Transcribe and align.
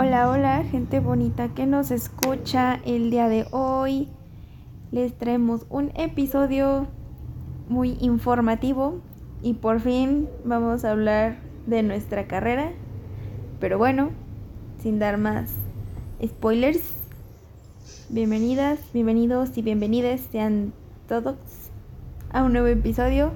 Hola, 0.00 0.30
hola, 0.30 0.62
gente 0.62 1.00
bonita 1.00 1.48
que 1.48 1.66
nos 1.66 1.90
escucha 1.90 2.78
el 2.84 3.10
día 3.10 3.28
de 3.28 3.48
hoy. 3.50 4.06
Les 4.92 5.12
traemos 5.18 5.66
un 5.70 5.90
episodio 5.96 6.86
muy 7.68 7.96
informativo 8.00 9.00
y 9.42 9.54
por 9.54 9.80
fin 9.80 10.28
vamos 10.44 10.84
a 10.84 10.92
hablar 10.92 11.38
de 11.66 11.82
nuestra 11.82 12.28
carrera. 12.28 12.70
Pero 13.58 13.76
bueno, 13.76 14.10
sin 14.80 15.00
dar 15.00 15.18
más 15.18 15.50
spoilers, 16.24 16.94
bienvenidas, 18.08 18.78
bienvenidos 18.94 19.58
y 19.58 19.62
bienvenidas 19.62 20.20
sean 20.30 20.72
todos 21.08 21.34
a 22.30 22.44
un 22.44 22.52
nuevo 22.52 22.68
episodio. 22.68 23.32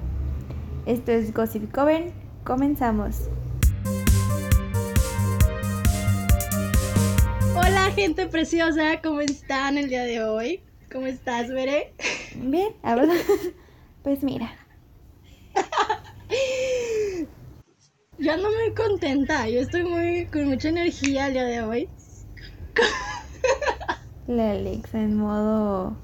Esto 0.85 1.11
es 1.11 1.33
Gossip 1.33 1.73
Coven. 1.73 2.13
Comenzamos. 2.45 3.27
Gente 7.95 8.25
preciosa, 8.25 9.01
¿cómo 9.03 9.21
están 9.21 9.77
el 9.77 9.87
día 9.87 10.03
de 10.03 10.23
hoy? 10.23 10.61
¿Cómo 10.91 11.05
estás, 11.05 11.49
Veré? 11.49 11.93
Bien, 12.35 12.73
habla. 12.81 13.13
Pues 14.01 14.23
mira. 14.23 14.51
Yo 18.17 18.33
ando 18.33 18.49
muy 18.49 18.73
contenta, 18.73 19.47
yo 19.47 19.59
estoy 19.61 19.83
muy 19.83 20.25
con 20.25 20.47
mucha 20.47 20.69
energía 20.69 21.27
el 21.27 21.33
día 21.33 21.45
de 21.45 21.61
hoy. 21.61 21.89
La 24.27 24.51
Alexa 24.51 24.99
en 24.99 25.15
modo 25.15 25.95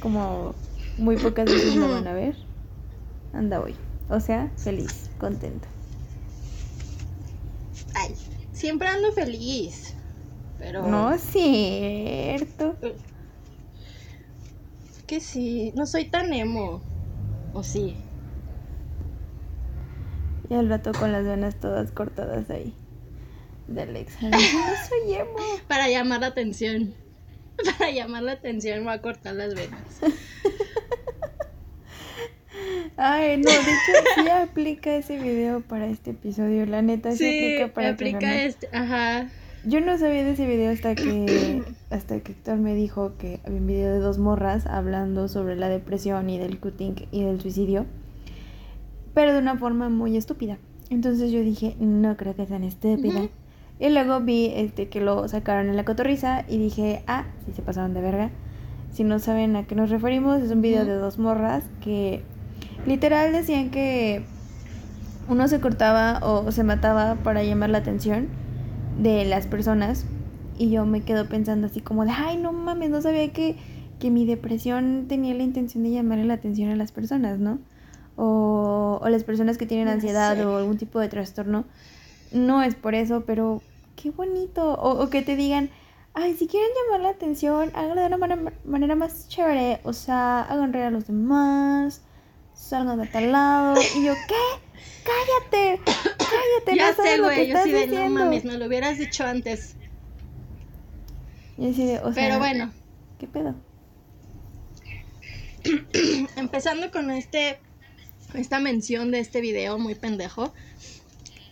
como 0.00 0.54
muy 0.98 1.16
pocas 1.16 1.44
veces 1.44 1.76
lo 1.76 1.88
van 1.88 2.06
a 2.06 2.12
ver. 2.12 2.36
Anda 3.32 3.60
hoy. 3.60 3.74
O 4.08 4.18
sea, 4.20 4.50
feliz, 4.56 5.10
contenta. 5.18 5.68
Ay, 7.94 8.14
siempre 8.52 8.88
ando 8.88 9.12
feliz. 9.12 9.91
Pero. 10.62 10.86
No 10.86 11.12
es 11.12 11.20
cierto. 11.22 12.76
Que 15.08 15.20
sí, 15.20 15.72
no 15.74 15.86
soy 15.86 16.04
tan 16.04 16.32
emo. 16.32 16.80
¿O 17.52 17.64
sí? 17.64 17.96
Y 20.48 20.54
al 20.54 20.68
rato 20.68 20.92
con 20.92 21.10
las 21.10 21.24
venas 21.24 21.56
todas 21.56 21.90
cortadas 21.90 22.48
ahí. 22.48 22.72
De 23.66 23.82
Alexa. 23.82 24.28
No 24.28 24.38
soy 24.38 25.14
emo. 25.14 25.36
Para 25.68 25.88
llamar 25.88 26.20
la 26.20 26.28
atención. 26.28 26.94
Para 27.78 27.90
llamar 27.90 28.22
la 28.22 28.32
atención 28.32 28.84
voy 28.84 28.94
a 28.94 29.02
cortar 29.02 29.34
las 29.34 29.54
venas. 29.54 29.80
Ay, 32.96 33.38
no, 33.38 33.50
de 33.50 33.56
hecho 33.56 33.92
sí 34.14 34.28
aplica 34.28 34.94
ese 34.94 35.18
video 35.18 35.60
para 35.62 35.86
este 35.86 36.10
episodio, 36.10 36.66
la 36.66 36.82
neta 36.82 37.10
sí, 37.12 37.24
aplica 37.26 37.74
para 37.74 37.88
aplica 37.88 38.42
este, 38.44 38.68
ajá. 38.70 39.28
Yo 39.64 39.80
no 39.80 39.96
sabía 39.96 40.24
de 40.24 40.32
ese 40.32 40.46
video 40.46 40.72
hasta 40.72 40.96
que 40.96 41.62
hasta 41.90 42.18
que 42.18 42.32
Héctor 42.32 42.58
me 42.58 42.74
dijo 42.74 43.12
que 43.16 43.40
había 43.44 43.60
un 43.60 43.66
video 43.66 43.92
de 43.92 44.00
dos 44.00 44.18
morras 44.18 44.66
hablando 44.66 45.28
sobre 45.28 45.54
la 45.54 45.68
depresión 45.68 46.28
y 46.30 46.38
del 46.38 46.58
cutting 46.58 47.06
y 47.12 47.22
del 47.22 47.40
suicidio, 47.40 47.86
pero 49.14 49.32
de 49.32 49.38
una 49.38 49.56
forma 49.56 49.88
muy 49.88 50.16
estúpida. 50.16 50.58
Entonces 50.90 51.30
yo 51.30 51.40
dije, 51.40 51.76
no 51.78 52.16
creo 52.16 52.34
que 52.34 52.46
sean 52.46 52.64
estúpida. 52.64 53.20
Ujú. 53.20 53.30
Y 53.78 53.88
luego 53.90 54.20
vi 54.20 54.46
este 54.54 54.88
que 54.88 55.00
lo 55.00 55.28
sacaron 55.28 55.68
en 55.68 55.76
la 55.76 55.84
cotorriza 55.84 56.44
y 56.48 56.58
dije, 56.58 57.04
ah, 57.06 57.26
sí 57.46 57.52
se 57.52 57.62
pasaron 57.62 57.94
de 57.94 58.00
verga. 58.00 58.30
Si 58.90 59.04
no 59.04 59.20
saben 59.20 59.54
a 59.54 59.66
qué 59.66 59.76
nos 59.76 59.90
referimos, 59.90 60.42
es 60.42 60.50
un 60.50 60.60
video 60.60 60.84
de 60.84 60.94
dos 60.94 61.18
morras 61.18 61.62
que 61.82 62.22
literal 62.84 63.32
decían 63.32 63.70
que 63.70 64.24
uno 65.28 65.46
se 65.46 65.60
cortaba 65.60 66.18
o 66.22 66.50
se 66.50 66.64
mataba 66.64 67.14
para 67.22 67.44
llamar 67.44 67.70
la 67.70 67.78
atención 67.78 68.41
de 68.98 69.24
las 69.24 69.46
personas 69.46 70.04
y 70.58 70.70
yo 70.70 70.84
me 70.84 71.02
quedo 71.02 71.28
pensando 71.28 71.66
así 71.66 71.80
como 71.80 72.04
de, 72.04 72.12
ay, 72.12 72.36
no 72.36 72.52
mames, 72.52 72.90
no 72.90 73.00
sabía 73.02 73.32
que, 73.32 73.56
que 73.98 74.10
mi 74.10 74.26
depresión 74.26 75.06
tenía 75.08 75.34
la 75.34 75.42
intención 75.42 75.82
de 75.82 75.90
llamarle 75.90 76.24
la 76.24 76.34
atención 76.34 76.70
a 76.70 76.76
las 76.76 76.92
personas, 76.92 77.38
¿no? 77.38 77.58
O, 78.16 79.00
o 79.02 79.08
las 79.08 79.24
personas 79.24 79.58
que 79.58 79.66
tienen 79.66 79.88
ansiedad 79.88 80.36
sé. 80.36 80.44
o 80.44 80.56
algún 80.56 80.76
tipo 80.76 81.00
de 81.00 81.08
trastorno. 81.08 81.64
No 82.32 82.62
es 82.62 82.74
por 82.74 82.94
eso, 82.94 83.24
pero 83.26 83.62
qué 83.96 84.10
bonito. 84.10 84.74
O, 84.74 85.02
o 85.02 85.10
que 85.10 85.22
te 85.22 85.36
digan, 85.36 85.70
ay, 86.14 86.34
si 86.34 86.46
quieren 86.46 86.68
llamar 86.84 87.00
la 87.00 87.08
atención, 87.10 87.70
háganlo 87.74 88.02
de 88.02 88.06
una 88.06 88.18
manera, 88.18 88.52
manera 88.64 88.94
más 88.94 89.28
chévere. 89.28 89.80
O 89.84 89.92
sea, 89.92 90.42
hagan 90.42 90.72
reír 90.72 90.86
a 90.86 90.90
los 90.90 91.06
demás, 91.06 92.02
salgan 92.54 93.00
de 93.00 93.06
tal 93.06 93.32
lado. 93.32 93.80
Y 93.96 94.04
yo, 94.04 94.12
¿qué? 94.28 94.71
Cállate, 95.04 95.80
cállate, 95.84 96.76
Ya 96.76 96.92
no 96.92 97.02
sé, 97.02 97.20
güey. 97.20 97.48
Yo 97.48 97.62
sí 97.64 97.72
de 97.72 97.86
no 97.88 98.08
mames, 98.08 98.44
me 98.44 98.56
lo 98.56 98.66
hubieras 98.66 98.98
dicho 98.98 99.24
antes. 99.24 99.76
Así 101.58 101.86
de, 101.86 101.98
o 102.00 102.12
sea, 102.12 102.14
Pero 102.14 102.38
bueno, 102.38 102.72
¿qué 103.18 103.26
pedo? 103.26 103.54
empezando 106.36 106.90
con 106.90 107.10
este 107.10 107.60
esta 108.34 108.58
mención 108.60 109.10
de 109.10 109.20
este 109.20 109.40
video 109.40 109.78
muy 109.78 109.94
pendejo. 109.94 110.52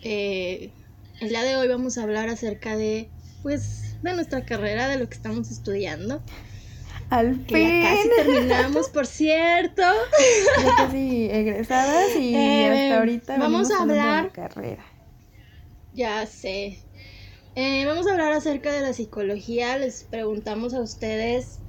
eh, 0.01 0.71
el 1.19 1.29
día 1.29 1.43
de 1.43 1.55
hoy 1.55 1.67
vamos 1.67 1.97
a 1.97 2.03
hablar 2.03 2.29
acerca 2.29 2.75
de 2.75 3.09
pues 3.43 3.95
de 4.01 4.13
nuestra 4.13 4.43
carrera, 4.45 4.87
de 4.87 4.97
lo 4.97 5.07
que 5.07 5.15
estamos 5.15 5.51
estudiando. 5.51 6.21
Al 7.11 7.45
Que 7.45 7.81
ya 7.81 7.89
casi 7.89 8.01
fin, 8.03 8.11
terminamos, 8.17 8.89
por 8.89 9.05
cierto. 9.05 9.81
ya 10.63 10.75
casi 10.77 11.25
egresadas 11.29 12.15
y 12.17 12.33
Eh, 12.35 12.67
hasta 12.85 12.97
ahorita 12.99 13.37
vamos 13.37 13.69
a 13.69 13.81
hablando 13.81 13.93
de 13.93 13.99
la 13.99 14.17
hablar- 14.19 14.31
carrera. 14.31 14.85
Ya 15.93 16.25
sé. 16.25 16.79
Eh, 17.55 17.85
vamos 17.85 18.07
a 18.07 18.11
hablar 18.13 18.31
acerca 18.31 18.71
de 18.71 18.79
la 18.81 18.93
psicología. 18.93 19.77
Les 19.77 20.05
preguntamos 20.05 20.73
a 20.73 20.79
ustedes 20.79 21.59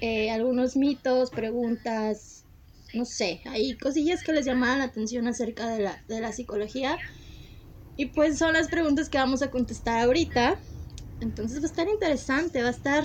eh, 0.00 0.30
algunos 0.30 0.76
mitos, 0.76 1.30
preguntas, 1.30 2.44
no 2.94 3.04
sé, 3.04 3.40
hay 3.46 3.76
cosillas 3.76 4.22
que 4.22 4.32
les 4.32 4.46
llamaban 4.46 4.78
la 4.78 4.84
atención 4.84 5.26
acerca 5.26 5.68
de 5.68 5.80
la, 5.80 6.04
de 6.06 6.20
la 6.20 6.30
psicología. 6.32 6.96
Y 7.96 8.06
pues 8.06 8.38
son 8.38 8.52
las 8.52 8.68
preguntas 8.68 9.08
que 9.08 9.18
vamos 9.18 9.42
a 9.42 9.50
contestar 9.50 10.04
ahorita. 10.04 10.54
Entonces 11.20 11.58
va 11.58 11.64
a 11.64 11.66
estar 11.66 11.88
interesante, 11.88 12.62
va 12.62 12.68
a 12.68 12.70
estar... 12.70 13.04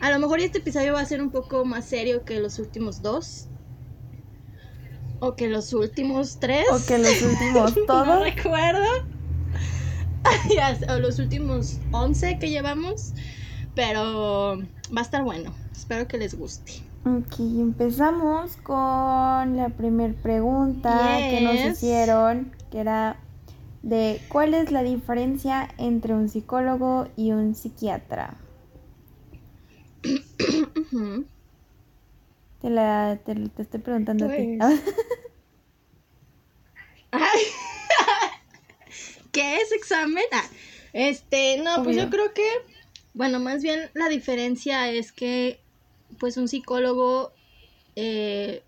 A 0.00 0.10
lo 0.10 0.18
mejor 0.18 0.40
este 0.40 0.58
episodio 0.58 0.92
va 0.94 1.00
a 1.00 1.04
ser 1.04 1.20
un 1.20 1.30
poco 1.30 1.64
más 1.64 1.84
serio 1.84 2.24
que 2.24 2.38
los 2.40 2.58
últimos 2.58 3.02
dos. 3.02 3.48
O 5.20 5.34
que 5.34 5.48
los 5.48 5.72
últimos 5.72 6.38
tres. 6.38 6.66
O 6.70 6.86
que 6.86 6.98
los 6.98 7.20
últimos 7.22 7.76
No 7.76 7.84
todos. 7.86 8.22
recuerdo. 8.22 8.84
Ya 10.54 10.74
sé, 10.76 10.90
o 10.90 10.98
los 10.98 11.18
últimos 11.18 11.78
11 11.90 12.38
que 12.38 12.50
llevamos. 12.50 13.14
Pero 13.74 14.58
va 14.94 15.00
a 15.00 15.02
estar 15.02 15.22
bueno. 15.24 15.52
Espero 15.72 16.06
que 16.06 16.18
les 16.18 16.36
guste. 16.36 16.82
Ok, 17.06 17.38
empezamos 17.38 18.56
con 18.58 19.56
la 19.56 19.70
primer 19.76 20.14
pregunta 20.16 21.16
que 21.30 21.40
nos 21.40 21.54
hicieron, 21.54 22.52
que 22.70 22.80
era 22.80 23.16
de 23.82 24.20
¿cuál 24.28 24.52
es 24.52 24.70
la 24.72 24.82
diferencia 24.82 25.68
entre 25.78 26.12
un 26.12 26.28
psicólogo 26.28 27.08
y 27.16 27.32
un 27.32 27.54
psiquiatra? 27.54 28.34
Te 32.60 32.70
la 32.70 33.18
te, 33.24 33.34
te 33.34 33.62
estoy 33.62 33.80
preguntando 33.80 34.26
a 34.26 34.28
ti. 34.28 34.56
Pues. 34.58 34.80
Ay. 37.12 37.42
¿Qué 39.32 39.56
es 39.56 39.72
examen? 39.72 40.24
Ah, 40.32 40.44
este, 40.92 41.58
no, 41.58 41.82
pues 41.84 41.96
yo 41.96 42.10
creo 42.10 42.32
que, 42.32 42.48
bueno, 43.14 43.38
más 43.38 43.62
bien 43.62 43.90
la 43.94 44.08
diferencia 44.08 44.90
es 44.90 45.12
que, 45.12 45.60
pues 46.18 46.36
un 46.36 46.48
psicólogo, 46.48 47.32
eh, 47.94 48.62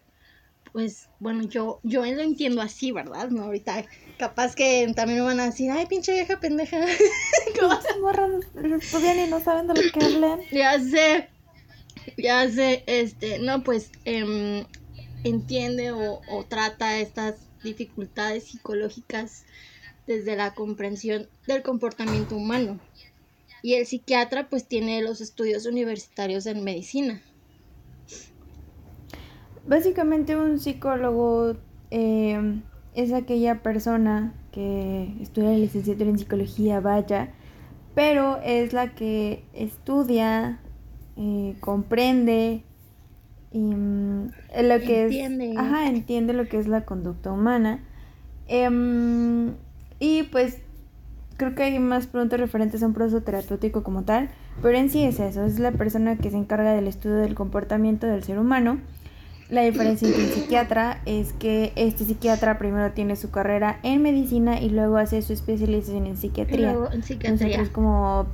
pues, 0.72 1.08
bueno, 1.18 1.42
yo, 1.44 1.80
yo 1.82 2.04
lo 2.04 2.22
entiendo 2.22 2.62
así, 2.62 2.92
¿verdad? 2.92 3.30
No, 3.30 3.44
ahorita 3.44 3.86
capaz 4.18 4.54
que 4.54 4.90
también 4.94 5.20
me 5.20 5.24
van 5.24 5.40
a 5.40 5.46
decir, 5.46 5.70
ay, 5.70 5.86
pinche 5.86 6.12
vieja 6.12 6.40
pendeja. 6.40 6.78
¿Cómo 7.60 7.72
Estas 7.72 7.98
morras 7.98 8.30
estudian 8.54 9.18
y 9.18 9.30
no 9.30 9.40
saben 9.40 9.66
de 9.66 9.82
lo 9.82 9.92
que 9.92 10.04
hablan. 10.04 10.40
Ya 10.52 10.78
sé, 10.78 11.28
ya 12.16 12.48
sé, 12.50 12.84
este, 12.86 13.38
no, 13.38 13.62
pues 13.62 13.90
em, 14.04 14.64
entiende 15.24 15.92
o, 15.92 16.20
o 16.28 16.44
trata 16.44 16.98
estas 16.98 17.36
dificultades 17.62 18.44
psicológicas 18.44 19.44
desde 20.06 20.36
la 20.36 20.54
comprensión 20.54 21.28
del 21.46 21.62
comportamiento 21.62 22.36
humano. 22.36 22.80
Y 23.62 23.74
el 23.74 23.86
psiquiatra 23.86 24.48
pues 24.48 24.66
tiene 24.66 25.02
los 25.02 25.20
estudios 25.20 25.66
universitarios 25.66 26.46
en 26.46 26.64
medicina. 26.64 27.22
Básicamente 29.70 30.34
un 30.34 30.58
psicólogo 30.58 31.54
eh, 31.92 32.60
es 32.96 33.12
aquella 33.12 33.62
persona 33.62 34.34
que 34.50 35.14
estudia 35.20 35.50
la 35.50 35.58
licenciatura 35.58 36.10
en 36.10 36.18
psicología, 36.18 36.80
vaya, 36.80 37.28
pero 37.94 38.40
es 38.42 38.72
la 38.72 38.96
que 38.96 39.44
estudia, 39.52 40.58
eh, 41.16 41.54
comprende 41.60 42.64
y 43.52 43.60
mm, 43.60 44.32
lo 44.60 44.80
que 44.80 45.02
Entiende. 45.04 45.52
es, 45.52 45.56
ajá, 45.56 45.86
entiende 45.86 46.32
lo 46.32 46.48
que 46.48 46.58
es 46.58 46.66
la 46.66 46.84
conducta 46.84 47.30
humana. 47.30 47.78
Em, 48.48 49.52
y 50.00 50.24
pues 50.32 50.58
creo 51.36 51.54
que 51.54 51.62
hay 51.62 51.78
más 51.78 52.08
pronto 52.08 52.36
referentes 52.36 52.82
a 52.82 52.86
un 52.88 52.92
proceso 52.92 53.22
terapéutico 53.22 53.84
como 53.84 54.02
tal, 54.02 54.30
pero 54.62 54.76
en 54.76 54.90
sí 54.90 55.04
es 55.04 55.20
eso, 55.20 55.44
es 55.44 55.60
la 55.60 55.70
persona 55.70 56.16
que 56.16 56.28
se 56.32 56.38
encarga 56.38 56.72
del 56.72 56.88
estudio 56.88 57.18
del 57.18 57.36
comportamiento 57.36 58.08
del 58.08 58.24
ser 58.24 58.36
humano. 58.40 58.80
La 59.50 59.62
diferencia 59.62 60.06
entre 60.06 60.28
psiquiatra 60.28 61.00
es 61.06 61.32
que 61.32 61.72
este 61.74 62.04
psiquiatra 62.04 62.56
primero 62.56 62.92
tiene 62.92 63.16
su 63.16 63.30
carrera 63.30 63.80
en 63.82 64.00
medicina 64.00 64.60
y 64.60 64.70
luego 64.70 64.96
hace 64.96 65.20
su 65.22 65.32
especialización 65.32 66.06
en 66.06 66.16
psiquiatría. 66.16 66.76
en 66.92 67.02
psiquiatría. 67.02 67.48
Nosotros 67.48 67.68
como, 67.70 68.26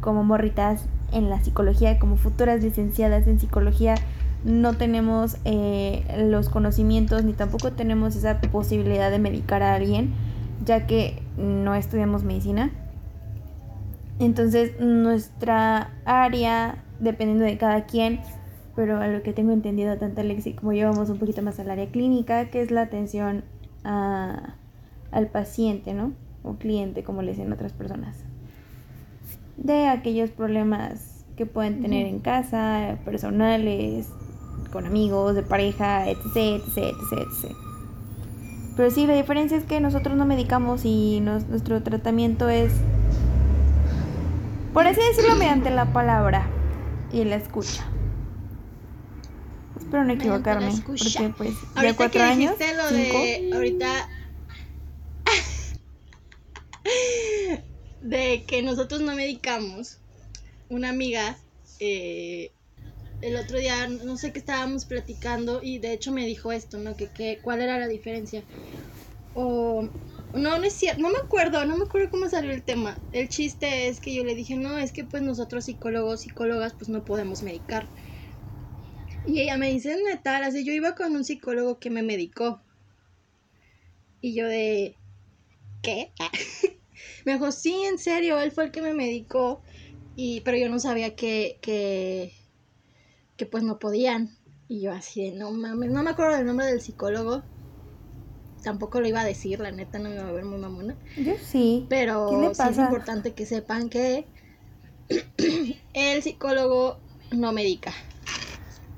como 0.00 0.24
morritas 0.24 0.86
en 1.12 1.30
la 1.30 1.40
psicología, 1.42 2.00
como 2.00 2.16
futuras 2.16 2.60
licenciadas 2.62 3.28
en 3.28 3.38
psicología, 3.38 3.94
no 4.44 4.74
tenemos 4.74 5.36
eh, 5.44 6.04
los 6.28 6.48
conocimientos 6.48 7.24
ni 7.24 7.34
tampoco 7.34 7.72
tenemos 7.72 8.16
esa 8.16 8.40
posibilidad 8.40 9.12
de 9.12 9.20
medicar 9.20 9.62
a 9.62 9.74
alguien, 9.74 10.12
ya 10.64 10.86
que 10.86 11.22
no 11.36 11.76
estudiamos 11.76 12.24
medicina. 12.24 12.72
Entonces 14.18 14.80
nuestra 14.80 15.92
área, 16.04 16.82
dependiendo 16.98 17.44
de 17.44 17.56
cada 17.58 17.86
quien, 17.86 18.20
pero 18.78 19.00
a 19.00 19.08
lo 19.08 19.24
que 19.24 19.32
tengo 19.32 19.50
entendido, 19.50 19.98
tanto 19.98 20.20
Alexi 20.20 20.52
como 20.52 20.72
yo 20.72 20.88
vamos 20.88 21.10
un 21.10 21.18
poquito 21.18 21.42
más 21.42 21.58
al 21.58 21.68
área 21.68 21.88
clínica, 21.88 22.48
que 22.48 22.62
es 22.62 22.70
la 22.70 22.82
atención 22.82 23.42
a, 23.82 24.54
al 25.10 25.26
paciente, 25.26 25.94
¿no? 25.94 26.12
O 26.44 26.58
cliente, 26.58 27.02
como 27.02 27.22
le 27.22 27.32
dicen 27.32 27.52
otras 27.52 27.72
personas. 27.72 28.22
De 29.56 29.88
aquellos 29.88 30.30
problemas 30.30 31.24
que 31.36 31.44
pueden 31.44 31.82
tener 31.82 32.06
en 32.06 32.20
casa, 32.20 32.98
personales, 33.04 34.10
con 34.70 34.86
amigos, 34.86 35.34
de 35.34 35.42
pareja, 35.42 36.08
etc, 36.08 36.36
etc, 36.36 36.76
etc, 36.76 37.26
etc. 37.26 37.56
Pero 38.76 38.92
sí, 38.92 39.08
la 39.08 39.16
diferencia 39.16 39.56
es 39.56 39.64
que 39.64 39.80
nosotros 39.80 40.16
no 40.16 40.24
medicamos 40.24 40.84
y 40.84 41.18
nuestro 41.20 41.82
tratamiento 41.82 42.48
es, 42.48 42.72
por 44.72 44.86
así 44.86 45.00
decirlo, 45.00 45.34
mediante 45.34 45.70
la 45.70 45.92
palabra 45.92 46.46
y 47.12 47.24
la 47.24 47.34
escucha. 47.34 47.84
Espero 49.88 50.04
no 50.04 50.12
equivocarme, 50.12 50.70
porque 50.84 51.32
pues 51.34 51.54
ya 51.82 51.96
cuatro 51.96 52.22
años, 52.22 52.56
lo 52.58 52.94
de 52.94 53.50
ahorita 53.54 54.10
de 58.02 58.44
que 58.46 58.62
nosotros 58.62 59.00
no 59.00 59.14
medicamos, 59.14 59.96
una 60.68 60.90
amiga 60.90 61.38
eh, 61.80 62.52
el 63.22 63.36
otro 63.36 63.56
día, 63.56 63.88
no 63.88 64.18
sé 64.18 64.30
qué 64.30 64.40
estábamos 64.40 64.84
platicando 64.84 65.60
y 65.62 65.78
de 65.78 65.94
hecho 65.94 66.12
me 66.12 66.26
dijo 66.26 66.52
esto, 66.52 66.76
¿no? 66.76 66.94
Que, 66.94 67.08
que 67.08 67.38
cuál 67.40 67.62
era 67.62 67.78
la 67.78 67.88
diferencia. 67.88 68.42
O 69.34 69.88
no, 70.34 70.58
no 70.58 70.64
es 70.64 70.74
cierto, 70.74 71.00
no 71.00 71.08
me 71.08 71.16
acuerdo, 71.16 71.64
no 71.64 71.78
me 71.78 71.84
acuerdo 71.84 72.10
cómo 72.10 72.28
salió 72.28 72.52
el 72.52 72.62
tema. 72.62 72.98
El 73.12 73.30
chiste 73.30 73.88
es 73.88 74.00
que 74.00 74.12
yo 74.12 74.22
le 74.22 74.34
dije, 74.34 74.54
no, 74.54 74.76
es 74.76 74.92
que 74.92 75.04
pues 75.04 75.22
nosotros 75.22 75.64
psicólogos, 75.64 76.20
psicólogas, 76.20 76.74
pues 76.74 76.90
no 76.90 77.06
podemos 77.06 77.42
medicar. 77.42 77.88
Y 79.28 79.42
ella 79.42 79.58
me 79.58 79.70
dice, 79.70 79.94
neta, 80.10 80.38
así 80.38 80.64
yo 80.64 80.72
iba 80.72 80.94
con 80.94 81.14
un 81.14 81.22
psicólogo 81.22 81.78
que 81.78 81.90
me 81.90 82.02
medicó. 82.02 82.62
Y 84.22 84.34
yo 84.34 84.46
de, 84.46 84.96
¿qué? 85.82 86.12
me 87.26 87.34
dijo, 87.34 87.52
sí, 87.52 87.74
en 87.84 87.98
serio, 87.98 88.40
él 88.40 88.52
fue 88.52 88.64
el 88.64 88.70
que 88.70 88.80
me 88.80 88.94
medicó. 88.94 89.60
Y, 90.16 90.40
pero 90.40 90.56
yo 90.56 90.70
no 90.70 90.80
sabía 90.80 91.14
que, 91.14 91.58
que, 91.60 92.32
que 93.36 93.44
pues 93.44 93.62
no 93.62 93.78
podían. 93.78 94.30
Y 94.66 94.80
yo 94.80 94.92
así 94.92 95.30
de, 95.30 95.32
no 95.36 95.50
mames, 95.52 95.90
no 95.90 96.02
me 96.02 96.10
acuerdo 96.10 96.36
del 96.36 96.46
nombre 96.46 96.66
del 96.66 96.80
psicólogo. 96.80 97.42
Tampoco 98.62 99.00
lo 99.00 99.08
iba 99.08 99.20
a 99.20 99.24
decir, 99.24 99.60
la 99.60 99.70
neta 99.70 99.98
no 99.98 100.08
me 100.08 100.16
iba 100.16 100.26
a 100.26 100.32
ver 100.32 100.46
muy 100.46 100.58
mamona. 100.58 100.96
Yo 101.16 101.34
sí. 101.42 101.86
Pero 101.90 102.52
sí 102.54 102.62
es 102.70 102.78
importante 102.78 103.34
que 103.34 103.44
sepan 103.44 103.90
que 103.90 104.24
el 105.92 106.22
psicólogo 106.22 106.98
no 107.30 107.52
medica. 107.52 107.92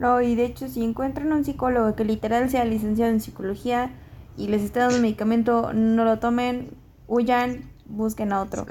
No, 0.01 0.23
y 0.23 0.35
de 0.35 0.47
hecho 0.47 0.67
si 0.67 0.83
encuentran 0.83 1.31
un 1.31 1.45
psicólogo 1.45 1.95
que 1.95 2.05
literal 2.05 2.49
sea 2.49 2.65
licenciado 2.65 3.13
en 3.13 3.21
psicología 3.21 3.91
y 4.37 4.49
les 4.49 4.63
está 4.63 4.81
dando 4.81 4.99
medicamento, 4.99 5.75
no 5.75 6.05
lo 6.05 6.19
tomen, 6.19 6.71
huyan, 7.07 7.71
busquen 7.85 8.33
a 8.33 8.41
otro. 8.41 8.65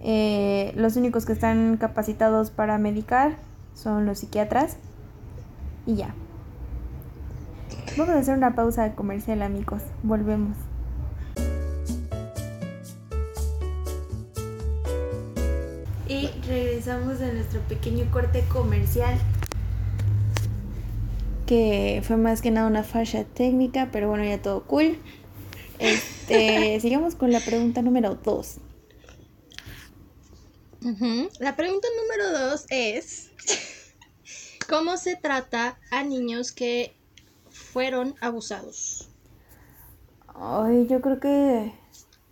Eh, 0.00 0.72
los 0.74 0.96
únicos 0.96 1.26
que 1.26 1.34
están 1.34 1.76
capacitados 1.76 2.50
para 2.50 2.78
medicar 2.78 3.36
son 3.74 4.06
los 4.06 4.20
psiquiatras 4.20 4.78
y 5.84 5.96
ya. 5.96 6.14
Vamos 7.98 8.14
a 8.14 8.18
hacer 8.18 8.36
una 8.36 8.54
pausa 8.54 8.94
comercial, 8.94 9.42
amigos. 9.42 9.82
Volvemos. 10.02 10.56
Y 16.08 16.30
regresamos 16.46 17.20
a 17.20 17.32
nuestro 17.32 17.60
pequeño 17.68 18.10
corte 18.10 18.42
comercial. 18.48 19.18
Que 21.46 22.02
fue 22.04 22.16
más 22.16 22.42
que 22.42 22.50
nada 22.50 22.66
una 22.66 22.82
falla 22.82 23.24
técnica, 23.24 23.90
pero 23.92 24.08
bueno, 24.08 24.24
ya 24.24 24.42
todo 24.42 24.64
cool. 24.64 24.98
Este, 25.78 26.80
sigamos 26.80 27.14
con 27.14 27.32
la 27.32 27.40
pregunta 27.40 27.82
número 27.82 28.16
2. 28.16 28.56
La 31.40 31.56
pregunta 31.56 31.88
número 32.00 32.50
2 32.50 32.66
es 32.70 33.30
¿Cómo 34.68 34.96
se 34.96 35.14
trata 35.14 35.78
a 35.92 36.02
niños 36.02 36.50
que 36.50 36.96
fueron 37.50 38.16
abusados? 38.20 39.08
Ay, 40.34 40.88
yo 40.88 41.00
creo 41.00 41.20
que 41.20 41.72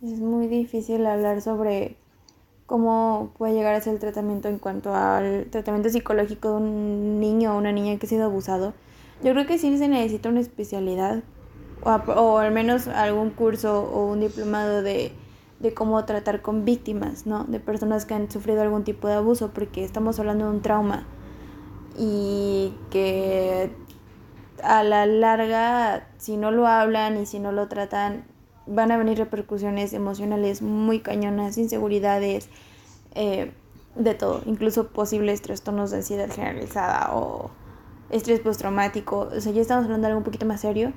es 0.03 0.19
muy 0.19 0.47
difícil 0.47 1.05
hablar 1.05 1.41
sobre 1.41 1.95
cómo 2.65 3.31
puede 3.37 3.53
llegar 3.53 3.73
a 3.73 3.81
ser 3.81 3.93
el 3.93 3.99
tratamiento 3.99 4.49
en 4.49 4.59
cuanto 4.59 4.93
al 4.93 5.47
tratamiento 5.49 5.89
psicológico 5.89 6.49
de 6.49 6.55
un 6.57 7.19
niño 7.21 7.53
o 7.53 7.57
una 7.57 7.71
niña 7.71 7.97
que 7.97 8.05
ha 8.05 8.09
sido 8.09 8.25
abusado. 8.25 8.73
Yo 9.23 9.31
creo 9.31 9.45
que 9.45 9.57
sí 9.57 9.77
se 9.77 9.87
necesita 9.87 10.29
una 10.29 10.41
especialidad 10.41 11.23
o, 11.83 11.91
o 11.91 12.37
al 12.37 12.51
menos 12.51 12.87
algún 12.87 13.29
curso 13.29 13.83
o 13.83 14.07
un 14.11 14.19
diplomado 14.19 14.81
de, 14.81 15.11
de 15.59 15.73
cómo 15.73 16.03
tratar 16.05 16.41
con 16.41 16.65
víctimas, 16.65 17.25
¿no? 17.25 17.45
De 17.45 17.59
personas 17.59 18.05
que 18.05 18.13
han 18.13 18.29
sufrido 18.29 18.61
algún 18.61 18.83
tipo 18.83 19.07
de 19.07 19.15
abuso, 19.15 19.51
porque 19.51 19.83
estamos 19.83 20.19
hablando 20.19 20.45
de 20.45 20.51
un 20.51 20.61
trauma 20.61 21.05
y 21.97 22.73
que 22.89 23.71
a 24.63 24.83
la 24.83 25.05
larga, 25.05 26.07
si 26.17 26.37
no 26.37 26.51
lo 26.51 26.67
hablan 26.67 27.17
y 27.17 27.25
si 27.25 27.39
no 27.39 27.51
lo 27.51 27.67
tratan, 27.67 28.25
van 28.67 28.91
a 28.91 28.97
venir 28.97 29.17
repercusiones 29.17 29.93
emocionales 29.93 30.61
muy 30.61 30.99
cañonas, 30.99 31.57
inseguridades, 31.57 32.49
eh, 33.13 33.51
de 33.95 34.13
todo, 34.13 34.41
incluso 34.45 34.89
posibles 34.89 35.41
trastornos 35.41 35.91
de 35.91 35.97
ansiedad 35.97 36.29
generalizada 36.29 37.15
o 37.15 37.49
estrés 38.09 38.39
postraumático. 38.39 39.29
O 39.35 39.41
sea, 39.41 39.51
ya 39.51 39.61
estamos 39.61 39.85
hablando 39.85 40.05
de 40.05 40.11
algo 40.11 40.19
un 40.19 40.25
poquito 40.25 40.45
más 40.45 40.61
serio. 40.61 40.93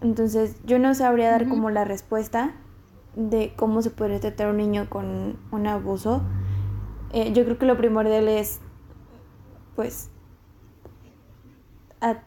Entonces, 0.00 0.56
yo 0.64 0.78
no 0.78 0.94
sabría 0.94 1.30
dar 1.30 1.48
como 1.48 1.70
la 1.70 1.84
respuesta 1.84 2.54
de 3.16 3.52
cómo 3.56 3.82
se 3.82 3.90
puede 3.90 4.20
tratar 4.20 4.48
a 4.48 4.50
un 4.50 4.58
niño 4.58 4.88
con 4.88 5.38
un 5.50 5.66
abuso. 5.66 6.22
Eh, 7.12 7.32
yo 7.32 7.44
creo 7.44 7.58
que 7.58 7.66
lo 7.66 7.76
primordial 7.76 8.28
es 8.28 8.60
pues, 9.78 10.10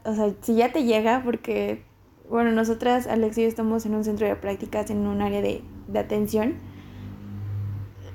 o 0.06 0.14
sea, 0.14 0.34
si 0.40 0.56
ya 0.56 0.72
te 0.72 0.86
llega, 0.86 1.22
porque, 1.26 1.84
bueno, 2.30 2.54
nosotras, 2.54 3.08
Alex 3.08 3.38
y 3.40 3.42
yo 3.42 3.50
estamos 3.50 3.86
en 3.86 3.94
un 3.94 4.06
centro 4.06 4.26
de 4.26 4.38
prácticas, 4.38 4.90
en 4.90 5.06
un 5.06 5.22
área 5.22 5.42
de, 5.42 5.62
de 5.90 6.00
atención. 6.00 6.54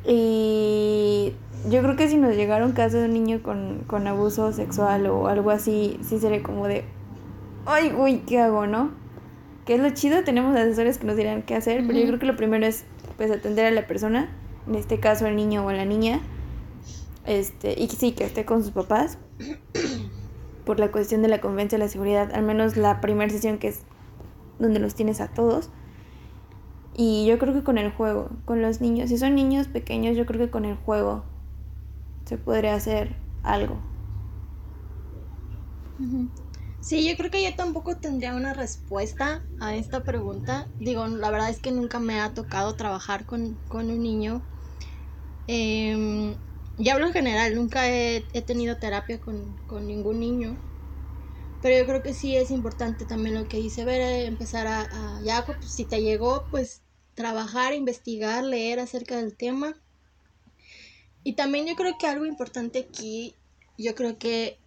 Y 0.06 1.34
yo 1.68 1.82
creo 1.82 1.96
que 1.96 2.08
si 2.08 2.16
nos 2.16 2.36
llegara 2.36 2.64
un 2.64 2.72
caso 2.72 2.98
de 2.98 3.06
un 3.06 3.12
niño 3.12 3.42
con, 3.42 3.84
con 3.86 4.06
abuso 4.06 4.52
sexual 4.52 5.06
o 5.06 5.26
algo 5.26 5.50
así, 5.50 5.98
sí 6.02 6.18
sería 6.18 6.42
como 6.42 6.68
de, 6.68 6.84
ay, 7.66 7.92
uy, 7.96 8.18
¿qué 8.26 8.40
hago, 8.40 8.66
no? 8.66 8.90
Que 9.64 9.74
es 9.74 9.80
lo 9.80 9.90
chido, 9.90 10.22
tenemos 10.22 10.56
asesores 10.56 10.98
que 10.98 11.06
nos 11.06 11.16
dirán 11.16 11.42
qué 11.42 11.56
hacer, 11.56 11.84
pero 11.86 11.98
yo 11.98 12.06
creo 12.06 12.18
que 12.20 12.26
lo 12.26 12.36
primero 12.36 12.64
es, 12.66 12.84
pues, 13.16 13.30
atender 13.30 13.66
a 13.66 13.70
la 13.72 13.86
persona, 13.86 14.28
en 14.68 14.76
este 14.76 15.00
caso 15.00 15.26
el 15.26 15.34
niño 15.34 15.66
o 15.66 15.72
la 15.72 15.84
niña, 15.84 16.20
este, 17.24 17.74
y 17.76 17.88
sí, 17.88 18.12
que 18.12 18.24
esté 18.24 18.44
con 18.44 18.62
sus 18.62 18.70
papás, 18.70 19.18
por 20.64 20.78
la 20.78 20.92
cuestión 20.92 21.22
de 21.22 21.28
la 21.28 21.40
convivencia 21.40 21.76
y 21.76 21.80
la 21.80 21.88
seguridad, 21.88 22.32
al 22.32 22.44
menos 22.44 22.76
la 22.76 23.00
primera 23.00 23.30
sesión 23.30 23.58
que 23.58 23.68
es 23.68 23.80
donde 24.58 24.78
los 24.78 24.94
tienes 24.94 25.20
a 25.20 25.28
todos. 25.28 25.70
Y 26.96 27.26
yo 27.26 27.38
creo 27.38 27.52
que 27.52 27.62
con 27.62 27.76
el 27.76 27.90
juego, 27.90 28.30
con 28.44 28.62
los 28.62 28.80
niños, 28.80 29.10
si 29.10 29.18
son 29.18 29.34
niños 29.34 29.68
pequeños, 29.68 30.16
yo 30.16 30.26
creo 30.26 30.40
que 30.40 30.50
con 30.50 30.64
el 30.64 30.76
juego 30.76 31.24
se 32.26 32.36
podría 32.36 32.74
hacer 32.74 33.16
algo. 33.42 33.80
Sí, 36.80 37.08
yo 37.08 37.16
creo 37.16 37.30
que 37.30 37.42
yo 37.42 37.54
tampoco 37.56 37.96
tendría 37.96 38.34
una 38.34 38.52
respuesta 38.52 39.42
a 39.58 39.74
esta 39.74 40.04
pregunta. 40.04 40.68
Digo, 40.78 41.06
la 41.06 41.30
verdad 41.30 41.50
es 41.50 41.60
que 41.60 41.72
nunca 41.72 41.98
me 41.98 42.20
ha 42.20 42.34
tocado 42.34 42.74
trabajar 42.74 43.26
con, 43.26 43.58
con 43.68 43.90
un 43.90 44.02
niño. 44.02 44.44
Eh, 45.46 46.36
y 46.78 46.88
hablo 46.90 47.06
en 47.06 47.12
general, 47.12 47.54
nunca 47.54 47.88
he, 47.88 48.22
tenido 48.46 48.76
terapia 48.76 49.18
con, 49.18 49.56
ningún 49.86 50.20
niño. 50.20 50.58
Pero 51.62 51.78
yo 51.78 51.86
creo 51.86 52.02
que 52.02 52.14
sí 52.14 52.36
es 52.36 52.50
importante 52.50 53.06
también 53.06 53.34
lo 53.34 53.48
que 53.48 53.56
dice 53.56 53.84
Ver, 53.84 54.26
empezar 54.26 54.66
a, 54.66 55.20
ya, 55.24 55.44
pues, 55.46 55.58
si 55.60 55.86
te 55.86 56.02
llegó, 56.02 56.46
pues 56.50 56.82
trabajar, 57.14 57.72
investigar, 57.72 58.44
leer 58.44 58.78
acerca 58.78 59.16
del 59.16 59.36
tema. 59.36 59.74
Y 61.26 61.32
también 61.32 61.66
yo 61.66 61.74
creo 61.74 61.98
que 61.98 62.06
algo 62.06 62.24
importante 62.24 62.78
aquí, 62.78 63.34
yo 63.76 63.96
creo 63.96 64.16
que 64.16 64.58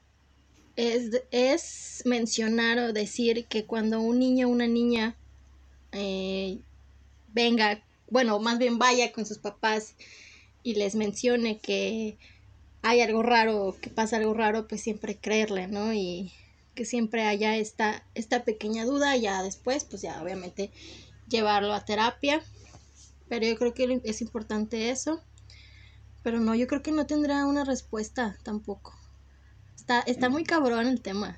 es, 0.75 1.23
es 1.31 2.01
mencionar 2.03 2.77
o 2.79 2.91
decir 2.91 3.45
que 3.45 3.63
cuando 3.63 4.01
un 4.01 4.19
niño 4.19 4.49
o 4.49 4.51
una 4.51 4.67
niña 4.67 5.15
eh, 5.93 6.59
venga, 7.33 7.81
bueno, 8.09 8.39
más 8.39 8.59
bien 8.59 8.77
vaya 8.77 9.13
con 9.13 9.25
sus 9.25 9.37
papás 9.37 9.95
y 10.61 10.73
les 10.73 10.95
mencione 10.95 11.59
que 11.59 12.17
hay 12.81 12.99
algo 12.99 13.23
raro, 13.23 13.77
que 13.81 13.89
pasa 13.89 14.17
algo 14.17 14.33
raro, 14.33 14.67
pues 14.67 14.81
siempre 14.81 15.15
creerle, 15.15 15.69
¿no? 15.69 15.93
Y 15.93 16.33
que 16.75 16.83
siempre 16.83 17.23
haya 17.23 17.55
esta, 17.55 18.03
esta 18.15 18.43
pequeña 18.43 18.83
duda, 18.83 19.15
ya 19.15 19.43
después, 19.43 19.85
pues 19.85 20.01
ya 20.01 20.21
obviamente 20.21 20.71
llevarlo 21.29 21.73
a 21.73 21.85
terapia. 21.85 22.43
Pero 23.29 23.45
yo 23.45 23.55
creo 23.57 23.73
que 23.73 24.01
es 24.03 24.19
importante 24.19 24.89
eso. 24.89 25.21
Pero 26.23 26.39
no, 26.39 26.55
yo 26.55 26.67
creo 26.67 26.81
que 26.81 26.91
no 26.91 27.05
tendrá 27.05 27.45
una 27.45 27.63
respuesta 27.63 28.37
tampoco. 28.43 28.93
Está, 29.75 30.01
está 30.01 30.29
muy 30.29 30.43
cabrón 30.43 30.87
el 30.87 31.01
tema. 31.01 31.37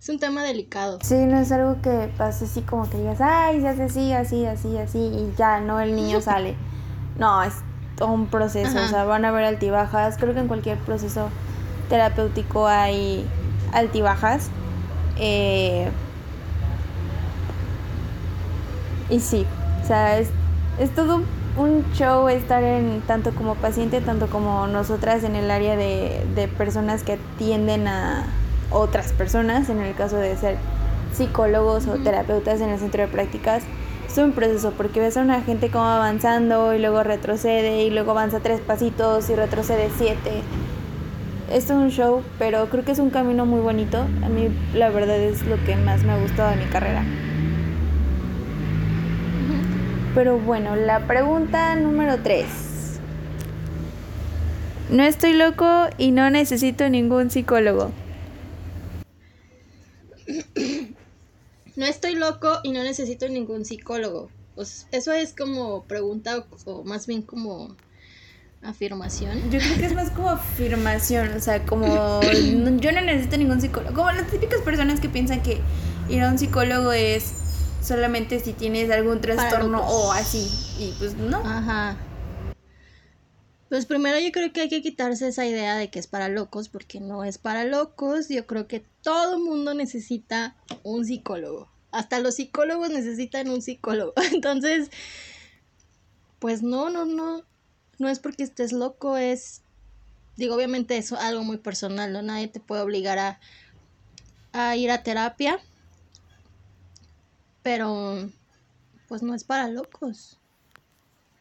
Es 0.00 0.08
un 0.08 0.18
tema 0.18 0.42
delicado. 0.42 0.98
Sí, 1.02 1.14
no 1.26 1.38
es 1.38 1.50
algo 1.50 1.80
que 1.80 2.12
pase 2.16 2.44
así 2.44 2.60
como 2.60 2.88
que 2.88 2.98
digas, 2.98 3.20
ay, 3.20 3.60
se 3.60 3.68
hace 3.68 3.82
así, 3.84 4.12
así, 4.12 4.46
así, 4.46 4.76
así, 4.76 4.98
y 4.98 5.34
ya, 5.36 5.60
no, 5.60 5.80
el 5.80 5.96
niño 5.96 6.20
sale. 6.22 6.56
No, 7.18 7.42
es 7.42 7.54
todo 7.96 8.12
un 8.12 8.26
proceso, 8.26 8.78
o 8.82 8.88
sea, 8.88 9.04
van 9.04 9.24
a 9.24 9.28
haber 9.28 9.44
altibajas. 9.44 10.16
Creo 10.18 10.34
que 10.34 10.40
en 10.40 10.48
cualquier 10.48 10.78
proceso 10.78 11.30
terapéutico 11.88 12.66
hay 12.66 13.26
altibajas. 13.72 14.50
Eh, 15.16 15.90
y 19.10 19.20
sí, 19.20 19.46
o 19.82 19.86
sea, 19.86 20.18
es, 20.18 20.28
es 20.78 20.94
todo 20.94 21.16
un 21.16 21.43
show 21.94 22.28
estar 22.28 22.62
en 22.64 23.00
tanto 23.02 23.32
como 23.34 23.54
paciente, 23.54 24.00
tanto 24.00 24.26
como 24.28 24.66
nosotras 24.66 25.22
en 25.24 25.36
el 25.36 25.50
área 25.50 25.76
de, 25.76 26.24
de 26.34 26.48
personas 26.48 27.02
que 27.02 27.12
atienden 27.12 27.86
a 27.86 28.24
otras 28.70 29.12
personas, 29.12 29.68
en 29.68 29.80
el 29.80 29.94
caso 29.94 30.16
de 30.16 30.36
ser 30.36 30.56
psicólogos 31.12 31.86
o 31.86 31.96
terapeutas 31.98 32.60
en 32.60 32.70
el 32.70 32.78
centro 32.78 33.02
de 33.02 33.08
prácticas. 33.08 33.62
Es 34.08 34.18
un 34.18 34.32
proceso 34.32 34.72
porque 34.76 35.00
ves 35.00 35.16
a 35.16 35.22
una 35.22 35.40
gente 35.42 35.70
como 35.70 35.84
avanzando 35.84 36.74
y 36.74 36.78
luego 36.78 37.02
retrocede 37.02 37.84
y 37.84 37.90
luego 37.90 38.12
avanza 38.12 38.40
tres 38.40 38.60
pasitos 38.60 39.30
y 39.30 39.34
retrocede 39.34 39.90
siete. 39.96 40.42
Esto 41.52 41.74
es 41.74 41.78
un 41.78 41.90
show, 41.90 42.22
pero 42.38 42.66
creo 42.70 42.84
que 42.84 42.92
es 42.92 42.98
un 42.98 43.10
camino 43.10 43.44
muy 43.46 43.60
bonito. 43.60 43.98
A 44.24 44.28
mí 44.28 44.48
la 44.74 44.90
verdad 44.90 45.16
es 45.16 45.44
lo 45.46 45.62
que 45.64 45.76
más 45.76 46.02
me 46.02 46.12
ha 46.12 46.18
gustado 46.18 46.50
de 46.50 46.56
mi 46.56 46.66
carrera. 46.66 47.04
Pero 50.14 50.38
bueno, 50.38 50.76
la 50.76 51.06
pregunta 51.08 51.74
número 51.74 52.22
3. 52.22 52.46
No 54.90 55.02
estoy 55.02 55.32
loco 55.32 55.88
y 55.98 56.12
no 56.12 56.30
necesito 56.30 56.88
ningún 56.88 57.30
psicólogo. 57.30 57.90
No 61.76 61.86
estoy 61.86 62.14
loco 62.14 62.60
y 62.62 62.70
no 62.70 62.84
necesito 62.84 63.28
ningún 63.28 63.64
psicólogo. 63.64 64.30
Pues 64.54 64.86
eso 64.92 65.12
es 65.12 65.34
como 65.34 65.82
pregunta 65.82 66.46
o 66.66 66.84
más 66.84 67.08
bien 67.08 67.22
como 67.22 67.74
afirmación. 68.62 69.50
Yo 69.50 69.58
creo 69.58 69.76
que 69.78 69.86
es 69.86 69.92
más 69.92 70.10
como 70.10 70.30
afirmación, 70.30 71.32
o 71.32 71.40
sea, 71.40 71.66
como 71.66 72.20
yo 72.78 72.92
no 72.92 73.00
necesito 73.00 73.36
ningún 73.38 73.60
psicólogo. 73.60 73.92
Como 73.92 74.12
las 74.12 74.30
típicas 74.30 74.60
personas 74.60 75.00
que 75.00 75.08
piensan 75.08 75.42
que 75.42 75.60
ir 76.08 76.22
a 76.22 76.30
un 76.30 76.38
psicólogo 76.38 76.92
es 76.92 77.32
solamente 77.84 78.40
si 78.40 78.52
tienes 78.52 78.90
algún 78.90 79.20
trastorno 79.20 79.86
o 79.86 80.12
así. 80.12 80.48
Y 80.78 80.92
pues 80.98 81.14
no. 81.14 81.38
Ajá. 81.38 81.96
Pues 83.68 83.86
primero 83.86 84.18
yo 84.18 84.30
creo 84.32 84.52
que 84.52 84.62
hay 84.62 84.68
que 84.68 84.82
quitarse 84.82 85.28
esa 85.28 85.46
idea 85.46 85.76
de 85.76 85.90
que 85.90 85.98
es 85.98 86.06
para 86.06 86.28
locos, 86.28 86.68
porque 86.68 87.00
no 87.00 87.24
es 87.24 87.38
para 87.38 87.64
locos. 87.64 88.28
Yo 88.28 88.46
creo 88.46 88.66
que 88.66 88.84
todo 89.02 89.38
mundo 89.38 89.74
necesita 89.74 90.56
un 90.82 91.04
psicólogo. 91.04 91.68
Hasta 91.90 92.20
los 92.20 92.36
psicólogos 92.36 92.90
necesitan 92.90 93.48
un 93.48 93.62
psicólogo. 93.62 94.14
Entonces, 94.32 94.90
pues 96.38 96.62
no, 96.62 96.90
no, 96.90 97.04
no. 97.04 97.42
No 97.98 98.08
es 98.08 98.18
porque 98.18 98.42
estés 98.42 98.72
loco, 98.72 99.16
es... 99.16 99.62
Digo, 100.36 100.56
obviamente 100.56 100.96
eso 100.96 101.14
es 101.14 101.22
algo 101.22 101.44
muy 101.44 101.58
personal, 101.58 102.12
¿no? 102.12 102.20
Nadie 102.22 102.48
te 102.48 102.58
puede 102.58 102.82
obligar 102.82 103.20
a, 103.20 103.40
a 104.52 104.74
ir 104.74 104.90
a 104.90 105.04
terapia 105.04 105.60
pero 107.64 108.30
pues 109.08 109.22
no 109.22 109.34
es 109.34 109.42
para 109.42 109.68
locos. 109.68 110.38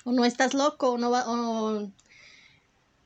O 0.06 0.12
no 0.12 0.25
estás 0.25 0.56
loco, 0.56 0.94
o 0.94 0.98
no 0.98 1.12
va, 1.12 1.25
o... 1.27 1.89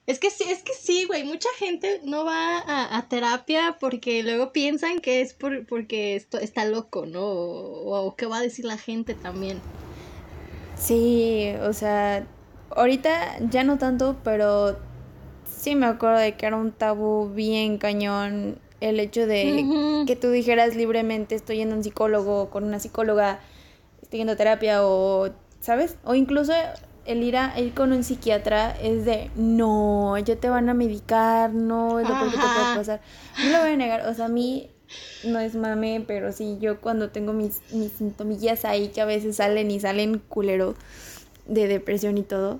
Es 0.06 0.20
que 0.20 0.32
sí, 0.32 0.46
es 0.48 0.64
que 0.64 0.74
sí, 0.74 1.04
güey, 1.06 1.26
mucha 1.26 1.50
gente 1.58 2.00
no 2.06 2.24
va 2.24 2.64
a, 2.96 3.10
terapia 3.10 3.76
porque 3.78 4.24
luego 4.24 4.54
piensan 4.54 5.00
que 5.00 5.20
es 5.20 5.34
por, 5.34 5.66
porque 5.66 6.16
esto 6.16 6.38
está 6.38 6.64
loco, 6.64 7.06
¿no? 7.06 7.26
O, 7.26 8.06
o 8.06 8.16
qué 8.16 8.26
va 8.26 8.38
a 8.38 8.42
decir 8.42 8.64
la 8.64 8.78
gente 8.78 9.16
también. 9.16 9.60
Sí, 10.78 11.52
o 11.62 11.74
sea, 11.74 12.26
ahorita 12.70 13.40
ya 13.50 13.66
no 13.66 13.78
tanto, 13.78 14.16
pero 14.24 14.80
sí 15.46 15.76
me 15.76 15.88
acuerdo 15.88 16.20
de 16.20 16.38
que 16.38 16.46
era 16.46 16.56
un 16.56 16.72
tabú 16.72 17.30
bien 17.34 17.78
cañón 17.78 18.60
el 18.80 19.00
hecho 19.00 19.26
de 19.26 20.04
que 20.06 20.16
tú 20.16 20.30
dijeras 20.30 20.76
libremente 20.76 21.36
estoy 21.36 21.58
yendo 21.58 21.76
a 21.76 21.78
un 21.78 21.84
psicólogo 21.84 22.50
con 22.50 22.64
una 22.64 22.80
psicóloga, 22.80 23.40
estoy 24.02 24.20
yendo 24.20 24.34
a 24.34 24.36
terapia 24.36 24.86
o, 24.86 25.30
¿sabes? 25.60 25.98
O 26.04 26.16
incluso 26.16 26.54
el 27.06 27.24
ir 27.24 27.38
a 27.38 27.60
ir 27.60 27.74
con 27.74 27.94
un 27.94 28.04
psiquiatra 28.04 28.72
es 28.82 29.06
de 29.06 29.32
no, 29.36 30.18
ya 30.18 30.36
te 30.36 30.50
van 30.50 30.70
a 30.70 30.74
medicar, 30.74 31.54
no 31.54 32.00
es 32.00 32.08
lo 32.08 32.16
que 32.16 32.26
te 32.32 32.38
puede 32.38 32.76
pasar. 32.76 33.02
No 33.44 33.52
lo 33.52 33.60
voy 33.62 33.72
a 33.72 33.78
negar, 33.78 34.08
o 34.08 34.14
sea, 34.14 34.26
a 34.26 34.30
mí 34.30 34.70
no 35.24 35.40
es 35.40 35.56
mame, 35.56 36.04
pero 36.06 36.32
sí, 36.32 36.58
yo 36.60 36.80
cuando 36.82 37.10
tengo 37.10 37.34
mis, 37.34 37.62
mis 37.72 37.94
sintomillas 37.94 38.66
ahí 38.66 38.90
que 38.90 39.02
a 39.02 39.06
veces 39.06 39.38
salen 39.38 39.72
y 39.72 39.80
salen 39.80 40.20
culero 40.20 40.76
de 41.46 41.68
depresión 41.68 42.18
y 42.18 42.24
todo, 42.24 42.60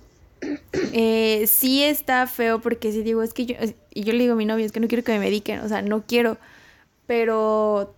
eh, 0.94 1.46
sí 1.48 1.84
está 1.84 2.27
feo 2.27 2.62
porque 2.62 2.91
si 2.91 3.03
digo, 3.03 3.24
es 3.24 3.34
que 3.34 3.46
yo, 3.46 3.56
y 3.94 4.03
yo 4.03 4.13
le 4.13 4.20
digo 4.20 4.34
a 4.34 4.38
mi 4.38 4.46
novio, 4.46 4.65
es 4.65 4.72
que 4.72 4.79
no 4.79 4.88
quiero 4.88 5.03
que 5.03 5.13
me 5.13 5.20
mediquen, 5.20 5.60
o 5.60 5.67
sea, 5.67 5.82
no 5.82 6.03
quiero, 6.06 6.38
pero, 7.06 7.96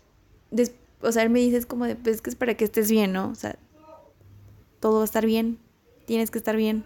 o 1.01 1.12
sea, 1.12 1.24
él 1.24 1.29
me 1.29 1.39
dice, 1.39 1.58
es 1.58 1.65
como 1.65 1.86
de, 1.86 1.96
pues 1.96 2.17
es 2.17 2.22
que 2.22 2.29
es 2.29 2.36
para 2.36 2.55
que 2.55 2.65
estés 2.65 2.89
bien, 2.89 3.12
¿no? 3.12 3.29
O 3.29 3.36
sea, 3.36 3.58
todo 4.79 4.96
va 4.96 5.01
a 5.01 5.05
estar 5.05 5.25
bien, 5.25 5.58
tienes 6.05 6.31
que 6.31 6.38
estar 6.38 6.55
bien 6.55 6.86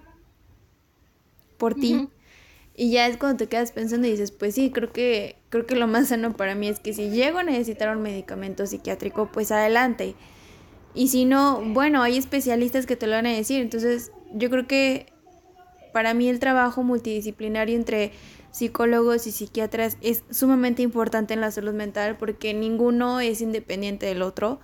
por 1.57 1.75
ti. 1.75 2.09
Y 2.75 2.91
ya 2.91 3.07
es 3.07 3.17
cuando 3.17 3.37
te 3.37 3.47
quedas 3.47 3.71
pensando 3.71 4.07
y 4.07 4.11
dices, 4.11 4.31
pues 4.31 4.55
sí, 4.55 4.71
creo 4.71 4.91
que, 4.91 5.35
creo 5.49 5.67
que 5.67 5.75
lo 5.75 5.87
más 5.87 6.07
sano 6.07 6.35
para 6.35 6.55
mí 6.55 6.67
es 6.67 6.79
que 6.79 6.93
si 6.93 7.09
llego 7.11 7.37
a 7.37 7.43
necesitar 7.43 7.95
un 7.95 8.01
medicamento 8.01 8.65
psiquiátrico, 8.65 9.29
pues 9.31 9.51
adelante. 9.51 10.15
Y 10.95 11.09
si 11.09 11.25
no, 11.25 11.61
bueno, 11.63 12.01
hay 12.01 12.17
especialistas 12.17 12.87
que 12.87 12.95
te 12.95 13.05
lo 13.05 13.13
van 13.13 13.27
a 13.27 13.31
decir. 13.31 13.61
Entonces, 13.61 14.11
yo 14.33 14.49
creo 14.49 14.67
que 14.67 15.12
para 15.93 16.13
mí 16.13 16.27
el 16.27 16.39
trabajo 16.39 16.83
multidisciplinario 16.83 17.75
entre 17.75 18.11
psicólogos 18.51 19.25
y 19.27 19.31
psiquiatras 19.31 19.97
es 20.01 20.23
sumamente 20.29 20.81
importante 20.81 21.33
en 21.33 21.41
la 21.41 21.51
salud 21.51 21.73
mental 21.73 22.17
porque 22.17 22.53
ninguno 22.53 23.19
es 23.19 23.41
independiente 23.41 24.05
del 24.05 24.21
otro, 24.21 24.59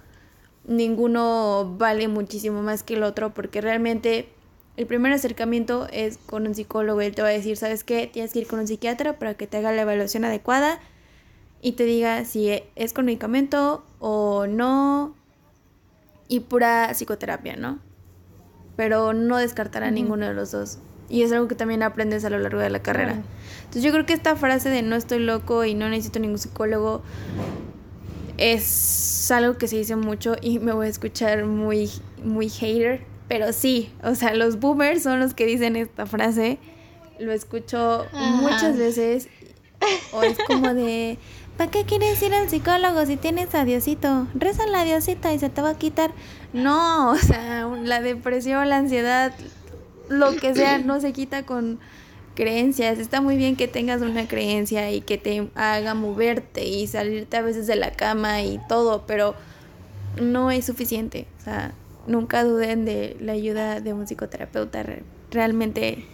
ninguno 0.67 1.75
vale 1.77 2.07
muchísimo 2.07 2.61
más 2.61 2.83
que 2.83 2.95
el 2.95 3.03
otro 3.03 3.33
porque 3.33 3.61
realmente 3.61 4.29
el 4.77 4.85
primer 4.85 5.11
acercamiento 5.11 5.87
es 5.91 6.17
con 6.17 6.47
un 6.47 6.55
psicólogo, 6.55 7.01
él 7.01 7.15
te 7.15 7.21
va 7.21 7.29
a 7.29 7.31
decir, 7.31 7.57
¿sabes 7.57 7.83
qué? 7.83 8.07
Tienes 8.07 8.33
que 8.33 8.39
ir 8.39 8.47
con 8.47 8.59
un 8.59 8.67
psiquiatra 8.67 9.19
para 9.19 9.33
que 9.33 9.47
te 9.47 9.57
haga 9.57 9.71
la 9.71 9.81
evaluación 9.81 10.25
adecuada 10.25 10.79
y 11.61 11.73
te 11.73 11.83
diga 11.83 12.25
si 12.25 12.61
es 12.75 12.93
con 12.93 13.05
medicamento 13.05 13.83
o 13.99 14.47
no 14.47 15.15
y 16.27 16.41
pura 16.41 16.89
psicoterapia, 16.93 17.55
¿no? 17.55 17.79
Pero 18.77 19.13
no 19.13 19.37
descartar 19.37 19.83
a 19.83 19.91
ninguno 19.91 20.27
de 20.27 20.33
los 20.33 20.51
dos. 20.51 20.79
Y 21.09 21.23
es 21.23 21.31
algo 21.31 21.47
que 21.47 21.55
también 21.55 21.83
aprendes 21.83 22.23
a 22.23 22.29
lo 22.29 22.37
largo 22.39 22.59
de 22.59 22.69
la 22.69 22.79
carrera. 22.79 23.21
Entonces 23.59 23.83
yo 23.83 23.91
creo 23.91 24.05
que 24.05 24.13
esta 24.13 24.35
frase 24.35 24.69
de 24.69 24.81
no 24.83 24.95
estoy 24.95 25.19
loco 25.19 25.65
y 25.65 25.73
no 25.73 25.89
necesito 25.89 26.19
ningún 26.19 26.37
psicólogo 26.37 27.01
es 28.39 29.29
algo 29.31 29.57
que 29.57 29.67
se 29.67 29.77
dice 29.77 29.95
mucho 29.95 30.35
y 30.41 30.59
me 30.59 30.71
voy 30.71 30.87
a 30.87 30.89
escuchar 30.89 31.45
muy, 31.45 31.91
muy 32.23 32.49
hater. 32.49 33.01
Pero 33.27 33.53
sí, 33.53 33.93
o 34.03 34.15
sea, 34.15 34.33
los 34.33 34.59
boomers 34.59 35.03
son 35.03 35.19
los 35.19 35.33
que 35.33 35.45
dicen 35.45 35.75
esta 35.75 36.05
frase. 36.05 36.57
Lo 37.19 37.31
escucho 37.31 38.05
muchas 38.13 38.77
veces. 38.77 39.27
O 40.13 40.23
es 40.23 40.37
como 40.47 40.73
de, 40.73 41.19
¿para 41.57 41.69
qué 41.69 41.83
quieres 41.83 42.21
ir 42.23 42.33
al 42.33 42.49
psicólogo 42.49 43.05
si 43.05 43.17
tienes 43.17 43.53
a 43.55 43.65
Diosito? 43.65 44.27
Reza 44.33 44.65
la 44.67 44.83
Diosita 44.83 45.33
y 45.33 45.39
se 45.39 45.49
te 45.49 45.61
va 45.61 45.71
a 45.71 45.77
quitar. 45.77 46.11
No, 46.53 47.11
o 47.11 47.17
sea, 47.17 47.67
la 47.83 48.01
depresión, 48.01 48.67
la 48.69 48.77
ansiedad, 48.77 49.33
lo 50.09 50.35
que 50.35 50.53
sea 50.53 50.79
no 50.79 50.99
se 50.99 51.13
quita 51.13 51.45
con 51.45 51.79
creencias. 52.35 52.99
Está 52.99 53.21
muy 53.21 53.37
bien 53.37 53.55
que 53.55 53.67
tengas 53.67 54.01
una 54.01 54.27
creencia 54.27 54.91
y 54.91 55.01
que 55.01 55.17
te 55.17 55.49
haga 55.55 55.93
moverte 55.93 56.65
y 56.65 56.87
salirte 56.87 57.37
a 57.37 57.41
veces 57.41 57.67
de 57.67 57.75
la 57.75 57.91
cama 57.91 58.41
y 58.41 58.59
todo, 58.67 59.05
pero 59.05 59.35
no 60.21 60.51
es 60.51 60.65
suficiente. 60.65 61.27
O 61.39 61.43
sea, 61.43 61.73
nunca 62.07 62.43
duden 62.43 62.85
de 62.85 63.17
la 63.19 63.33
ayuda 63.33 63.81
de 63.81 63.93
un 63.93 64.07
psicoterapeuta. 64.07 64.85
Realmente 65.31 66.05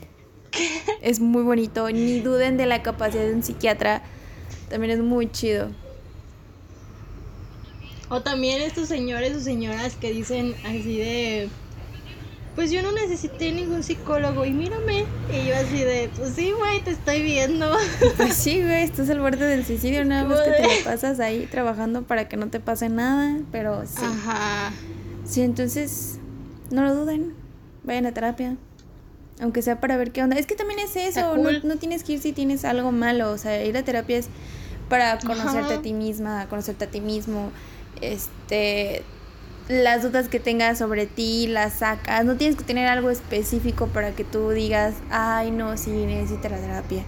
es 1.02 1.20
muy 1.20 1.44
bonito. 1.44 1.90
Ni 1.90 2.20
duden 2.20 2.58
de 2.58 2.66
la 2.66 2.82
capacidad 2.82 3.24
de 3.24 3.34
un 3.34 3.44
psiquiatra. 3.44 4.02
También 4.70 4.92
es 4.92 5.00
muy 5.00 5.32
chido. 5.32 5.70
O 8.10 8.22
también 8.22 8.62
estos 8.62 8.88
señores 8.88 9.36
o 9.36 9.40
señoras 9.40 9.96
que 9.96 10.12
dicen 10.12 10.56
así 10.64 10.98
de 10.98 11.50
pues 12.56 12.72
yo 12.72 12.82
no 12.82 12.92
necesité 12.92 13.52
ningún 13.52 13.84
psicólogo 13.84 14.46
y 14.46 14.52
mírame. 14.52 15.06
Y 15.30 15.48
yo 15.48 15.56
así 15.56 15.80
de, 15.80 16.10
pues 16.16 16.34
sí, 16.34 16.52
güey, 16.52 16.82
te 16.82 16.92
estoy 16.92 17.22
viendo. 17.22 17.70
Pues 18.18 18.34
sí, 18.34 18.62
güey, 18.62 18.84
estás 18.84 19.10
al 19.10 19.20
borde 19.20 19.46
del 19.46 19.66
suicidio, 19.66 20.06
nada 20.06 20.24
más 20.24 20.40
que 20.42 20.52
te 20.52 20.64
lo 20.64 20.84
pasas 20.84 21.20
ahí 21.20 21.48
trabajando 21.52 22.04
para 22.04 22.30
que 22.30 22.38
no 22.38 22.48
te 22.48 22.60
pase 22.60 22.88
nada, 22.88 23.38
pero 23.52 23.86
sí. 23.86 24.04
Ajá. 24.04 24.72
Sí, 25.26 25.42
entonces, 25.42 26.20
no 26.72 26.84
lo 26.84 26.96
duden, 26.96 27.34
vayan 27.84 28.06
a 28.06 28.14
terapia. 28.14 28.56
Aunque 29.42 29.62
sea 29.62 29.82
para 29.82 29.98
ver 29.98 30.12
qué 30.12 30.24
onda. 30.24 30.38
Es 30.38 30.46
que 30.46 30.56
también 30.56 30.80
es 30.80 30.96
eso, 30.96 31.36
no, 31.36 31.52
no, 31.52 31.76
tienes 31.76 32.06
que 32.06 32.14
ir 32.14 32.22
si 32.22 32.32
tienes 32.32 32.64
algo 32.64 32.94
malo, 32.94 33.32
o 33.32 33.38
sea, 33.38 33.66
ir 33.66 33.76
a 33.76 33.84
terapia 33.84 34.18
es 34.18 34.30
para 34.88 35.20
conocerte 35.20 35.74
a 35.74 35.82
ti 35.82 35.92
misma, 35.92 36.48
conocerte 36.48 36.86
a 36.86 36.88
ti 36.90 37.02
mismo, 37.02 37.52
este 38.00 39.04
las 39.68 40.04
dudas 40.04 40.30
que 40.30 40.40
tengas 40.40 40.78
sobre 40.78 41.08
ti 41.08 41.48
las 41.48 41.80
sacas. 41.80 42.24
No 42.26 42.38
tienes 42.38 42.56
que 42.56 42.64
tener 42.64 42.88
algo 42.88 43.10
específico 43.10 43.88
para 43.88 44.12
que 44.16 44.24
tú 44.24 44.50
digas, 44.52 44.96
ay, 45.10 45.52
no, 45.52 45.78
sí, 45.78 45.90
necesito 45.90 46.50
la 46.50 46.58
terapia. 46.58 47.04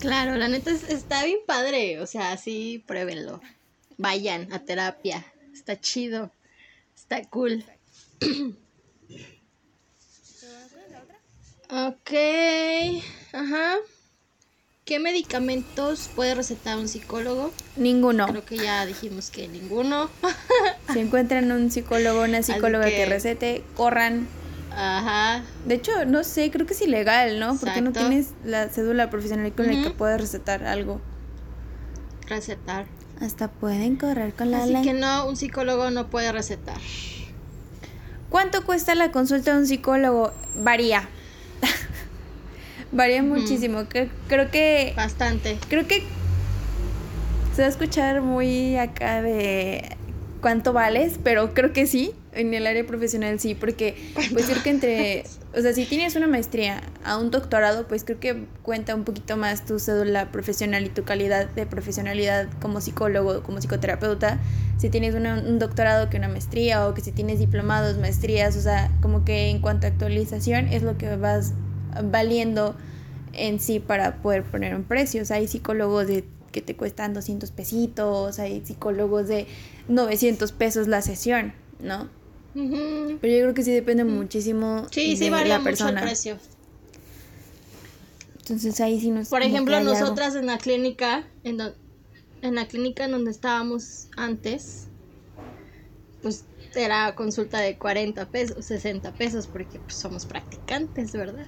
Claro, 0.00 0.36
la 0.36 0.48
neta 0.48 0.70
está 0.70 1.24
bien 1.24 1.38
padre. 1.46 2.00
O 2.00 2.06
sea, 2.06 2.36
sí, 2.36 2.84
pruébenlo. 2.86 3.40
Vayan 3.96 4.52
a 4.52 4.58
terapia. 4.58 5.24
Está 5.52 5.80
chido. 5.80 6.30
Está 6.94 7.24
cool. 7.30 7.64
ok. 11.70 12.12
Ajá. 13.32 13.76
¿Qué 14.84 14.98
medicamentos 14.98 16.10
puede 16.14 16.34
recetar 16.34 16.76
un 16.76 16.88
psicólogo? 16.88 17.52
Ninguno. 17.76 18.26
Creo 18.26 18.44
que 18.44 18.58
ya 18.58 18.84
dijimos 18.84 19.30
que 19.30 19.48
ninguno. 19.48 20.10
si 20.92 20.98
encuentran 20.98 21.50
un 21.52 21.70
psicólogo 21.70 22.20
o 22.20 22.24
una 22.24 22.42
psicóloga 22.42 22.84
que... 22.84 23.06
recete, 23.06 23.64
corran. 23.76 24.28
Ajá. 24.70 25.42
De 25.64 25.76
hecho, 25.76 26.04
no 26.04 26.22
sé, 26.22 26.50
creo 26.50 26.66
que 26.66 26.74
es 26.74 26.82
ilegal, 26.82 27.40
¿no? 27.40 27.56
Porque 27.56 27.80
no 27.80 27.92
tienes 27.92 28.34
la 28.44 28.68
cédula 28.68 29.08
profesional 29.08 29.50
con 29.54 29.68
la 29.68 29.82
que 29.82 29.90
puedes 29.90 30.20
recetar 30.20 30.64
algo. 30.64 31.00
Recetar. 32.26 32.84
Hasta 33.22 33.48
pueden 33.48 33.96
correr 33.96 34.34
con 34.34 34.50
la 34.50 34.64
Así 34.64 34.82
que 34.82 34.92
no, 34.92 35.26
un 35.26 35.38
psicólogo 35.38 35.90
no 35.92 36.08
puede 36.10 36.30
recetar. 36.30 36.76
¿Cuánto 38.28 38.66
cuesta 38.66 38.94
la 38.94 39.12
consulta 39.12 39.54
de 39.54 39.60
un 39.60 39.66
psicólogo? 39.66 40.34
Varía. 40.56 41.08
Varía 42.92 43.22
muchísimo. 43.22 43.84
Creo, 43.88 44.50
que. 44.50 44.92
Bastante. 44.96 45.58
Creo 45.68 45.86
que. 45.86 46.02
Se 47.54 47.62
va 47.62 47.66
a 47.66 47.70
escuchar 47.70 48.20
muy 48.20 48.76
acá 48.76 49.22
de 49.22 49.96
cuánto 50.44 50.72
vales, 50.74 51.18
pero 51.24 51.54
creo 51.54 51.72
que 51.72 51.86
sí, 51.86 52.12
en 52.34 52.52
el 52.52 52.66
área 52.66 52.84
profesional 52.86 53.40
sí, 53.40 53.54
porque 53.54 53.96
pues 54.32 54.44
creo 54.44 54.62
que 54.62 54.68
entre, 54.68 55.24
o 55.56 55.60
sea, 55.62 55.72
si 55.72 55.86
tienes 55.86 56.16
una 56.16 56.26
maestría 56.26 56.82
a 57.02 57.16
un 57.16 57.30
doctorado, 57.30 57.88
pues 57.88 58.04
creo 58.04 58.20
que 58.20 58.44
cuenta 58.62 58.94
un 58.94 59.04
poquito 59.04 59.38
más 59.38 59.64
tu 59.64 59.78
cédula 59.78 60.30
profesional 60.32 60.84
y 60.84 60.90
tu 60.90 61.04
calidad 61.04 61.48
de 61.48 61.64
profesionalidad 61.64 62.48
como 62.60 62.82
psicólogo, 62.82 63.42
como 63.42 63.58
psicoterapeuta, 63.58 64.38
si 64.76 64.90
tienes 64.90 65.14
un 65.14 65.58
doctorado 65.58 66.10
que 66.10 66.18
una 66.18 66.28
maestría 66.28 66.86
o 66.86 66.92
que 66.92 67.00
si 67.00 67.12
tienes 67.12 67.38
diplomados, 67.38 67.96
maestrías, 67.96 68.54
o 68.56 68.60
sea, 68.60 68.90
como 69.00 69.24
que 69.24 69.48
en 69.48 69.60
cuanto 69.60 69.86
a 69.86 69.90
actualización 69.90 70.68
es 70.68 70.82
lo 70.82 70.98
que 70.98 71.16
vas 71.16 71.54
valiendo 72.02 72.76
en 73.32 73.60
sí 73.60 73.80
para 73.80 74.22
poder 74.22 74.44
poner 74.44 74.74
un 74.74 74.84
precio. 74.84 75.22
O 75.22 75.24
sea, 75.24 75.36
hay 75.36 75.48
psicólogos 75.48 76.06
de 76.06 76.24
que 76.52 76.62
te 76.62 76.76
cuestan 76.76 77.14
200 77.14 77.50
pesitos, 77.50 78.38
hay 78.38 78.64
psicólogos 78.64 79.26
de 79.26 79.46
900 79.88 80.52
pesos 80.52 80.86
la 80.86 81.02
sesión, 81.02 81.52
¿no? 81.80 82.08
Pero 82.54 83.10
yo 83.10 83.18
creo 83.20 83.54
que 83.54 83.64
sí 83.64 83.72
depende 83.72 84.04
muchísimo 84.04 84.86
sí, 84.90 85.16
de 85.16 85.30
la 85.30 85.60
persona. 85.64 86.00
el 86.00 86.06
precio. 86.06 86.38
Entonces 88.38 88.80
ahí 88.80 89.00
sí 89.00 89.10
nos 89.10 89.28
Por 89.28 89.42
ejemplo, 89.42 89.80
nosotras 89.80 90.36
en 90.36 90.46
la 90.46 90.58
clínica, 90.58 91.26
en, 91.42 91.58
en 92.42 92.54
la 92.54 92.68
clínica 92.68 93.06
en 93.06 93.10
donde 93.10 93.32
estábamos 93.32 94.06
antes, 94.16 94.86
pues 96.22 96.44
era 96.76 97.14
consulta 97.14 97.58
de 97.58 97.76
40 97.76 98.26
pesos, 98.26 98.64
60 98.64 99.12
pesos, 99.14 99.46
porque 99.46 99.80
pues, 99.80 99.96
somos 99.96 100.26
practicantes, 100.26 101.12
¿verdad? 101.12 101.46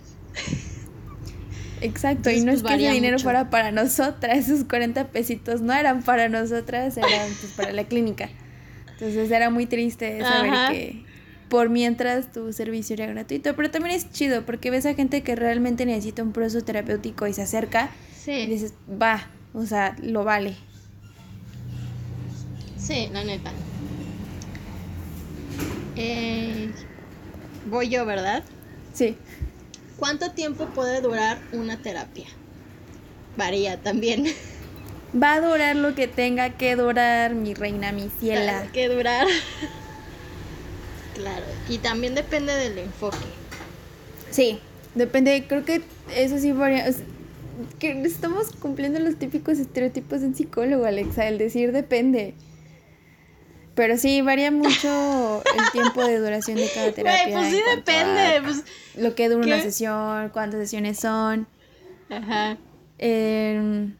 Exacto, 1.81 2.31
y 2.31 2.41
no 2.41 2.53
es 2.53 2.63
pues, 2.63 2.75
que 2.75 2.87
ese 2.87 2.95
dinero 2.95 3.19
fuera 3.19 3.51
para 3.51 3.71
nosotras, 3.71 4.49
esos 4.49 4.65
40 4.65 5.09
pesitos 5.09 5.61
no 5.61 5.75
eran 5.75 6.03
para 6.03 6.29
nosotras, 6.29 6.97
eran 6.97 7.31
pues, 7.41 7.53
para 7.53 7.73
la 7.73 7.85
clínica. 7.85 8.31
Entonces 8.93 9.31
era 9.31 9.51
muy 9.51 9.67
triste 9.67 10.21
saber 10.21 10.53
que 10.73 11.05
por 11.49 11.69
mientras 11.69 12.33
tu 12.33 12.53
servicio 12.53 12.95
era 12.95 13.07
gratuito, 13.07 13.55
pero 13.55 13.71
también 13.71 13.95
es 13.95 14.11
chido 14.11 14.45
porque 14.47 14.71
ves 14.71 14.87
a 14.87 14.95
gente 14.95 15.23
que 15.23 15.37
realmente 15.37 15.85
necesita 15.85 16.23
un 16.23 16.33
proceso 16.33 16.65
terapéutico 16.65 17.27
y 17.27 17.35
se 17.35 17.43
acerca 17.43 17.91
y 18.27 18.47
dices, 18.47 18.75
va, 18.91 19.29
o 19.53 19.67
sea, 19.67 19.95
lo 20.03 20.25
vale. 20.25 20.57
Sí, 22.79 23.09
la 23.13 23.23
neta. 23.23 23.53
Eh, 25.95 26.71
voy 27.69 27.89
yo, 27.89 28.05
¿verdad? 28.07 28.43
Sí. 28.93 29.17
¿Cuánto 29.99 30.31
tiempo 30.33 30.67
puede 30.67 31.01
durar 31.01 31.39
una 31.53 31.81
terapia? 31.81 32.27
Varía 33.37 33.81
también. 33.81 34.27
Va 35.23 35.35
a 35.35 35.41
durar 35.41 35.77
lo 35.77 35.95
que 35.95 36.09
tenga 36.09 36.51
que 36.51 36.77
durar, 36.77 37.35
mi 37.35 37.55
reina, 37.55 37.93
mi 37.93 38.11
ciela. 38.21 38.67
que 38.73 38.89
durar. 38.89 39.27
claro. 41.15 41.45
Y 41.69 41.79
también 41.79 42.15
depende 42.15 42.53
del 42.55 42.79
enfoque. 42.79 43.17
Sí, 44.31 44.59
depende, 44.95 45.45
creo 45.49 45.65
que 45.65 45.83
eso 46.15 46.39
sí 46.39 46.53
varía. 46.53 46.93
Que 47.79 48.03
estamos 48.03 48.51
cumpliendo 48.61 48.99
los 48.99 49.17
típicos 49.17 49.59
estereotipos 49.59 50.21
de 50.21 50.27
un 50.27 50.35
psicólogo, 50.35 50.85
Alexa, 50.85 51.27
el 51.27 51.39
decir 51.39 51.73
depende. 51.73 52.35
Pero 53.77 53.99
sí, 53.99 54.23
varía 54.23 54.51
mucho 54.51 55.43
el 55.45 55.71
tiempo 55.71 56.03
de 56.05 56.19
duración 56.19 56.57
de 56.57 56.69
cada 56.75 56.93
terapia. 56.93 57.39
pues 57.39 57.51
sí 57.53 57.61
depende. 57.77 58.41
Pues, 58.43 58.65
lo 58.97 59.15
que 59.15 59.29
dura 59.29 59.47
una 59.47 59.61
sesión, 59.61 60.31
cuántas 60.31 60.61
sesiones 60.61 60.99
son. 60.99 61.47
Ajá. 62.09 62.57
Em, 62.99 63.95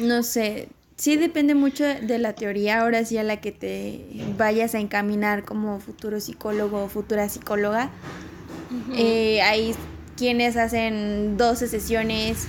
no 0.00 0.24
sé, 0.24 0.68
sí 0.96 1.16
depende 1.16 1.54
mucho 1.54 1.84
de 1.84 2.18
la 2.18 2.32
teoría, 2.32 2.80
ahora 2.80 3.04
sí 3.04 3.16
a 3.16 3.22
la 3.22 3.40
que 3.40 3.52
te 3.52 4.04
vayas 4.36 4.74
a 4.74 4.80
encaminar 4.80 5.44
como 5.44 5.78
futuro 5.78 6.20
psicólogo 6.20 6.82
o 6.82 6.88
futura 6.88 7.28
psicóloga. 7.28 7.90
Eh, 8.96 9.40
hay 9.42 9.74
quienes 10.16 10.56
hacen 10.56 11.36
12 11.36 11.68
sesiones, 11.68 12.48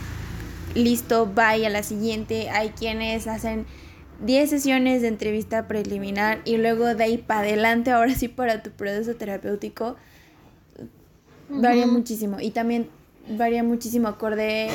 listo, 0.74 1.28
vaya 1.28 1.68
a 1.68 1.70
la 1.70 1.84
siguiente. 1.84 2.50
Hay 2.50 2.70
quienes 2.70 3.28
hacen 3.28 3.68
10 4.26 4.50
sesiones 4.50 5.02
de 5.02 5.08
entrevista 5.08 5.68
preliminar 5.68 6.42
y 6.46 6.58
luego 6.58 6.86
de 6.96 7.04
ahí 7.04 7.18
para 7.18 7.42
adelante, 7.42 7.92
ahora 7.92 8.14
sí 8.14 8.28
para 8.28 8.62
tu 8.62 8.72
proceso 8.72 9.16
terapéutico, 9.16 9.96
varía 11.50 11.88
muchísimo. 11.88 12.40
Y 12.40 12.52
también 12.52 12.90
varía 13.30 13.64
muchísimo 13.64 14.08
acorde 14.08 14.70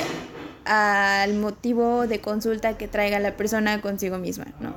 al 0.65 1.35
motivo 1.35 2.07
de 2.07 2.21
consulta 2.21 2.77
que 2.77 2.87
traiga 2.87 3.19
la 3.19 3.37
persona 3.37 3.81
consigo 3.81 4.17
misma, 4.17 4.47
¿no? 4.59 4.73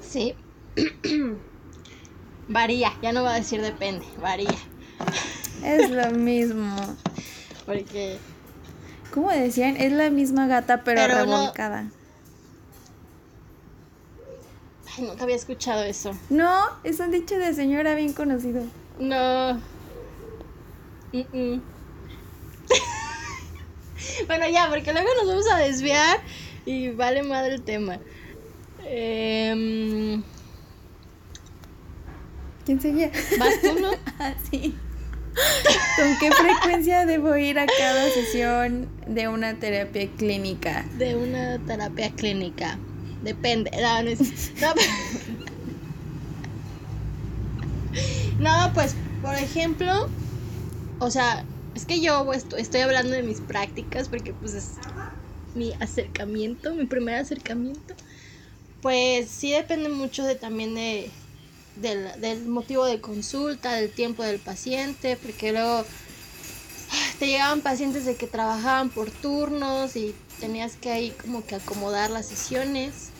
Sí. 0.00 0.34
varía, 2.48 2.92
ya 3.02 3.12
no 3.12 3.22
va 3.22 3.34
a 3.34 3.36
decir 3.36 3.62
depende, 3.62 4.04
varía. 4.20 4.54
Es 5.64 5.90
lo 5.90 6.10
mismo. 6.10 6.76
Porque 7.64 8.18
¿Cómo 9.14 9.30
decían? 9.30 9.76
Es 9.76 9.92
la 9.92 10.10
misma 10.10 10.48
gata 10.48 10.82
pero, 10.82 11.06
revolcada. 11.06 11.86
Ay, 14.96 15.04
nunca 15.04 15.22
había 15.22 15.36
escuchado 15.36 15.84
eso. 15.84 16.18
No, 16.30 16.64
es 16.82 16.98
un 16.98 17.12
dicho 17.12 17.36
de 17.36 17.54
señora 17.54 17.94
bien 17.94 18.12
conocido. 18.12 18.64
No. 18.98 19.60
bueno, 24.26 24.48
ya, 24.52 24.68
porque 24.68 24.92
luego 24.92 25.08
nos 25.16 25.28
vamos 25.28 25.48
a 25.52 25.58
desviar 25.58 26.18
y 26.66 26.90
vale 26.90 27.22
madre 27.22 27.54
el 27.54 27.62
tema. 27.62 28.00
Eh... 28.82 30.20
¿Quién 32.66 32.80
seguía? 32.80 33.12
¿Vas 33.38 33.60
tú, 33.62 33.78
no? 33.80 33.90
ah, 34.18 34.34
sí. 34.50 34.74
¿Con 35.96 36.18
qué 36.18 36.30
frecuencia 36.32 37.06
debo 37.06 37.36
ir 37.36 37.58
a 37.58 37.66
cada 37.66 38.08
sesión 38.10 38.88
de 39.06 39.28
una 39.28 39.54
terapia 39.54 40.08
clínica? 40.16 40.84
De 40.98 41.16
una 41.16 41.58
terapia 41.58 42.10
clínica. 42.12 42.78
Depende. 43.22 43.70
No, 48.38 48.72
pues, 48.74 48.94
por 49.22 49.34
ejemplo, 49.34 50.08
o 51.00 51.10
sea, 51.10 51.44
es 51.74 51.84
que 51.84 52.00
yo 52.00 52.32
estoy 52.32 52.80
hablando 52.80 53.12
de 53.12 53.22
mis 53.22 53.40
prácticas 53.40 54.08
porque 54.08 54.32
pues 54.32 54.54
es 54.54 54.78
mi 55.54 55.72
acercamiento, 55.80 56.74
mi 56.74 56.86
primer 56.86 57.16
acercamiento. 57.16 57.94
Pues 58.82 59.28
sí 59.30 59.50
depende 59.50 59.88
mucho 59.88 60.24
de 60.24 60.34
también 60.34 60.74
de, 60.74 61.10
del, 61.76 62.46
motivo 62.46 62.84
de 62.84 63.00
consulta, 63.00 63.72
del 63.74 63.90
tiempo 63.90 64.22
del 64.22 64.38
paciente, 64.38 65.16
porque 65.16 65.52
luego 65.52 65.84
te 67.18 67.26
llegaban 67.26 67.60
pacientes 67.60 68.04
de 68.04 68.16
que 68.16 68.26
trabajaban 68.26 68.90
por 68.90 69.10
turnos 69.10 69.96
y 69.96 70.14
tenías 70.40 70.76
que 70.76 70.90
ahí 70.90 71.10
como 71.10 71.44
que 71.44 71.56
acomodar 71.56 72.10
las 72.10 72.26
sesiones. 72.26 73.10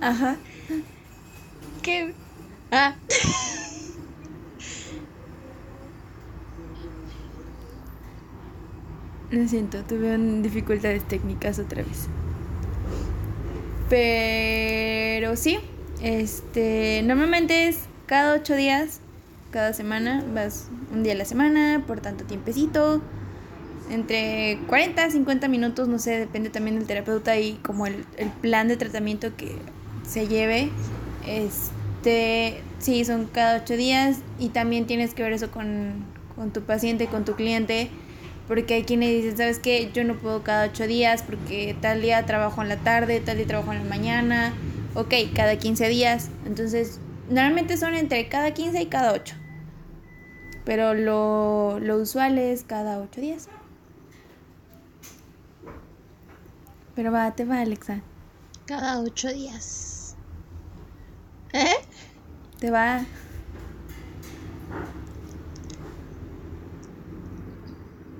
Ajá. 0.00 0.36
¿Qué? 1.82 2.12
Ah. 2.70 2.94
Lo 9.30 9.48
siento, 9.48 9.82
tuve 9.84 10.18
dificultades 10.42 11.06
técnicas 11.08 11.58
otra 11.58 11.82
vez. 11.82 12.08
Pero 13.92 15.36
sí, 15.36 15.58
este, 16.02 17.02
normalmente 17.04 17.68
es 17.68 17.80
cada 18.06 18.34
ocho 18.34 18.56
días, 18.56 19.00
cada 19.50 19.74
semana, 19.74 20.24
vas 20.34 20.68
un 20.94 21.02
día 21.02 21.12
a 21.12 21.16
la 21.16 21.26
semana, 21.26 21.84
por 21.86 22.00
tanto 22.00 22.24
tiempecito, 22.24 23.02
entre 23.90 24.58
40 24.66 25.04
a 25.04 25.10
50 25.10 25.46
minutos, 25.48 25.88
no 25.88 25.98
sé, 25.98 26.18
depende 26.18 26.48
también 26.48 26.78
del 26.78 26.86
terapeuta 26.86 27.38
y 27.38 27.56
como 27.62 27.86
el, 27.86 28.06
el 28.16 28.30
plan 28.30 28.66
de 28.66 28.78
tratamiento 28.78 29.36
que 29.36 29.56
se 30.08 30.26
lleve. 30.26 30.70
Este, 31.26 32.62
sí, 32.78 33.04
son 33.04 33.26
cada 33.26 33.60
ocho 33.60 33.76
días 33.76 34.20
y 34.38 34.48
también 34.48 34.86
tienes 34.86 35.12
que 35.12 35.22
ver 35.22 35.34
eso 35.34 35.50
con, 35.50 35.96
con 36.34 36.50
tu 36.50 36.62
paciente, 36.62 37.08
con 37.08 37.26
tu 37.26 37.34
cliente 37.34 37.90
porque 38.48 38.74
hay 38.74 38.84
quienes 38.84 39.10
dicen, 39.10 39.36
¿sabes 39.36 39.58
qué? 39.58 39.90
Yo 39.92 40.04
no 40.04 40.16
puedo 40.16 40.42
cada 40.42 40.66
ocho 40.66 40.86
días 40.86 41.22
porque 41.22 41.76
tal 41.80 42.02
día 42.02 42.24
trabajo 42.26 42.62
en 42.62 42.68
la 42.68 42.76
tarde, 42.76 43.20
tal 43.20 43.36
día 43.36 43.46
trabajo 43.46 43.72
en 43.72 43.78
la 43.78 43.88
mañana. 43.88 44.52
Ok, 44.94 45.14
cada 45.34 45.56
15 45.56 45.88
días. 45.88 46.28
Entonces, 46.44 47.00
normalmente 47.28 47.76
son 47.76 47.94
entre 47.94 48.28
cada 48.28 48.52
15 48.52 48.82
y 48.82 48.86
cada 48.86 49.12
8. 49.12 49.34
Pero 50.64 50.94
lo, 50.94 51.78
lo 51.80 51.96
usual 51.96 52.38
es 52.38 52.64
cada 52.64 52.98
8 52.98 53.20
días. 53.20 53.48
Pero 56.94 57.10
va, 57.10 57.34
te 57.34 57.44
va, 57.44 57.60
Alexa. 57.60 58.02
Cada 58.66 59.00
8 59.00 59.28
días. 59.32 60.14
¿Eh? 61.52 61.74
Te 62.58 62.70
va. 62.70 63.04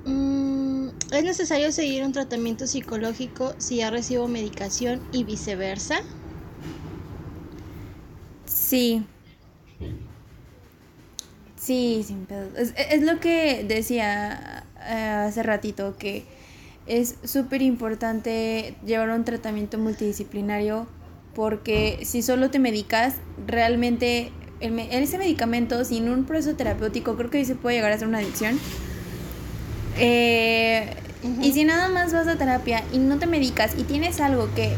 Mm, 0.04 0.88
¿Es 1.12 1.24
necesario 1.24 1.70
seguir 1.72 2.04
un 2.04 2.12
tratamiento 2.12 2.66
psicológico 2.66 3.54
si 3.58 3.76
ya 3.76 3.90
recibo 3.90 4.28
medicación 4.28 5.00
y 5.12 5.24
viceversa? 5.24 6.00
Sí. 8.46 9.04
Sí, 11.56 12.02
sin 12.04 12.26
pedo. 12.26 12.48
Es, 12.56 13.02
lo 13.02 13.20
que 13.20 13.64
decía 13.68 14.64
eh, 14.80 15.26
hace 15.26 15.42
ratito, 15.44 15.96
que 15.96 16.24
es 16.86 17.16
súper 17.22 17.62
importante 17.62 18.74
llevar 18.84 19.10
un 19.10 19.24
tratamiento 19.24 19.78
multidisciplinario 19.78 20.88
porque 21.34 22.00
si 22.02 22.22
solo 22.22 22.50
te 22.50 22.58
medicas, 22.58 23.14
realmente 23.46 24.32
ese 24.60 25.18
medicamento 25.18 25.84
sin 25.84 26.08
un 26.08 26.24
proceso 26.24 26.56
terapéutico 26.56 27.16
creo 27.16 27.30
que 27.30 27.44
se 27.44 27.54
puede 27.54 27.76
llegar 27.76 27.92
a 27.92 27.98
ser 27.98 28.08
una 28.08 28.18
adicción 28.18 28.58
eh, 29.98 30.94
y 31.40 31.52
si 31.52 31.64
nada 31.64 31.88
más 31.88 32.12
vas 32.12 32.26
a 32.26 32.36
terapia 32.36 32.82
y 32.92 32.98
no 32.98 33.18
te 33.18 33.26
medicas 33.26 33.72
y 33.76 33.84
tienes 33.84 34.20
algo 34.20 34.48
que 34.54 34.76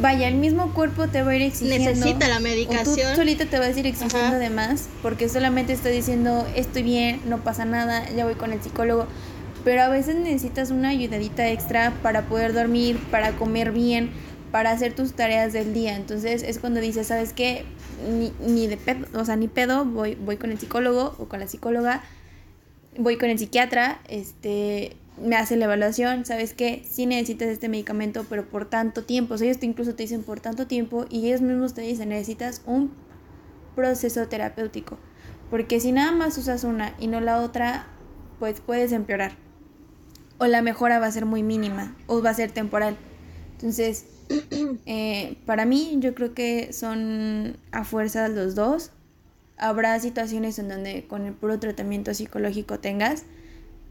vaya, 0.00 0.28
el 0.28 0.36
mismo 0.36 0.72
cuerpo 0.72 1.08
te 1.08 1.22
va 1.22 1.32
a 1.32 1.36
ir 1.36 1.42
exigiendo. 1.42 1.90
Necesita 1.90 2.28
la 2.28 2.40
medicación. 2.40 3.10
tú 3.10 3.16
solita 3.16 3.46
te 3.46 3.58
vas 3.58 3.76
a 3.76 3.80
ir 3.80 3.86
exigiendo 3.86 4.38
de 4.38 4.50
más, 4.50 4.88
porque 5.02 5.28
solamente 5.28 5.72
estoy 5.72 5.92
diciendo, 5.92 6.46
estoy 6.56 6.82
bien, 6.82 7.20
no 7.26 7.38
pasa 7.38 7.64
nada, 7.64 8.08
ya 8.10 8.24
voy 8.24 8.34
con 8.34 8.52
el 8.52 8.62
psicólogo. 8.62 9.06
Pero 9.62 9.82
a 9.82 9.88
veces 9.88 10.16
necesitas 10.16 10.70
una 10.70 10.88
ayudadita 10.88 11.48
extra 11.50 11.92
para 12.02 12.22
poder 12.22 12.54
dormir, 12.54 12.98
para 13.10 13.32
comer 13.32 13.72
bien, 13.72 14.10
para 14.50 14.70
hacer 14.70 14.94
tus 14.94 15.12
tareas 15.12 15.52
del 15.52 15.74
día. 15.74 15.96
Entonces 15.96 16.42
es 16.42 16.58
cuando 16.58 16.80
dices, 16.80 17.06
¿sabes 17.06 17.34
qué? 17.34 17.64
Ni, 18.10 18.32
ni 18.40 18.66
de 18.66 18.78
pedo, 18.78 19.06
o 19.14 19.24
sea, 19.26 19.36
ni 19.36 19.48
pedo, 19.48 19.84
voy, 19.84 20.14
voy 20.14 20.38
con 20.38 20.50
el 20.50 20.58
psicólogo 20.58 21.14
o 21.18 21.26
con 21.26 21.40
la 21.40 21.46
psicóloga 21.46 22.02
voy 22.96 23.16
con 23.16 23.30
el 23.30 23.38
psiquiatra, 23.38 24.00
este, 24.08 24.96
me 25.20 25.36
hace 25.36 25.56
la 25.56 25.66
evaluación, 25.66 26.24
¿sabes 26.24 26.54
qué? 26.54 26.82
Sí 26.88 27.06
necesitas 27.06 27.48
este 27.48 27.68
medicamento, 27.68 28.24
pero 28.28 28.48
por 28.48 28.68
tanto 28.68 29.04
tiempo. 29.04 29.34
O 29.34 29.36
ellos 29.36 29.58
te 29.58 29.66
incluso 29.66 29.94
te 29.94 30.02
dicen 30.02 30.22
por 30.22 30.40
tanto 30.40 30.66
tiempo 30.66 31.06
y 31.10 31.26
ellos 31.26 31.40
mismos 31.40 31.74
te 31.74 31.82
dicen, 31.82 32.08
necesitas 32.08 32.62
un 32.66 32.92
proceso 33.74 34.26
terapéutico. 34.28 34.98
Porque 35.50 35.80
si 35.80 35.92
nada 35.92 36.12
más 36.12 36.38
usas 36.38 36.64
una 36.64 36.94
y 36.98 37.06
no 37.06 37.20
la 37.20 37.40
otra, 37.40 37.86
pues 38.38 38.60
puedes 38.60 38.92
empeorar. 38.92 39.32
O 40.38 40.46
la 40.46 40.62
mejora 40.62 40.98
va 40.98 41.06
a 41.06 41.12
ser 41.12 41.26
muy 41.26 41.42
mínima 41.42 41.96
o 42.06 42.22
va 42.22 42.30
a 42.30 42.34
ser 42.34 42.50
temporal. 42.50 42.96
Entonces, 43.52 44.06
eh, 44.86 45.36
para 45.44 45.66
mí 45.66 45.96
yo 45.98 46.14
creo 46.14 46.32
que 46.34 46.72
son 46.72 47.58
a 47.72 47.84
fuerza 47.84 48.28
los 48.28 48.54
dos 48.54 48.92
Habrá 49.60 50.00
situaciones 50.00 50.58
en 50.58 50.68
donde 50.68 51.06
con 51.06 51.26
el 51.26 51.34
puro 51.34 51.60
tratamiento 51.60 52.14
psicológico 52.14 52.80
tengas, 52.80 53.24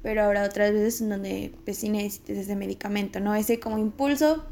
pero 0.04 0.24
habrá 0.24 0.46
otras 0.46 0.74
veces 0.74 1.02
en 1.02 1.10
donde 1.10 1.54
pues 1.66 1.78
sí 1.78 1.90
necesites 1.90 2.38
ese 2.40 2.56
medicamento, 2.58 3.22
¿no? 3.22 3.36
Ese 3.36 3.60
como 3.62 3.78
impulso 3.78 4.46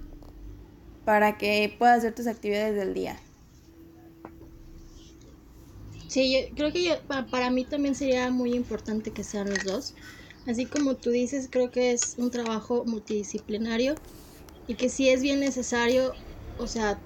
para 1.05 1.37
que 1.37 1.75
puedas 1.79 1.99
hacer 1.99 2.13
tus 2.15 2.27
actividades 2.27 2.75
del 2.75 2.93
día. 2.93 3.19
Sí, 6.07 6.47
creo 6.55 6.71
que 6.71 6.99
para 7.31 7.49
mí 7.49 7.65
también 7.65 7.95
sería 7.95 8.31
muy 8.31 8.53
importante 8.55 9.11
que 9.11 9.23
sean 9.23 9.49
los 9.49 9.63
dos. 9.63 9.93
Así 10.45 10.65
como 10.65 10.95
tú 10.95 11.09
dices, 11.11 11.49
creo 11.51 11.71
que 11.71 11.91
es 11.91 12.15
un 12.17 12.31
trabajo 12.31 12.85
multidisciplinario 12.85 13.95
y 14.67 14.75
que 14.75 14.89
si 14.89 15.09
es 15.09 15.21
bien 15.21 15.39
necesario, 15.41 16.13
o 16.57 16.67
sea, 16.67 17.01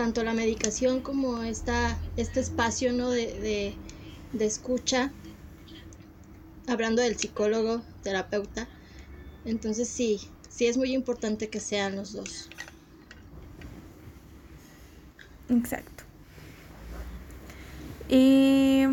tanto 0.00 0.24
la 0.24 0.32
medicación 0.32 1.02
como 1.02 1.42
esta, 1.42 1.98
este 2.16 2.40
espacio 2.40 2.90
¿no? 2.94 3.10
de, 3.10 3.74
escucha, 4.38 5.12
hablando 6.66 7.02
del 7.02 7.18
psicólogo, 7.18 7.82
terapeuta. 8.02 8.66
Entonces 9.44 9.88
sí, 9.88 10.18
sí 10.48 10.66
es 10.66 10.78
muy 10.78 10.94
importante 10.94 11.50
que 11.50 11.60
sean 11.60 11.96
los 11.96 12.14
dos. 12.14 12.48
Exacto. 15.50 16.04
Y 18.08 18.86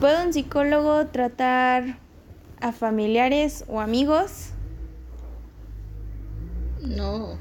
¿Puede 0.00 0.26
un 0.26 0.32
psicólogo 0.32 1.06
tratar 1.06 1.98
a 2.60 2.72
familiares 2.72 3.64
o 3.68 3.80
amigos? 3.80 4.48
No. 6.80 7.38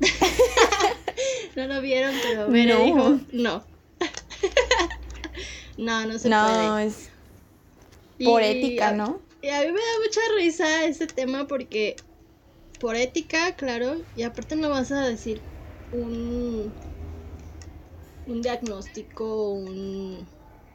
no 1.56 1.66
lo 1.66 1.80
vieron, 1.80 2.14
pero 2.22 2.48
no. 2.48 2.84
dijo 2.84 3.20
no. 3.32 3.66
no, 5.78 6.06
no 6.06 6.18
se 6.18 6.28
puede. 6.28 6.30
No, 6.30 6.78
es 6.78 7.10
por 8.22 8.42
ética, 8.42 8.92
¿no? 8.92 9.20
Y 9.40 9.48
a 9.48 9.60
mí 9.60 9.66
me 9.66 9.72
da 9.72 9.98
mucha 10.04 10.20
risa 10.36 10.84
ese 10.84 11.06
tema 11.06 11.46
porque 11.46 11.96
por 12.80 12.96
ética, 12.96 13.54
claro, 13.56 13.96
y 14.14 14.22
aparte 14.22 14.56
no 14.56 14.70
vas 14.70 14.90
a 14.92 15.06
decir 15.06 15.42
un, 15.90 16.74
un 18.26 18.42
diagnóstico, 18.42 19.52
un, 19.52 20.28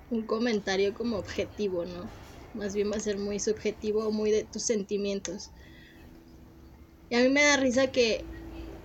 un 0.09 0.25
comentario 0.25 0.93
como 0.93 1.17
objetivo, 1.17 1.85
¿no? 1.85 2.09
Más 2.53 2.73
bien 2.73 2.91
va 2.91 2.97
a 2.97 2.99
ser 2.99 3.17
muy 3.17 3.39
subjetivo, 3.39 4.11
muy 4.11 4.31
de 4.31 4.43
tus 4.45 4.63
sentimientos. 4.63 5.51
Y 7.09 7.15
a 7.15 7.19
mí 7.19 7.29
me 7.29 7.43
da 7.43 7.57
risa 7.57 7.87
que 7.91 8.25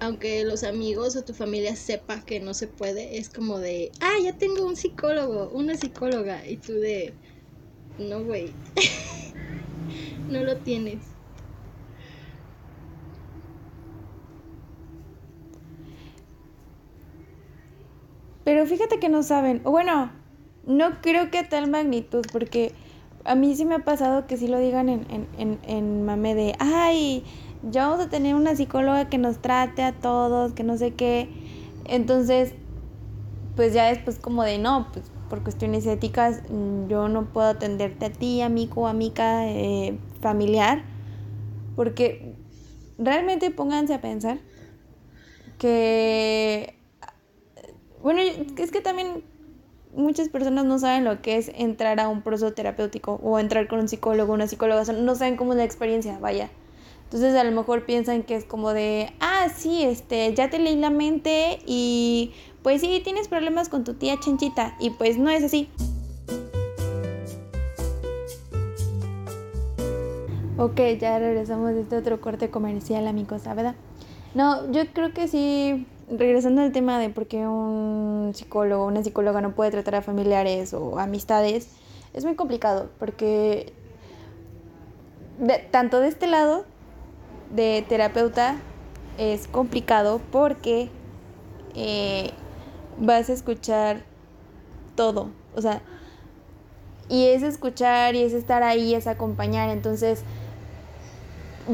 aunque 0.01 0.45
los 0.45 0.65
amigos 0.65 1.17
o 1.17 1.25
tu 1.25 1.35
familia 1.35 1.75
sepa 1.77 2.25
que 2.25 2.41
no 2.41 2.55
se 2.55 2.69
puede, 2.69 3.19
es 3.19 3.29
como 3.29 3.59
de, 3.59 3.91
ah, 4.01 4.15
ya 4.23 4.33
tengo 4.33 4.65
un 4.67 4.77
psicólogo, 4.77 5.51
una 5.51 5.77
psicóloga, 5.77 6.47
y 6.47 6.57
tú 6.57 6.75
de, 6.75 7.15
no, 7.99 8.23
güey, 8.23 8.53
no 10.31 10.43
lo 10.43 10.57
tienes. 10.59 10.99
Pero 18.45 18.65
fíjate 18.67 18.99
que 18.99 19.09
no 19.09 19.23
saben, 19.23 19.63
bueno, 19.63 20.11
no 20.65 21.03
creo 21.03 21.31
que 21.31 21.39
a 21.39 21.49
tal 21.49 21.69
magnitud, 21.69 22.25
porque 22.33 22.73
a 23.25 23.35
mí 23.35 23.55
sí 23.55 23.65
me 23.65 23.75
ha 23.75 23.81
pasado 23.81 24.27
que 24.27 24.37
sí 24.37 24.49
lo 24.49 24.59
digan 24.59 24.89
en, 24.89 25.07
en, 25.11 25.29
en, 25.37 25.59
en 25.65 26.05
mame 26.05 26.35
de, 26.35 26.55
ay, 26.59 27.25
ya 27.63 27.89
vamos 27.89 28.07
a 28.07 28.09
tener 28.09 28.35
una 28.35 28.55
psicóloga 28.55 29.09
que 29.09 29.19
nos 29.19 29.39
trate 29.39 29.83
a 29.83 29.93
todos, 29.93 30.53
que 30.53 30.65
no 30.65 30.77
sé 30.77 30.93
qué. 30.95 31.29
Entonces, 31.85 32.55
pues 33.57 33.73
ya 33.73 33.87
después 33.89 34.19
como 34.19 34.45
de, 34.45 34.59
no, 34.59 34.89
pues 34.93 35.11
por 35.29 35.43
cuestiones 35.43 35.87
éticas 35.87 36.43
mm, 36.49 36.89
yo 36.89 37.09
no 37.09 37.27
puedo 37.27 37.49
atenderte 37.49 38.07
a 38.07 38.13
ti, 38.13 38.41
amigo, 38.41 38.87
amiga, 38.87 39.47
eh, 39.47 39.99
familiar, 40.21 40.83
porque 41.77 42.35
realmente 42.99 43.51
pónganse 43.51 43.95
a 43.95 44.01
pensar 44.01 44.39
que, 45.59 46.75
bueno, 48.03 48.21
es 48.21 48.71
que 48.71 48.81
también 48.81 49.25
muchas 49.95 50.29
personas 50.29 50.65
no 50.65 50.79
saben 50.79 51.05
lo 51.05 51.21
que 51.21 51.37
es 51.37 51.51
entrar 51.55 52.01
a 52.01 52.09
un 52.09 52.23
proceso 52.23 52.53
terapéutico 52.53 53.21
o 53.23 53.39
entrar 53.39 53.69
con 53.69 53.81
un 53.81 53.89
psicólogo, 53.89 54.33
una 54.33 54.47
psicóloga, 54.47 54.85
no 54.93 55.15
saben 55.15 55.37
cómo 55.37 55.53
es 55.53 55.59
la 55.59 55.65
experiencia, 55.65 56.19
vaya. 56.19 56.51
Entonces 57.09 57.35
a 57.37 57.45
lo 57.45 57.53
mejor 57.53 57.87
piensan 57.87 58.23
que 58.23 58.37
es 58.37 58.45
como 58.45 58.75
de, 58.75 59.11
ah, 59.19 59.49
sí, 59.57 59.83
este, 59.83 60.35
ya 60.35 60.51
te 60.51 60.59
leí 60.59 60.77
la 60.77 60.91
mente 60.91 61.59
y 61.65 62.35
pues 62.63 62.83
sí, 62.83 63.01
tienes 63.03 63.29
problemas 63.29 63.71
con 63.71 63.83
tu 63.83 63.95
tía 63.95 64.21
Chenchita. 64.21 64.77
Y 64.79 64.91
pues 64.91 65.17
no 65.17 65.31
es 65.31 65.43
así. 65.43 65.71
Ok, 70.59 70.79
ya 71.01 71.19
regresamos 71.19 71.73
de 71.73 71.81
este 71.81 71.97
otro 71.97 72.21
corte 72.21 72.51
comercial, 72.51 73.07
amigos, 73.07 73.43
¿verdad? 73.45 73.75
No, 74.35 74.71
yo 74.71 74.83
creo 74.93 75.15
que 75.15 75.29
sí, 75.29 75.87
regresando 76.11 76.61
al 76.61 76.73
tema 76.73 76.99
de 76.99 77.09
por 77.09 77.27
qué 77.27 77.47
un 77.47 78.33
psicólogo 78.35 78.85
una 78.85 79.03
psicóloga 79.03 79.41
no 79.41 79.55
puede 79.55 79.71
tratar 79.71 79.95
a 79.95 80.03
familiares 80.03 80.75
o 80.75 80.99
amistades, 80.99 81.71
es 82.13 82.27
muy 82.27 82.35
complicado 82.35 82.91
porque 82.99 83.73
tanto 85.71 86.01
de 86.01 86.09
este 86.09 86.27
lado 86.27 86.67
de 87.51 87.85
terapeuta 87.89 88.57
es 89.19 89.49
complicado 89.49 90.21
porque 90.31 90.91
eh, 91.75 92.31
vas 92.99 93.31
a 93.31 93.33
escuchar 93.33 94.03
todo, 94.95 95.31
o 95.55 95.63
sea, 95.63 95.83
y 97.09 97.27
es 97.27 97.43
escuchar 97.43 98.15
y 98.15 98.23
es 98.23 98.33
estar 98.33 98.63
ahí, 98.63 98.95
es 98.95 99.07
acompañar, 99.07 99.71
entonces 99.71 100.23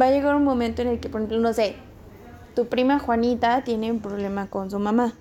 va 0.01 0.07
a 0.07 0.11
llegar 0.11 0.37
un 0.37 0.45
momento 0.45 0.83
en 0.83 0.89
el 0.89 1.01
que, 1.01 1.09
por 1.09 1.21
ejemplo, 1.21 1.39
no 1.39 1.53
sé, 1.53 1.77
tu 2.55 2.67
prima 2.67 2.99
Juanita 2.99 3.65
tiene 3.65 3.91
un 3.91 4.01
problema 4.01 4.49
con 4.49 4.71
su 4.71 4.79
mamá 4.79 5.15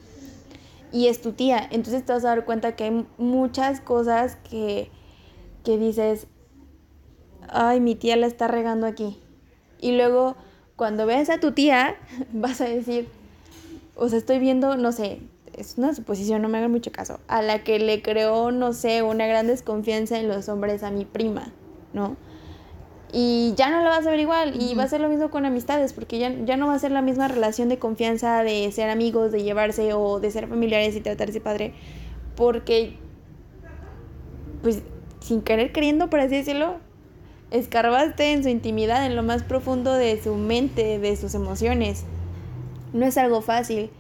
y 0.92 1.08
es 1.08 1.22
tu 1.22 1.32
tía, 1.32 1.68
entonces 1.72 2.06
te 2.06 2.14
vas 2.14 2.24
a 2.26 2.30
dar 2.30 2.46
cuenta 2.46 2.76
que 2.76 2.84
hay 2.86 3.08
muchas 3.18 3.82
cosas 3.82 4.38
que, 4.50 4.92
que 5.64 5.78
dices, 5.78 6.28
ay, 7.50 7.80
mi 7.80 7.96
tía 7.96 8.16
la 8.16 8.28
está 8.28 8.48
regando 8.48 8.86
aquí. 8.86 9.23
Y 9.84 9.92
luego, 9.92 10.38
cuando 10.78 11.06
veas 11.06 11.30
a 11.30 11.42
tu 11.42 11.52
tía, 11.52 11.98
vas 12.34 12.62
a 12.62 12.66
decir, 12.66 13.10
o 13.96 14.08
sea, 14.08 14.18
estoy 14.18 14.40
viendo, 14.40 14.78
no 14.78 14.94
sé, 14.94 15.20
es 15.58 15.78
una 15.78 15.94
suposición, 15.94 16.42
no 16.42 16.48
me 16.48 16.58
hagan 16.58 16.72
mucho 16.72 16.94
caso, 16.94 17.20
a 17.28 17.42
la 17.42 17.66
que 17.66 17.80
le 17.80 18.02
creó, 18.02 18.52
no 18.52 18.72
sé, 18.72 19.04
una 19.04 19.28
gran 19.28 19.46
desconfianza 19.46 20.18
en 20.18 20.30
los 20.30 20.48
hombres 20.48 20.84
a 20.84 20.90
mi 20.90 21.04
prima, 21.04 21.52
¿no? 21.92 22.16
Y 23.12 23.54
ya 23.58 23.70
no 23.70 23.84
lo 23.84 23.90
vas 23.90 24.08
a 24.08 24.12
ver 24.12 24.22
igual, 24.22 24.54
y 24.60 24.74
va 24.74 24.84
a 24.84 24.88
ser 24.88 25.02
lo 25.02 25.10
mismo 25.10 25.30
con 25.30 25.46
amistades, 25.46 25.92
porque 25.92 26.18
ya, 26.18 26.34
ya 26.46 26.56
no 26.56 26.68
va 26.68 26.76
a 26.76 26.80
ser 26.80 26.92
la 26.92 27.02
misma 27.02 27.28
relación 27.28 27.68
de 27.68 27.78
confianza, 27.78 28.42
de 28.44 28.72
ser 28.72 28.90
amigos, 28.90 29.34
de 29.34 29.44
llevarse 29.44 29.92
o 29.94 30.22
de 30.22 30.32
ser 30.32 30.48
familiares 30.48 30.96
y 30.96 31.02
tratarse 31.02 31.42
padre, 31.42 31.74
porque, 32.38 32.96
pues, 34.62 34.82
sin 35.20 35.42
querer 35.42 35.74
queriendo, 35.74 36.10
por 36.10 36.22
así 36.22 36.38
decirlo, 36.38 36.78
escarbaste 37.54 38.34
en 38.34 38.44
su 38.44 38.50
intimidad, 38.50 39.06
en 39.06 39.16
lo 39.16 39.24
más 39.24 39.44
profundo 39.44 39.94
de 39.94 40.22
su 40.22 40.36
mente, 40.36 41.00
de 41.00 41.16
sus 41.16 41.36
emociones. 41.36 42.04
No 42.94 43.06
es 43.06 43.18
algo 43.18 43.42
fácil. 43.42 43.92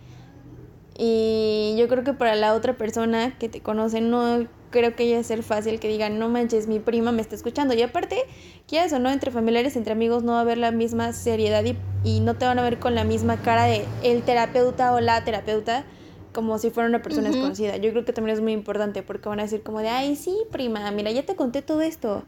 Y 0.98 1.76
yo 1.78 1.88
creo 1.88 2.04
que 2.04 2.13
para 2.13 2.36
la 2.36 2.56
otra 2.56 2.76
persona 2.76 3.38
que 3.38 3.50
te 3.50 3.62
conoce, 3.62 4.02
no 4.02 4.48
creo 4.72 4.96
que 4.96 5.04
haya 5.04 5.24
ser 5.24 5.44
fácil 5.44 5.80
que 5.80 5.88
digan, 5.88 6.18
no 6.18 6.30
manches, 6.30 6.68
mi 6.68 6.80
prima 6.80 7.12
me 7.12 7.22
está 7.22 7.36
escuchando. 7.36 7.76
Y 7.76 7.84
aparte, 7.84 8.24
quieras 8.68 8.92
o 8.92 9.00
no, 9.00 9.12
entre 9.12 9.30
familiares, 9.30 9.76
entre 9.76 9.94
amigos, 9.94 10.24
no 10.24 10.32
va 10.32 10.39
a 10.39 10.42
haber 10.42 10.58
la 10.58 10.72
misma 10.72 11.13
seriedad 11.13 11.63
y, 11.63 11.78
y 12.04 12.22
no 12.22 12.36
te 12.36 12.46
van 12.46 12.58
a 12.58 12.63
ver 12.63 12.80
con 12.80 12.96
la 12.96 13.04
misma 13.04 13.38
cara 13.38 13.66
de 13.66 13.86
el 14.02 14.24
terapeuta 14.24 14.94
o 14.94 15.00
la 15.00 15.24
terapeuta 15.24 15.86
como 16.34 16.58
si 16.58 16.72
fuera 16.72 16.89
una 16.89 17.04
persona 17.04 17.30
desconocida. 17.30 17.78
Yo 17.78 17.92
creo 17.92 18.04
que 18.04 18.13
también 18.13 18.36
es 18.36 18.42
muy 18.42 18.54
importante 18.54 19.04
porque 19.04 19.30
van 19.30 19.39
a 19.39 19.44
decir 19.44 19.62
como 19.62 19.80
de, 19.80 19.89
ay, 19.89 20.16
sí, 20.16 20.36
prima, 20.52 20.89
mira, 20.89 21.12
ya 21.12 21.24
te 21.24 21.36
conté 21.36 21.62
todo 21.62 21.82
esto. 21.82 22.24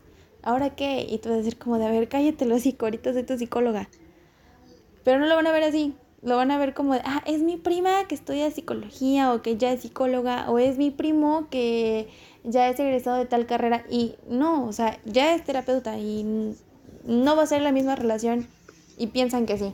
¿Ahora 0.46 0.76
qué? 0.76 1.06
Y 1.10 1.18
tú 1.18 1.28
vas 1.28 1.36
a 1.36 1.42
decir 1.42 1.58
como 1.58 1.78
de, 1.78 1.86
a 1.86 1.92
ver, 1.92 2.08
cállate 2.08 2.46
los 2.46 2.64
ahorita 2.66 3.12
soy 3.12 3.24
tu 3.24 3.38
psicóloga. 3.38 3.90
Pero 5.04 5.20
no 5.20 5.26
lo 5.26 5.36
van 5.36 5.48
a 5.48 5.52
ver 5.52 5.64
así 5.64 5.94
lo 6.26 6.38
van 6.38 6.50
a 6.50 6.58
ver 6.58 6.74
como 6.74 6.96
de, 6.96 7.02
ah, 7.06 7.22
es 7.28 7.44
mi 7.44 7.56
prima 7.56 8.08
que 8.08 8.16
estudia 8.16 8.50
psicología 8.50 9.32
o 9.32 9.44
que 9.44 9.58
ya 9.58 9.72
es 9.72 9.84
psicóloga 9.84 10.50
o 10.50 10.58
es 10.58 10.78
mi 10.78 10.90
primo 10.90 11.48
que 11.52 12.10
ya 12.44 12.68
es 12.68 12.80
egresado 12.80 13.18
de 13.18 13.28
tal 13.28 13.46
carrera 13.46 13.86
y 13.92 14.16
no, 14.28 14.66
o 14.66 14.74
sea, 14.74 15.00
ya 15.06 15.36
es 15.36 15.44
terapeuta 15.44 16.00
y 16.00 16.56
no 17.06 17.36
va 17.36 17.44
a 17.44 17.48
ser 17.48 17.62
la 17.62 17.72
misma 17.72 17.96
relación 17.96 18.48
y 18.98 19.08
piensan 19.08 19.46
que 19.46 19.60
sí. 19.60 19.72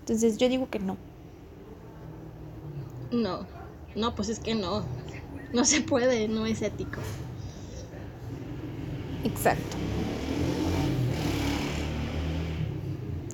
Entonces 0.00 0.36
yo 0.36 0.50
digo 0.50 0.68
que 0.68 0.78
no. 0.78 0.98
No, 3.10 3.46
no, 3.96 4.14
pues 4.14 4.28
es 4.28 4.40
que 4.40 4.54
no. 4.54 4.84
No 5.54 5.64
se 5.64 5.80
puede, 5.80 6.28
no 6.28 6.44
es 6.44 6.60
ético. 6.60 7.00
Exacto. 9.24 9.76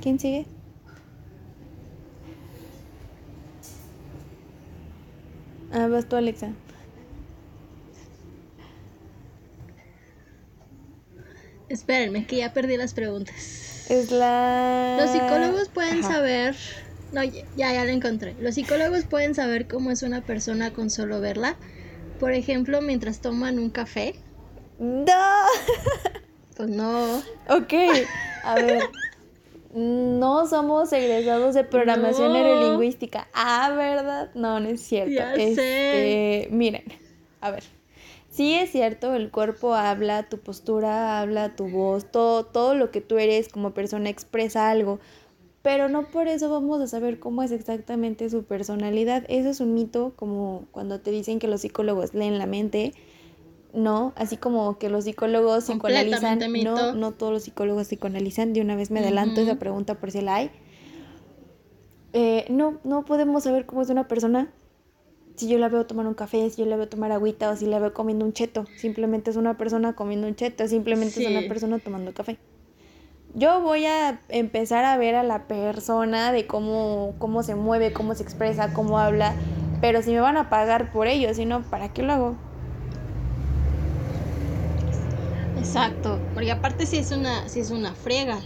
¿Quién 0.02 0.18
sigue? 0.18 0.46
Ah, 5.72 5.88
vas 5.88 6.08
tú, 6.08 6.16
Alexa. 6.16 6.50
Espérenme, 11.68 12.26
que 12.26 12.36
ya 12.36 12.52
perdí 12.52 12.76
las 12.76 12.94
preguntas. 12.94 13.90
Es 13.90 14.10
la... 14.10 14.96
Los 15.00 15.10
psicólogos 15.10 15.68
pueden 15.68 16.02
saber... 16.02 16.54
No, 17.12 17.24
ya, 17.24 17.44
ya 17.56 17.84
la 17.84 17.92
encontré. 17.92 18.34
Los 18.40 18.54
psicólogos 18.54 19.04
pueden 19.04 19.34
saber 19.34 19.66
cómo 19.66 19.90
es 19.90 20.02
una 20.02 20.20
persona 20.20 20.72
con 20.72 20.90
solo 20.90 21.20
verla. 21.20 21.56
Por 22.20 22.32
ejemplo, 22.32 22.80
mientras 22.80 23.20
toman 23.20 23.58
un 23.58 23.70
café. 23.70 24.14
No. 24.78 25.44
Pues 26.56 26.68
no. 26.68 27.16
Ok, 27.48 27.72
a 28.44 28.54
ver. 28.56 28.82
No 29.74 30.46
somos 30.46 30.92
egresados 30.92 31.54
de 31.54 31.64
programación 31.64 32.32
neurolingüística. 32.32 33.26
Ah, 33.34 33.72
¿verdad? 33.76 34.30
No, 34.34 34.60
no 34.60 34.68
es 34.68 34.80
cierto. 34.80 35.12
Ya 35.12 35.34
este, 35.34 35.54
sé. 35.54 36.48
Miren, 36.52 36.84
a 37.40 37.50
ver. 37.50 37.64
Sí 38.30 38.54
es 38.54 38.70
cierto, 38.70 39.14
el 39.14 39.30
cuerpo 39.30 39.74
habla, 39.74 40.28
tu 40.28 40.38
postura 40.38 41.20
habla, 41.20 41.54
tu 41.54 41.68
voz, 41.68 42.10
todo, 42.10 42.44
todo 42.44 42.74
lo 42.74 42.90
que 42.90 43.00
tú 43.00 43.18
eres 43.18 43.48
como 43.48 43.74
persona 43.74 44.10
expresa 44.10 44.70
algo, 44.70 44.98
pero 45.62 45.88
no 45.88 46.08
por 46.08 46.26
eso 46.26 46.48
vamos 46.50 46.80
a 46.80 46.88
saber 46.88 47.20
cómo 47.20 47.44
es 47.44 47.52
exactamente 47.52 48.28
su 48.30 48.42
personalidad. 48.42 49.24
Eso 49.28 49.50
es 49.50 49.60
un 49.60 49.74
mito, 49.74 50.14
como 50.16 50.64
cuando 50.72 51.00
te 51.00 51.12
dicen 51.12 51.38
que 51.38 51.46
los 51.46 51.60
psicólogos 51.60 52.12
leen 52.12 52.38
la 52.38 52.46
mente 52.46 52.92
no, 53.74 54.12
así 54.16 54.36
como 54.36 54.78
que 54.78 54.88
los 54.88 55.04
psicólogos 55.04 55.64
psicoanalizan, 55.64 56.38
no, 56.62 56.94
no 56.94 57.12
todos 57.12 57.32
los 57.32 57.42
psicólogos 57.42 57.88
psicoanalizan, 57.88 58.52
de 58.52 58.60
una 58.60 58.76
vez 58.76 58.90
me 58.90 59.00
adelanto 59.00 59.40
esa 59.40 59.56
pregunta 59.56 59.96
por 59.96 60.10
si 60.10 60.20
la 60.20 60.36
hay. 60.36 60.50
Eh, 62.12 62.46
no, 62.48 62.78
no 62.84 63.04
podemos 63.04 63.42
saber 63.42 63.66
cómo 63.66 63.82
es 63.82 63.90
una 63.90 64.06
persona 64.06 64.52
si 65.34 65.48
yo 65.48 65.58
la 65.58 65.68
veo 65.68 65.84
tomar 65.84 66.06
un 66.06 66.14
café, 66.14 66.48
si 66.50 66.62
yo 66.62 66.66
la 66.66 66.76
veo 66.76 66.88
tomar 66.88 67.10
agüita 67.10 67.50
o 67.50 67.56
si 67.56 67.66
la 67.66 67.80
veo 67.80 67.92
comiendo 67.92 68.24
un 68.24 68.32
cheto. 68.32 68.66
Simplemente 68.76 69.30
es 69.30 69.36
una 69.36 69.56
persona 69.58 69.94
comiendo 69.94 70.28
un 70.28 70.36
cheto, 70.36 70.68
simplemente 70.68 71.20
es 71.20 71.28
una 71.28 71.48
persona 71.48 71.80
tomando 71.80 72.14
café. 72.14 72.38
Yo 73.34 73.60
voy 73.60 73.84
a 73.84 74.20
empezar 74.28 74.84
a 74.84 74.96
ver 74.96 75.16
a 75.16 75.24
la 75.24 75.48
persona 75.48 76.30
de 76.30 76.46
cómo, 76.46 77.16
cómo 77.18 77.42
se 77.42 77.56
mueve, 77.56 77.92
cómo 77.92 78.14
se 78.14 78.22
expresa, 78.22 78.72
cómo 78.72 79.00
habla, 79.00 79.34
pero 79.80 80.02
si 80.02 80.12
me 80.12 80.20
van 80.20 80.36
a 80.36 80.50
pagar 80.50 80.92
por 80.92 81.08
ello, 81.08 81.34
si 81.34 81.44
no, 81.44 81.62
¿para 81.62 81.92
qué 81.92 82.04
lo 82.04 82.12
hago? 82.12 82.36
Exacto, 85.64 86.20
porque 86.34 86.50
aparte 86.50 86.84
si 86.84 86.98
es 86.98 87.10
una, 87.10 87.48
si 87.48 87.60
es 87.60 87.70
una 87.70 87.94
friega. 87.94 88.44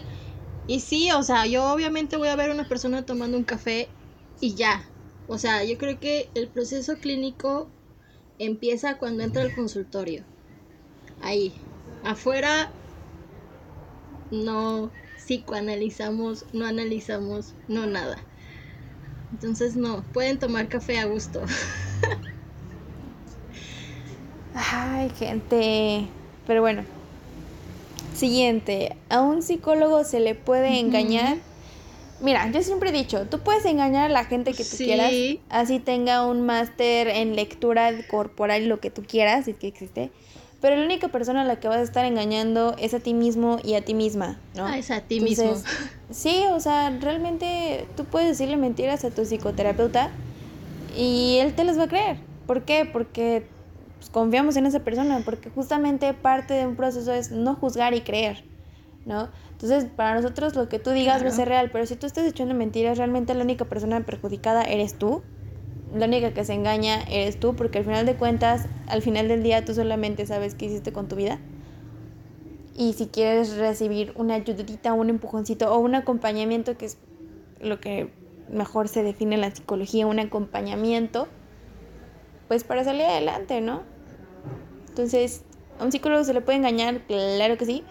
Y 0.68 0.78
sí, 0.78 1.10
o 1.10 1.24
sea, 1.24 1.46
yo 1.46 1.72
obviamente 1.72 2.16
voy 2.16 2.28
a 2.28 2.36
ver 2.36 2.50
a 2.50 2.54
una 2.54 2.68
persona 2.68 3.04
tomando 3.04 3.36
un 3.36 3.42
café 3.42 3.88
y 4.40 4.54
ya. 4.54 4.84
O 5.26 5.36
sea, 5.36 5.64
yo 5.64 5.76
creo 5.78 5.98
que 5.98 6.30
el 6.34 6.48
proceso 6.48 6.94
clínico 7.00 7.72
empieza 8.38 8.98
cuando 8.98 9.24
entra 9.24 9.42
al 9.42 9.52
consultorio. 9.52 10.24
Ahí. 11.20 11.56
Afuera 12.04 12.70
no 14.30 14.92
psicoanalizamos, 15.16 16.44
no 16.52 16.66
analizamos, 16.66 17.56
no 17.66 17.86
nada. 17.86 18.22
Entonces 19.32 19.74
no, 19.74 20.04
pueden 20.12 20.38
tomar 20.38 20.68
café 20.68 21.00
a 21.00 21.06
gusto. 21.06 21.42
Ay, 24.54 25.10
gente. 25.10 26.08
Pero 26.46 26.62
bueno, 26.62 26.84
Siguiente, 28.18 28.96
¿a 29.10 29.20
un 29.20 29.42
psicólogo 29.42 30.02
se 30.02 30.18
le 30.18 30.34
puede 30.34 30.80
engañar? 30.80 31.36
Mira, 32.20 32.50
yo 32.50 32.62
siempre 32.62 32.90
he 32.90 32.92
dicho, 32.92 33.26
tú 33.28 33.38
puedes 33.38 33.64
engañar 33.64 34.06
a 34.06 34.08
la 34.08 34.24
gente 34.24 34.54
que 34.54 34.64
tú 34.64 34.76
quieras, 34.76 35.12
así 35.50 35.78
tenga 35.78 36.26
un 36.26 36.44
máster 36.44 37.06
en 37.06 37.36
lectura 37.36 37.92
corporal, 38.08 38.66
lo 38.66 38.80
que 38.80 38.90
tú 38.90 39.04
quieras, 39.06 39.44
si 39.44 39.52
es 39.52 39.56
que 39.56 39.68
existe. 39.68 40.10
Pero 40.60 40.74
la 40.74 40.84
única 40.84 41.06
persona 41.06 41.42
a 41.42 41.44
la 41.44 41.60
que 41.60 41.68
vas 41.68 41.76
a 41.76 41.82
estar 41.82 42.04
engañando 42.04 42.74
es 42.80 42.92
a 42.92 42.98
ti 42.98 43.14
mismo 43.14 43.60
y 43.62 43.74
a 43.74 43.84
ti 43.84 43.94
misma, 43.94 44.40
¿no? 44.56 44.66
Ah, 44.66 44.78
es 44.78 44.90
a 44.90 45.00
ti 45.00 45.20
mismo. 45.20 45.54
Sí, 46.10 46.44
o 46.50 46.58
sea, 46.58 46.88
realmente 46.88 47.86
tú 47.94 48.06
puedes 48.06 48.28
decirle 48.28 48.56
mentiras 48.56 49.04
a 49.04 49.10
tu 49.10 49.26
psicoterapeuta 49.26 50.10
y 50.96 51.36
él 51.38 51.54
te 51.54 51.64
las 51.64 51.78
va 51.78 51.82
a 51.82 51.88
creer. 51.88 52.16
¿Por 52.46 52.62
qué? 52.62 52.88
Porque 52.90 53.46
pues, 54.08 54.24
confiamos 54.24 54.56
en 54.56 54.66
esa 54.66 54.80
persona, 54.80 55.22
porque 55.24 55.50
justamente 55.50 56.12
parte 56.14 56.54
de 56.54 56.66
un 56.66 56.76
proceso 56.76 57.12
es 57.12 57.30
no 57.30 57.54
juzgar 57.54 57.94
y 57.94 58.00
creer, 58.00 58.44
¿no? 59.06 59.28
Entonces, 59.52 59.86
para 59.86 60.14
nosotros 60.14 60.54
lo 60.54 60.68
que 60.68 60.78
tú 60.78 60.90
digas 60.90 61.22
va 61.22 61.28
a 61.28 61.32
ser 61.32 61.48
real, 61.48 61.70
pero 61.72 61.86
si 61.86 61.96
tú 61.96 62.06
estás 62.06 62.24
echando 62.26 62.54
mentiras, 62.54 62.98
realmente 62.98 63.34
la 63.34 63.44
única 63.44 63.64
persona 63.64 64.00
perjudicada 64.00 64.62
eres 64.62 64.96
tú 64.98 65.22
la 65.94 66.06
única 66.06 66.32
que 66.34 66.44
se 66.44 66.52
engaña 66.52 67.02
eres 67.08 67.40
tú, 67.40 67.54
porque 67.54 67.78
al 67.78 67.84
final 67.84 68.04
de 68.04 68.14
cuentas, 68.14 68.66
al 68.88 69.02
final 69.02 69.28
del 69.28 69.42
día 69.42 69.64
tú 69.64 69.74
solamente 69.74 70.26
sabes 70.26 70.54
qué 70.54 70.66
hiciste 70.66 70.92
con 70.92 71.08
tu 71.08 71.16
vida. 71.16 71.38
Y 72.76 72.92
si 72.92 73.06
quieres 73.06 73.56
recibir 73.56 74.12
una 74.14 74.34
ayudita, 74.34 74.92
un 74.92 75.10
empujoncito 75.10 75.72
o 75.72 75.78
un 75.78 75.94
acompañamiento, 75.94 76.76
que 76.76 76.86
es 76.86 76.98
lo 77.60 77.80
que 77.80 78.10
mejor 78.50 78.88
se 78.88 79.02
define 79.02 79.34
en 79.34 79.40
la 79.40 79.50
psicología, 79.50 80.06
un 80.06 80.20
acompañamiento, 80.20 81.26
pues 82.46 82.64
para 82.64 82.84
salir 82.84 83.02
adelante, 83.02 83.60
¿no? 83.60 83.82
Entonces, 84.98 85.42
a 85.78 85.84
un 85.84 85.92
psicólogo 85.92 86.24
se 86.24 86.34
le 86.34 86.40
puede 86.40 86.58
engañar, 86.58 87.02
claro 87.06 87.56
que 87.56 87.64
sí, 87.64 87.84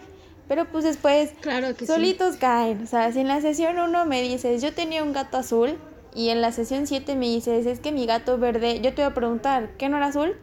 pero 0.49 0.65
pues 0.69 0.83
después 0.83 1.31
claro 1.39 1.73
que 1.73 1.87
solitos 1.87 2.35
caen. 2.35 2.83
O 2.83 2.85
sea, 2.85 3.13
si 3.13 3.21
en 3.21 3.29
la 3.29 3.39
sesión 3.39 3.79
uno 3.79 4.05
me 4.05 4.21
dices, 4.21 4.61
yo 4.61 4.73
tenía 4.73 5.03
un 5.03 5.13
gato 5.13 5.37
azul, 5.37 5.77
y 6.13 6.29
en 6.29 6.41
la 6.41 6.51
sesión 6.51 6.85
7 6.85 7.15
me 7.15 7.27
dices, 7.27 7.65
es 7.65 7.79
que 7.79 7.93
mi 7.93 8.05
gato 8.05 8.37
verde, 8.37 8.81
yo 8.81 8.93
te 8.93 9.03
voy 9.03 9.11
a 9.11 9.13
preguntar, 9.13 9.69
¿qué 9.77 9.87
no 9.87 9.95
era 9.95 10.07
azul? 10.07 10.35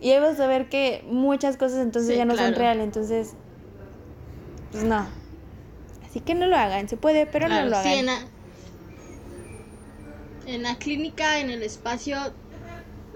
Y 0.00 0.10
ahí 0.10 0.18
vas 0.18 0.40
a 0.40 0.48
ver 0.48 0.68
que 0.68 1.04
muchas 1.06 1.56
cosas 1.56 1.78
entonces 1.78 2.16
ya 2.16 2.24
no 2.24 2.36
son 2.36 2.56
reales, 2.56 2.82
entonces, 2.82 3.34
pues 4.72 4.82
no. 4.82 5.06
Así 6.04 6.18
que 6.18 6.34
no 6.34 6.48
lo 6.48 6.56
hagan, 6.56 6.88
se 6.88 6.96
puede, 6.96 7.26
pero 7.26 7.48
no 7.48 7.64
lo 7.64 7.76
hagan. 7.76 7.92
en, 7.92 8.06
la, 8.06 8.18
en 10.46 10.62
la 10.64 10.74
clínica, 10.78 11.38
en 11.38 11.50
el 11.50 11.62
espacio, 11.62 12.16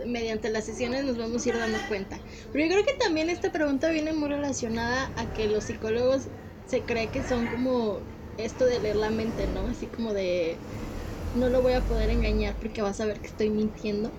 mediante 0.07 0.51
las 0.51 0.65
sesiones 0.65 1.05
nos 1.05 1.19
vamos 1.19 1.45
a 1.45 1.49
ir 1.49 1.59
dando 1.59 1.79
cuenta. 1.89 2.19
Pero 2.53 2.65
yo 2.65 2.73
creo 2.73 2.85
que 2.87 2.95
también 2.95 3.31
esta 3.31 3.53
pregunta 3.53 3.91
viene 3.91 4.13
muy 4.13 4.29
relacionada 4.29 5.11
a 5.17 5.33
que 5.33 5.49
los 5.49 5.65
psicólogos 5.65 6.23
se 6.67 6.83
cree 6.83 7.09
que 7.09 7.23
son 7.23 7.47
como 7.47 7.99
esto 8.39 8.65
de 8.65 8.81
leer 8.81 8.97
la 8.97 9.11
mente, 9.11 9.47
¿no? 9.49 9.67
Así 9.71 9.87
como 9.87 10.13
de 10.13 10.57
no 11.37 11.49
lo 11.49 11.63
voy 11.63 11.73
a 11.75 11.81
poder 11.81 12.11
engañar 12.11 12.55
porque 12.57 12.83
vas 12.83 13.01
a 13.01 13.07
ver 13.07 13.21
que 13.21 13.29
estoy 13.29 13.51
mintiendo. 13.51 14.11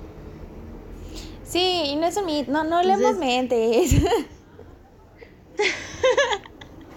Sí, 1.44 1.84
y 1.88 1.96
no 1.98 2.06
es 2.06 2.15
un 2.15 2.26
mito, 2.26 2.52
no, 2.52 2.63
no 2.63 2.82
leemos 2.82 3.17
mentes. 3.17 3.96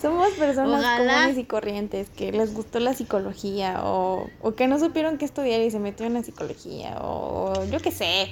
Somos 0.01 0.33
personas 0.33 0.99
comunes 0.99 1.39
y 1.39 1.45
corrientes 1.45 2.11
que 2.11 2.31
les 2.31 2.53
gustó 2.53 2.79
la 2.79 2.93
psicología 2.93 3.81
o, 3.85 4.29
o 4.43 4.55
que 4.55 4.69
no 4.69 4.79
supieron 4.79 5.17
qué 5.17 5.25
estudiar 5.25 5.63
y 5.63 5.71
se 5.71 5.79
metió 5.79 6.05
en 6.05 6.13
la 6.15 6.23
psicología 6.23 6.99
o 7.01 7.65
yo 7.71 7.81
qué 7.81 7.91
sé. 7.91 8.29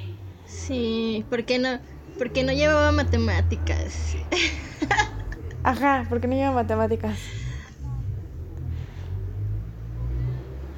Sí, 0.52 1.26
porque 1.30 1.58
no, 1.58 1.80
porque 2.18 2.44
no 2.44 2.52
llevaba 2.52 2.92
matemáticas. 2.92 4.16
Ajá, 5.64 6.06
porque 6.08 6.28
no 6.28 6.34
llevaba 6.34 6.56
matemáticas. 6.56 7.18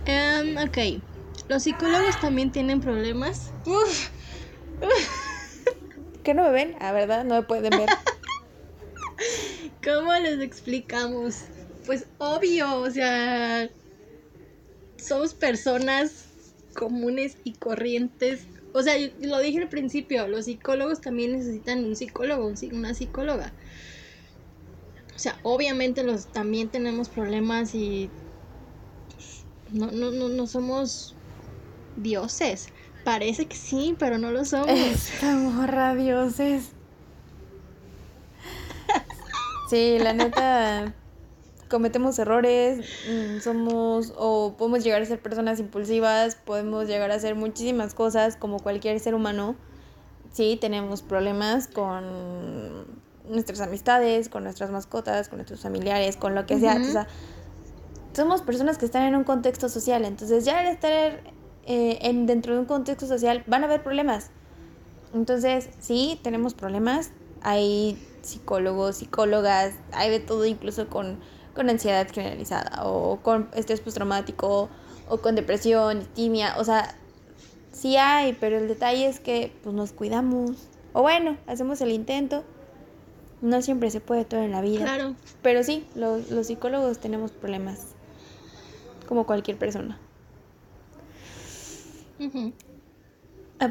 Um, 0.06 0.56
ok. 0.58 1.02
¿Los 1.48 1.64
psicólogos 1.64 2.20
también 2.20 2.52
tienen 2.52 2.80
problemas? 2.80 3.52
Uf. 3.66 4.10
¿Qué 6.22 6.34
no 6.34 6.44
me 6.44 6.50
ven? 6.50 6.76
Ah, 6.78 6.92
¿verdad? 6.92 7.24
No 7.24 7.34
me 7.34 7.42
pueden 7.42 7.70
ver. 7.76 7.90
¿Cómo 9.82 10.12
les 10.14 10.40
explicamos? 10.40 11.42
Pues 11.84 12.06
obvio, 12.18 12.80
o 12.80 12.90
sea, 12.90 13.68
somos 14.98 15.34
personas 15.34 16.28
comunes 16.74 17.36
y 17.44 17.54
corrientes. 17.56 18.46
O 18.74 18.82
sea, 18.82 18.94
lo 19.20 19.38
dije 19.38 19.62
al 19.62 19.68
principio, 19.68 20.26
los 20.26 20.46
psicólogos 20.46 21.00
también 21.00 21.30
necesitan 21.30 21.84
un 21.84 21.94
psicólogo, 21.94 22.52
una 22.72 22.92
psicóloga. 22.92 23.52
O 25.14 25.18
sea, 25.18 25.38
obviamente 25.44 26.02
los 26.02 26.26
también 26.26 26.68
tenemos 26.68 27.08
problemas 27.08 27.72
y 27.76 28.10
no, 29.70 29.92
no, 29.92 30.10
no, 30.10 30.28
no 30.28 30.46
somos 30.48 31.14
dioses. 31.96 32.70
Parece 33.04 33.46
que 33.46 33.54
sí, 33.54 33.94
pero 33.96 34.18
no 34.18 34.32
lo 34.32 34.44
somos. 34.44 34.68
Estamos 34.70 35.96
dioses. 35.96 36.70
Sí, 39.70 39.98
la 40.00 40.14
neta, 40.14 40.94
cometemos 41.74 42.16
errores, 42.20 42.86
mm, 43.10 43.40
somos 43.40 44.12
o 44.16 44.54
podemos 44.56 44.84
llegar 44.84 45.02
a 45.02 45.06
ser 45.06 45.20
personas 45.20 45.58
impulsivas, 45.58 46.36
podemos 46.36 46.86
llegar 46.86 47.10
a 47.10 47.16
hacer 47.16 47.34
muchísimas 47.34 47.94
cosas 47.94 48.36
como 48.36 48.60
cualquier 48.60 49.00
ser 49.00 49.16
humano. 49.16 49.56
Sí, 50.32 50.56
tenemos 50.60 51.02
problemas 51.02 51.66
con 51.66 52.86
nuestras 53.28 53.60
amistades, 53.60 54.28
con 54.28 54.44
nuestras 54.44 54.70
mascotas, 54.70 55.28
con 55.28 55.38
nuestros 55.38 55.62
familiares, 55.62 56.16
con 56.16 56.36
lo 56.36 56.46
que 56.46 56.60
sea. 56.60 56.76
O 56.76 56.84
sea, 56.84 57.08
somos 58.12 58.42
personas 58.42 58.78
que 58.78 58.84
están 58.84 59.02
en 59.02 59.16
un 59.16 59.24
contexto 59.24 59.68
social, 59.68 60.04
entonces 60.04 60.44
ya 60.44 60.60
al 60.60 60.66
estar 60.66 61.24
eh, 61.66 61.98
en, 62.02 62.26
dentro 62.26 62.54
de 62.54 62.60
un 62.60 62.66
contexto 62.66 63.08
social 63.08 63.42
van 63.48 63.64
a 63.64 63.66
haber 63.66 63.82
problemas. 63.82 64.30
Entonces, 65.12 65.70
sí, 65.80 66.20
tenemos 66.22 66.54
problemas, 66.54 67.10
hay 67.42 67.98
psicólogos, 68.22 68.98
psicólogas, 68.98 69.72
hay 69.90 70.10
de 70.10 70.20
todo, 70.20 70.44
incluso 70.44 70.88
con, 70.88 71.18
con 71.54 71.70
ansiedad 71.70 72.06
generalizada 72.12 72.84
o 72.84 73.20
con 73.22 73.48
estrés 73.54 73.80
postraumático 73.80 74.68
o 75.08 75.18
con 75.18 75.34
depresión, 75.34 76.06
timia, 76.14 76.54
o 76.58 76.64
sea, 76.64 76.96
sí 77.72 77.96
hay, 77.96 78.32
pero 78.34 78.58
el 78.58 78.68
detalle 78.68 79.06
es 79.06 79.20
que 79.20 79.52
pues 79.62 79.74
nos 79.74 79.92
cuidamos. 79.92 80.68
O 80.92 81.02
bueno, 81.02 81.36
hacemos 81.46 81.80
el 81.80 81.90
intento. 81.90 82.44
No 83.42 83.60
siempre 83.60 83.90
se 83.90 84.00
puede 84.00 84.24
todo 84.24 84.40
en 84.40 84.52
la 84.52 84.62
vida. 84.62 84.84
Claro. 84.84 85.14
Pero 85.42 85.62
sí, 85.62 85.86
los, 85.94 86.30
los 86.30 86.46
psicólogos 86.46 86.98
tenemos 86.98 87.32
problemas 87.32 87.88
como 89.06 89.26
cualquier 89.26 89.58
persona. 89.58 89.98
A 93.58 93.68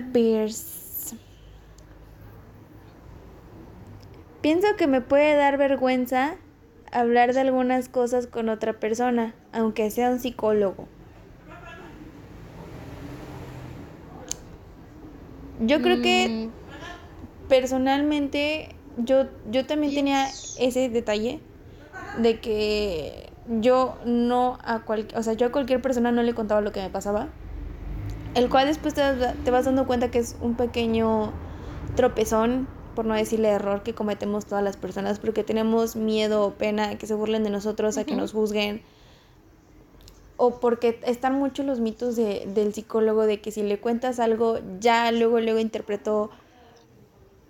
Pienso 4.41 4.67
que 4.78 4.88
me 4.88 5.00
puede 5.02 5.36
dar 5.36 5.58
vergüenza 5.58 6.36
hablar 6.93 7.34
de 7.34 7.41
algunas 7.41 7.89
cosas 7.89 8.27
con 8.27 8.49
otra 8.49 8.73
persona, 8.73 9.34
aunque 9.51 9.89
sea 9.91 10.10
un 10.10 10.19
psicólogo. 10.19 10.88
Yo 15.60 15.82
creo 15.82 16.01
que 16.01 16.49
mm. 16.49 17.47
personalmente 17.49 18.69
yo, 18.97 19.25
yo 19.49 19.65
también 19.65 19.93
tenía 19.93 20.27
ese 20.60 20.89
detalle 20.89 21.39
de 22.21 22.39
que 22.39 23.29
yo 23.47 23.97
no 24.06 24.58
a 24.63 24.79
cualquier, 24.79 25.17
o 25.17 25.23
sea, 25.23 25.34
yo 25.34 25.47
a 25.47 25.51
cualquier 25.51 25.82
persona 25.82 26.12
no 26.12 26.23
le 26.23 26.34
contaba 26.34 26.62
lo 26.62 26.71
que 26.71 26.82
me 26.82 26.89
pasaba. 26.89 27.27
El 28.36 28.49
cual 28.49 28.67
después 28.67 28.93
te, 28.93 29.01
te 29.43 29.51
vas 29.51 29.65
dando 29.65 29.86
cuenta 29.86 30.10
que 30.10 30.19
es 30.19 30.36
un 30.41 30.56
pequeño 30.56 31.32
tropezón, 31.95 32.67
por 32.93 33.06
no 33.06 33.13
decirle 33.13 33.49
error, 33.49 33.84
que 33.84 33.93
cometemos 33.93 34.45
todas 34.45 34.63
las 34.63 34.77
personas, 34.77 35.19
porque 35.19 35.43
tenemos 35.43 35.95
miedo 35.95 36.46
o 36.46 36.52
pena 36.54 36.89
a 36.89 36.98
que 36.98 37.08
se 37.08 37.13
burlen 37.13 37.44
de 37.44 37.50
nosotros, 37.50 37.98
a 37.98 38.04
que 38.04 38.15
nos 38.15 38.33
juzguen. 38.33 38.81
O 40.37 40.60
porque 40.60 41.00
están 41.06 41.35
muchos 41.35 41.65
los 41.65 41.79
mitos 41.79 42.15
de, 42.15 42.46
del 42.54 42.73
psicólogo 42.73 43.23
de 43.25 43.39
que 43.39 43.52
si 43.52 43.63
le 43.63 43.79
cuentas 43.79 44.19
algo, 44.19 44.60
ya 44.79 45.12
luego, 45.12 45.39
luego 45.39 45.60
interpretó 45.60 46.31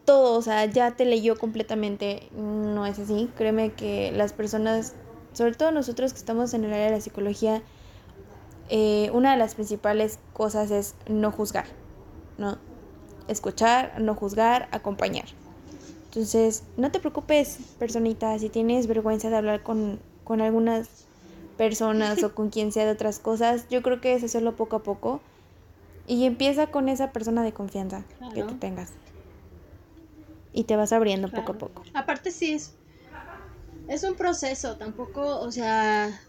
todo, 0.05 0.37
o 0.37 0.41
sea, 0.41 0.65
ya 0.65 0.91
te 0.91 1.05
leyó 1.05 1.37
completamente. 1.37 2.29
No 2.35 2.85
es 2.85 2.99
así. 2.99 3.29
Créeme 3.35 3.71
que 3.71 4.11
las 4.11 4.33
personas 4.33 4.95
sobre 5.33 5.53
todo 5.53 5.71
nosotros 5.71 6.13
que 6.13 6.19
estamos 6.19 6.53
en 6.53 6.63
el 6.63 6.73
área 6.73 6.85
de 6.85 6.91
la 6.91 7.01
psicología, 7.01 7.61
eh, 8.69 9.09
una 9.13 9.31
de 9.31 9.37
las 9.37 9.55
principales 9.55 10.19
cosas 10.31 10.71
es 10.71 10.95
no 11.07 11.31
juzgar, 11.31 11.65
¿no? 12.37 12.57
Escuchar, 13.28 13.99
no 14.01 14.15
juzgar, 14.15 14.67
acompañar. 14.71 15.26
Entonces, 16.05 16.63
no 16.78 16.91
te 16.91 16.99
preocupes, 16.99 17.59
personita, 17.80 18.38
si 18.39 18.49
tienes 18.49 18.88
vergüenza 18.88 19.30
de 19.30 19.38
hablar 19.38 19.63
con, 19.63 19.99
con 20.24 20.41
algunas 20.41 21.07
personas 21.57 22.24
o 22.24 22.34
con 22.36 22.49
quien 22.49 22.71
sea 22.71 22.86
de 22.86 22.91
otras 22.91 23.19
cosas, 23.19 23.67
yo 23.69 23.82
creo 23.84 24.01
que 24.01 24.13
es 24.15 24.24
hacerlo 24.24 24.55
poco 24.55 24.78
a 24.78 24.84
poco 24.84 25.21
y 26.07 26.26
empieza 26.26 26.67
con 26.67 26.89
esa 26.89 27.11
persona 27.13 27.43
de 27.43 27.53
confianza 27.53 28.05
que 28.34 28.43
tú 28.43 28.55
tengas. 28.55 28.91
Y 30.53 30.63
te 30.63 30.78
vas 30.78 30.93
abriendo 30.93 31.28
poco 31.28 31.51
a 31.51 31.57
poco. 31.57 31.84
Aparte 31.93 32.32
sí 32.32 32.53
es 32.53 32.71
es 33.88 34.03
un 34.03 34.15
proceso, 34.15 34.76
tampoco, 34.78 35.39
o 35.39 35.51
sea, 35.51 36.21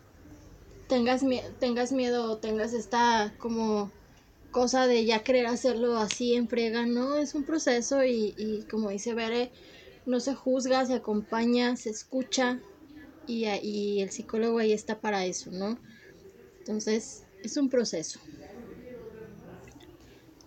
tengas, 0.88 1.22
tengas 1.60 1.92
miedo 1.92 2.32
o 2.32 2.38
tengas 2.38 2.72
esta 2.72 3.34
como 3.38 3.90
cosa 4.54 4.86
de 4.86 5.04
ya 5.04 5.24
querer 5.24 5.46
hacerlo 5.46 5.98
así 5.98 6.34
en 6.34 6.48
frega, 6.48 6.86
¿no? 6.86 7.16
Es 7.16 7.34
un 7.34 7.44
proceso 7.44 8.04
y, 8.04 8.34
y 8.38 8.62
como 8.68 8.90
dice 8.90 9.12
Bere, 9.12 9.50
no 10.06 10.20
se 10.20 10.32
juzga, 10.32 10.86
se 10.86 10.94
acompaña, 10.94 11.76
se 11.76 11.90
escucha 11.90 12.60
y, 13.26 13.46
y 13.46 14.00
el 14.00 14.10
psicólogo 14.10 14.60
ahí 14.60 14.72
está 14.72 15.00
para 15.00 15.26
eso, 15.26 15.50
¿no? 15.50 15.76
Entonces, 16.60 17.24
es 17.42 17.56
un 17.56 17.68
proceso. 17.68 18.20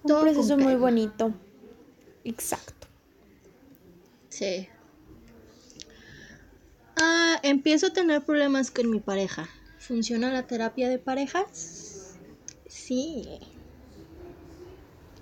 Un 0.04 0.16
proceso 0.22 0.58
muy 0.58 0.76
bonito. 0.76 1.34
Exacto. 2.24 2.88
Sí. 4.30 4.70
Ah, 6.96 7.40
empiezo 7.44 7.88
a 7.88 7.94
tener 7.94 8.24
problemas 8.24 8.72
con 8.72 8.90
mi 8.90 9.02
pareja. 9.02 9.50
¿Funciona 9.80 10.32
la 10.32 10.48
terapia 10.48 10.88
de 10.88 10.98
parejas? 10.98 12.18
Sí. 12.68 13.57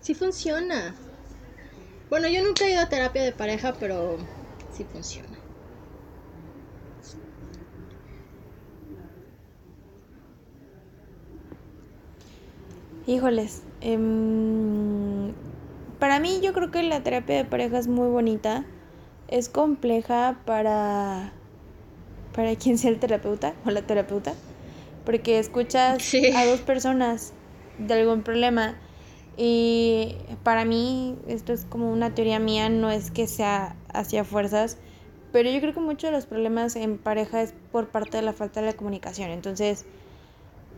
Sí 0.05 0.13
funciona. 0.13 0.93
Bueno, 2.11 2.27
yo 2.27 2.43
nunca 2.43 2.63
he 2.63 2.73
ido 2.73 2.79
a 2.79 2.89
terapia 2.89 3.23
de 3.23 3.31
pareja, 3.31 3.73
pero 3.79 4.17
sí 4.71 4.83
funciona. 4.83 5.35
Híjoles, 13.07 13.63
em, 13.81 15.31
para 15.99 16.19
mí 16.19 16.39
yo 16.43 16.53
creo 16.53 16.69
que 16.69 16.83
la 16.83 17.01
terapia 17.01 17.37
de 17.37 17.45
pareja 17.45 17.79
es 17.79 17.87
muy 17.87 18.07
bonita. 18.07 18.63
Es 19.27 19.49
compleja 19.49 20.37
para, 20.45 21.31
para 22.35 22.55
quien 22.57 22.77
sea 22.77 22.91
el 22.91 22.99
terapeuta 22.99 23.55
o 23.65 23.71
la 23.71 23.81
terapeuta, 23.81 24.35
porque 25.03 25.39
escuchas 25.39 26.13
a 26.35 26.45
dos 26.45 26.61
personas 26.61 27.33
de 27.79 27.95
algún 27.95 28.21
problema 28.21 28.75
y 29.37 30.15
para 30.43 30.65
mí 30.65 31.17
esto 31.27 31.53
es 31.53 31.65
como 31.65 31.91
una 31.91 32.13
teoría 32.13 32.39
mía, 32.39 32.69
no 32.69 32.91
es 32.91 33.11
que 33.11 33.27
sea 33.27 33.75
hacia 33.93 34.23
fuerzas, 34.23 34.77
pero 35.31 35.49
yo 35.49 35.59
creo 35.59 35.73
que 35.73 35.81
muchos 35.81 36.09
de 36.09 36.15
los 36.15 36.25
problemas 36.25 36.75
en 36.75 36.97
pareja 36.97 37.41
es 37.41 37.53
por 37.71 37.87
parte 37.89 38.17
de 38.17 38.23
la 38.23 38.33
falta 38.33 38.61
de 38.61 38.67
la 38.67 38.73
comunicación. 38.73 39.31
Entonces, 39.31 39.85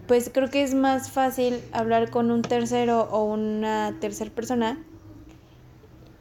pues 0.08 0.32
creo 0.34 0.50
que 0.50 0.64
es 0.64 0.74
más 0.74 1.12
fácil 1.12 1.62
hablar 1.74 2.10
con 2.10 2.32
un 2.32 2.42
tercero 2.42 3.08
o 3.12 3.26
una 3.26 3.96
tercera 4.00 4.32
persona 4.32 4.80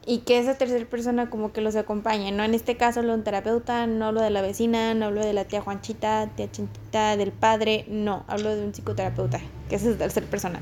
y 0.05 0.19
que 0.19 0.39
esa 0.39 0.55
tercera 0.55 0.85
persona 0.85 1.29
como 1.29 1.51
que 1.51 1.61
los 1.61 1.75
acompañe, 1.75 2.31
¿no? 2.31 2.43
En 2.43 2.53
este 2.53 2.77
caso 2.77 2.99
hablo 2.99 3.13
de 3.13 3.17
un 3.19 3.23
terapeuta, 3.23 3.87
no 3.87 4.05
hablo 4.05 4.21
de 4.21 4.29
la 4.29 4.41
vecina, 4.41 4.93
no 4.93 5.07
hablo 5.07 5.25
de 5.25 5.33
la 5.33 5.45
tía 5.45 5.61
Juanchita, 5.61 6.29
tía 6.35 6.49
Chintita, 6.51 7.17
del 7.17 7.31
padre, 7.31 7.85
no, 7.89 8.23
hablo 8.27 8.55
de 8.55 8.63
un 8.63 8.71
psicoterapeuta, 8.71 9.41
que 9.67 9.75
es 9.75 9.83
esa 9.83 9.97
tercera 9.97 10.27
persona. 10.27 10.61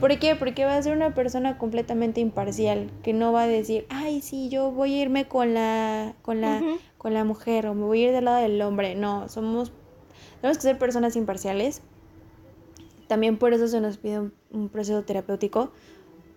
¿Por 0.00 0.18
qué? 0.18 0.36
Porque 0.36 0.64
va 0.64 0.76
a 0.76 0.82
ser 0.82 0.94
una 0.94 1.14
persona 1.14 1.58
completamente 1.58 2.20
imparcial, 2.20 2.90
que 3.02 3.12
no 3.12 3.32
va 3.32 3.44
a 3.44 3.46
decir, 3.46 3.86
ay, 3.88 4.20
sí, 4.20 4.48
yo 4.48 4.70
voy 4.70 4.94
a 4.94 5.02
irme 5.02 5.26
con 5.26 5.54
la, 5.54 6.14
con 6.22 6.40
la, 6.40 6.62
con 6.98 7.14
la 7.14 7.24
mujer 7.24 7.66
o 7.66 7.74
me 7.74 7.84
voy 7.84 8.02
a 8.02 8.08
ir 8.08 8.12
del 8.12 8.26
lado 8.26 8.42
del 8.42 8.60
hombre. 8.62 8.94
No, 8.94 9.28
somos, 9.28 9.72
tenemos 10.40 10.58
que 10.58 10.62
ser 10.62 10.78
personas 10.78 11.16
imparciales 11.16 11.82
también 13.06 13.38
por 13.38 13.52
eso 13.52 13.68
se 13.68 13.80
nos 13.80 13.98
pide 13.98 14.30
un, 14.50 14.68
proceso 14.68 15.02
terapéutico, 15.02 15.70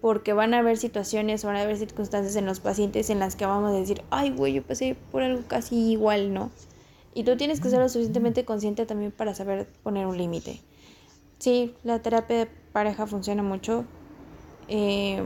porque 0.01 0.33
van 0.33 0.53
a 0.53 0.59
haber 0.59 0.77
situaciones, 0.77 1.43
van 1.43 1.55
a 1.55 1.61
haber 1.61 1.77
circunstancias 1.77 2.35
en 2.35 2.45
los 2.45 2.59
pacientes 2.59 3.09
en 3.09 3.19
las 3.19 3.35
que 3.35 3.45
vamos 3.45 3.71
a 3.71 3.73
decir, 3.73 4.03
ay, 4.11 4.31
güey, 4.31 4.53
yo 4.53 4.63
pasé 4.63 4.95
por 5.11 5.23
algo 5.23 5.43
casi 5.47 5.75
igual, 5.91 6.33
¿no? 6.33 6.51
Y 7.13 7.23
tú 7.23 7.35
tienes 7.37 7.59
que 7.59 7.69
ser 7.69 7.79
lo 7.79 7.89
suficientemente 7.89 8.45
consciente 8.45 8.85
también 8.85 9.11
para 9.11 9.33
saber 9.33 9.67
poner 9.83 10.05
un 10.05 10.17
límite. 10.17 10.61
Sí, 11.39 11.73
la 11.83 12.01
terapia 12.01 12.47
pareja 12.71 13.07
funciona 13.07 13.43
mucho. 13.43 13.85
Eh, 14.67 15.23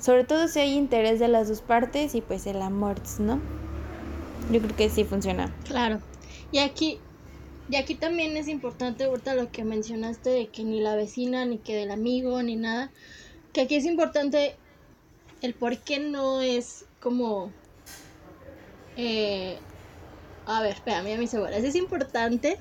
sobre 0.00 0.24
todo 0.24 0.48
si 0.48 0.60
hay 0.60 0.74
interés 0.74 1.20
de 1.20 1.28
las 1.28 1.48
dos 1.48 1.60
partes 1.60 2.14
y 2.14 2.20
pues 2.20 2.46
el 2.46 2.62
amor, 2.62 2.96
¿no? 3.18 3.40
Yo 4.50 4.60
creo 4.60 4.76
que 4.76 4.88
sí 4.88 5.04
funciona. 5.04 5.54
Claro. 5.64 6.00
Y 6.52 6.58
aquí, 6.58 6.98
y 7.68 7.76
aquí 7.76 7.94
también 7.94 8.36
es 8.36 8.48
importante, 8.48 9.04
ahorita 9.04 9.34
lo 9.34 9.52
que 9.52 9.64
mencionaste 9.64 10.30
de 10.30 10.48
que 10.48 10.64
ni 10.64 10.80
la 10.80 10.96
vecina, 10.96 11.44
ni 11.44 11.58
que 11.58 11.76
del 11.76 11.90
amigo, 11.90 12.42
ni 12.42 12.56
nada, 12.56 12.90
que 13.52 13.62
aquí 13.62 13.76
es 13.76 13.84
importante 13.84 14.56
el 15.42 15.54
por 15.54 15.78
qué 15.78 16.00
no 16.00 16.40
es 16.40 16.84
como... 17.00 17.50
Eh, 18.96 19.58
a 20.46 20.62
ver, 20.62 20.74
espérame, 20.74 21.14
a 21.14 21.18
mi 21.18 21.26
seguras. 21.26 21.62
Es 21.62 21.76
importante 21.76 22.58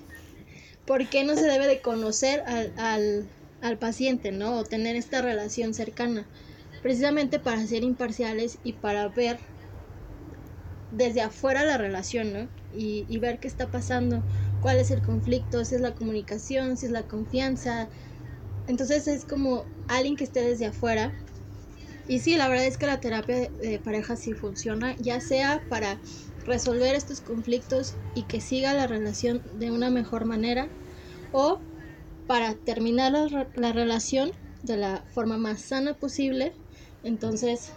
por 0.85 1.07
qué 1.07 1.23
no 1.23 1.35
se 1.35 1.45
debe 1.45 1.67
de 1.67 1.81
conocer 1.81 2.43
al, 2.77 3.27
al 3.61 3.77
paciente, 3.77 4.31
¿no? 4.31 4.57
O 4.57 4.63
tener 4.63 4.95
esta 4.95 5.21
relación 5.21 5.73
cercana. 5.73 6.27
Precisamente 6.81 7.39
para 7.39 7.65
ser 7.67 7.83
imparciales 7.83 8.59
y 8.63 8.73
para 8.73 9.09
ver 9.09 9.39
desde 10.91 11.21
afuera 11.21 11.63
la 11.63 11.77
relación, 11.77 12.33
¿no? 12.33 12.49
Y, 12.71 13.05
y 13.07 13.17
ver 13.19 13.39
qué 13.39 13.47
está 13.47 13.67
pasando 13.67 14.23
cuál 14.61 14.77
es 14.77 14.91
el 14.91 15.01
conflicto, 15.01 15.63
si 15.65 15.75
es 15.75 15.81
la 15.81 15.93
comunicación, 15.95 16.77
si 16.77 16.85
es 16.85 16.91
la 16.91 17.03
confianza. 17.03 17.89
Entonces 18.67 19.07
es 19.07 19.25
como 19.25 19.65
alguien 19.87 20.15
que 20.15 20.23
esté 20.23 20.41
desde 20.41 20.67
afuera. 20.67 21.13
Y 22.07 22.19
sí, 22.19 22.37
la 22.37 22.47
verdad 22.47 22.65
es 22.65 22.77
que 22.77 22.87
la 22.87 22.99
terapia 22.99 23.51
de 23.61 23.79
pareja 23.79 24.15
sí 24.15 24.33
funciona, 24.33 24.95
ya 24.99 25.19
sea 25.21 25.63
para 25.69 26.01
resolver 26.43 26.95
estos 26.95 27.21
conflictos 27.21 27.93
y 28.15 28.23
que 28.23 28.41
siga 28.41 28.73
la 28.73 28.87
relación 28.87 29.43
de 29.53 29.69
una 29.69 29.91
mejor 29.91 30.25
manera 30.25 30.69
o 31.31 31.61
para 32.29 32.53
terminar 32.53 33.11
la, 33.11 33.47
la 33.55 33.71
relación 33.73 34.31
de 34.61 34.77
la 34.77 35.03
forma 35.15 35.39
más 35.39 35.61
sana 35.61 35.95
posible. 35.95 36.53
Entonces, 37.03 37.71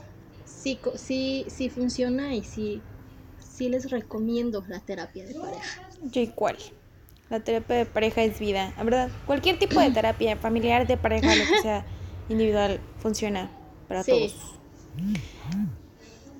sí, 0.44 0.78
sí, 0.96 1.46
sí 1.48 1.70
funciona 1.70 2.34
y 2.34 2.44
sí, 2.44 2.82
sí 3.38 3.70
les 3.70 3.90
recomiendo 3.90 4.62
la 4.68 4.80
terapia 4.80 5.24
de 5.24 5.34
pareja. 5.34 5.80
Yo 6.03 6.20
igual. 6.20 6.59
La 7.30 7.40
terapia 7.40 7.76
de 7.76 7.86
pareja 7.86 8.24
es 8.24 8.38
vida. 8.38 8.74
La 8.76 8.84
verdad, 8.84 9.11
cualquier 9.24 9.59
tipo 9.59 9.80
de 9.80 9.90
terapia, 9.90 10.36
familiar, 10.42 10.86
de 10.86 10.98
pareja, 10.98 11.34
lo 11.34 11.46
que 11.46 11.62
sea, 11.62 11.86
individual, 12.28 12.78
funciona 12.98 13.50
para 13.88 14.05
todos. 14.05 14.36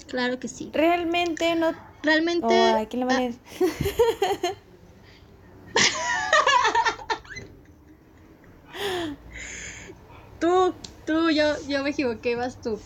Claro 0.06 0.38
que 0.38 0.48
sí. 0.48 0.68
Realmente 0.74 1.54
no. 1.54 1.72
Realmente. 2.02 2.46
Oh, 2.46 2.86
¿quién 2.90 3.00
le 3.00 3.06
va 3.06 3.16
a 3.16 3.30
tú, 10.41 10.74
tú, 11.07 11.30
yo, 11.30 11.55
yo 11.68 11.83
me 11.83 11.91
equivoqué, 11.91 12.37
vas 12.37 12.61
tú. 12.61 12.78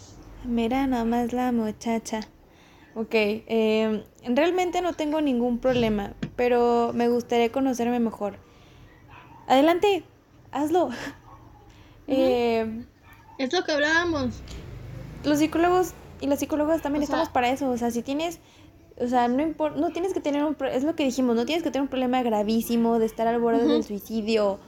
Mira 0.45 0.87
nomás 0.87 1.33
la 1.33 1.53
muchacha. 1.53 2.21
Ok, 2.95 3.13
eh, 3.13 4.05
realmente 4.25 4.81
no 4.81 4.95
tengo 4.95 5.21
ningún 5.21 5.59
problema, 5.59 6.15
pero 6.35 6.93
me 6.95 7.09
gustaría 7.09 7.53
conocerme 7.53 8.01
mejor. 8.01 8.39
Adelante, 9.47 10.05
hazlo. 10.53 10.91
Eh, 12.09 12.85
es 13.39 13.53
lo 13.53 13.65
que 13.65 13.73
hablábamos. 13.73 14.41
Los 15.25 15.41
psicólogos 15.41 15.93
y 16.21 16.29
las 16.29 16.39
psicólogas 16.39 16.83
también 16.83 17.03
estamos 17.03 17.29
para 17.29 17.51
eso. 17.51 17.69
O 17.69 17.77
sea, 17.77 17.91
si 17.91 18.03
tienes, 18.03 18.39
o 18.99 19.09
sea, 19.09 19.29
no 19.29 19.43
importa, 19.43 19.79
no 19.79 19.91
tienes 19.91 20.15
que 20.15 20.21
tener 20.21 20.45
un, 20.45 20.57
es 20.73 20.85
lo 20.85 20.95
que 20.95 21.05
dijimos, 21.05 21.35
no 21.35 21.45
tienes 21.45 21.65
que 21.65 21.71
tener 21.71 21.83
un 21.83 21.89
problema 21.89 22.23
gravísimo 22.23 22.99
de 22.99 23.07
estar 23.07 23.27
al 23.27 23.41
borde 23.41 23.67
del 23.67 23.83
suicidio 23.85 24.59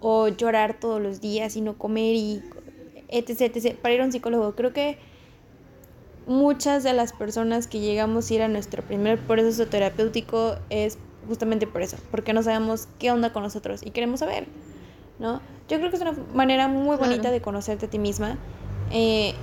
o 0.00 0.28
llorar 0.28 0.78
todos 0.78 1.00
los 1.00 1.20
días 1.20 1.56
y 1.56 1.60
no 1.60 1.76
comer 1.76 2.14
y 2.14 2.42
etc, 3.08 3.40
etc. 3.40 3.76
Para 3.76 3.94
ir 3.94 4.00
a 4.00 4.04
un 4.04 4.12
psicólogo, 4.12 4.54
creo 4.54 4.72
que 4.72 4.98
muchas 6.26 6.82
de 6.82 6.92
las 6.92 7.12
personas 7.12 7.66
que 7.66 7.80
llegamos 7.80 8.30
a 8.30 8.34
ir 8.34 8.42
a 8.42 8.48
nuestro 8.48 8.82
primer 8.82 9.18
proceso 9.18 9.66
terapéutico 9.66 10.56
es 10.68 10.98
justamente 11.26 11.66
por 11.66 11.82
eso, 11.82 11.96
porque 12.10 12.32
no 12.32 12.42
sabemos 12.42 12.88
qué 12.98 13.10
onda 13.10 13.32
con 13.32 13.42
nosotros 13.42 13.80
y 13.84 13.90
queremos 13.90 14.20
saber, 14.20 14.46
¿no? 15.18 15.40
Yo 15.68 15.78
creo 15.78 15.90
que 15.90 15.96
es 15.96 16.02
una 16.02 16.14
manera 16.34 16.68
muy 16.68 16.96
bonita 16.96 17.30
de 17.30 17.40
conocerte 17.40 17.86
a 17.86 17.90
ti 17.90 17.98
misma 17.98 18.38
eh, 18.90 19.34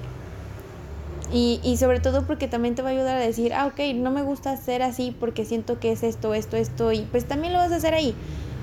y, 1.32 1.60
y 1.64 1.78
sobre 1.78 1.99
todo 1.99 2.26
porque 2.26 2.47
también 2.47 2.76
te 2.76 2.82
va 2.82 2.89
a 2.89 2.91
ayudar 2.91 3.18
a 3.18 3.20
decir, 3.20 3.53
ah, 3.53 3.68
ok, 3.68 3.80
no 3.95 4.12
me 4.12 4.24
gusta 4.24 4.56
ser 4.58 4.82
así 4.82 5.16
porque 5.20 5.45
siento 5.45 5.80
que 5.80 5.91
es 5.91 6.03
esto, 6.03 6.34
esto, 6.34 6.58
esto 6.58 6.91
y 6.91 7.01
pues 7.01 7.26
también 7.26 7.53
lo 7.53 7.60
vas 7.60 7.72
a 7.72 7.76
hacer 7.76 7.93
ahí. 7.93 8.16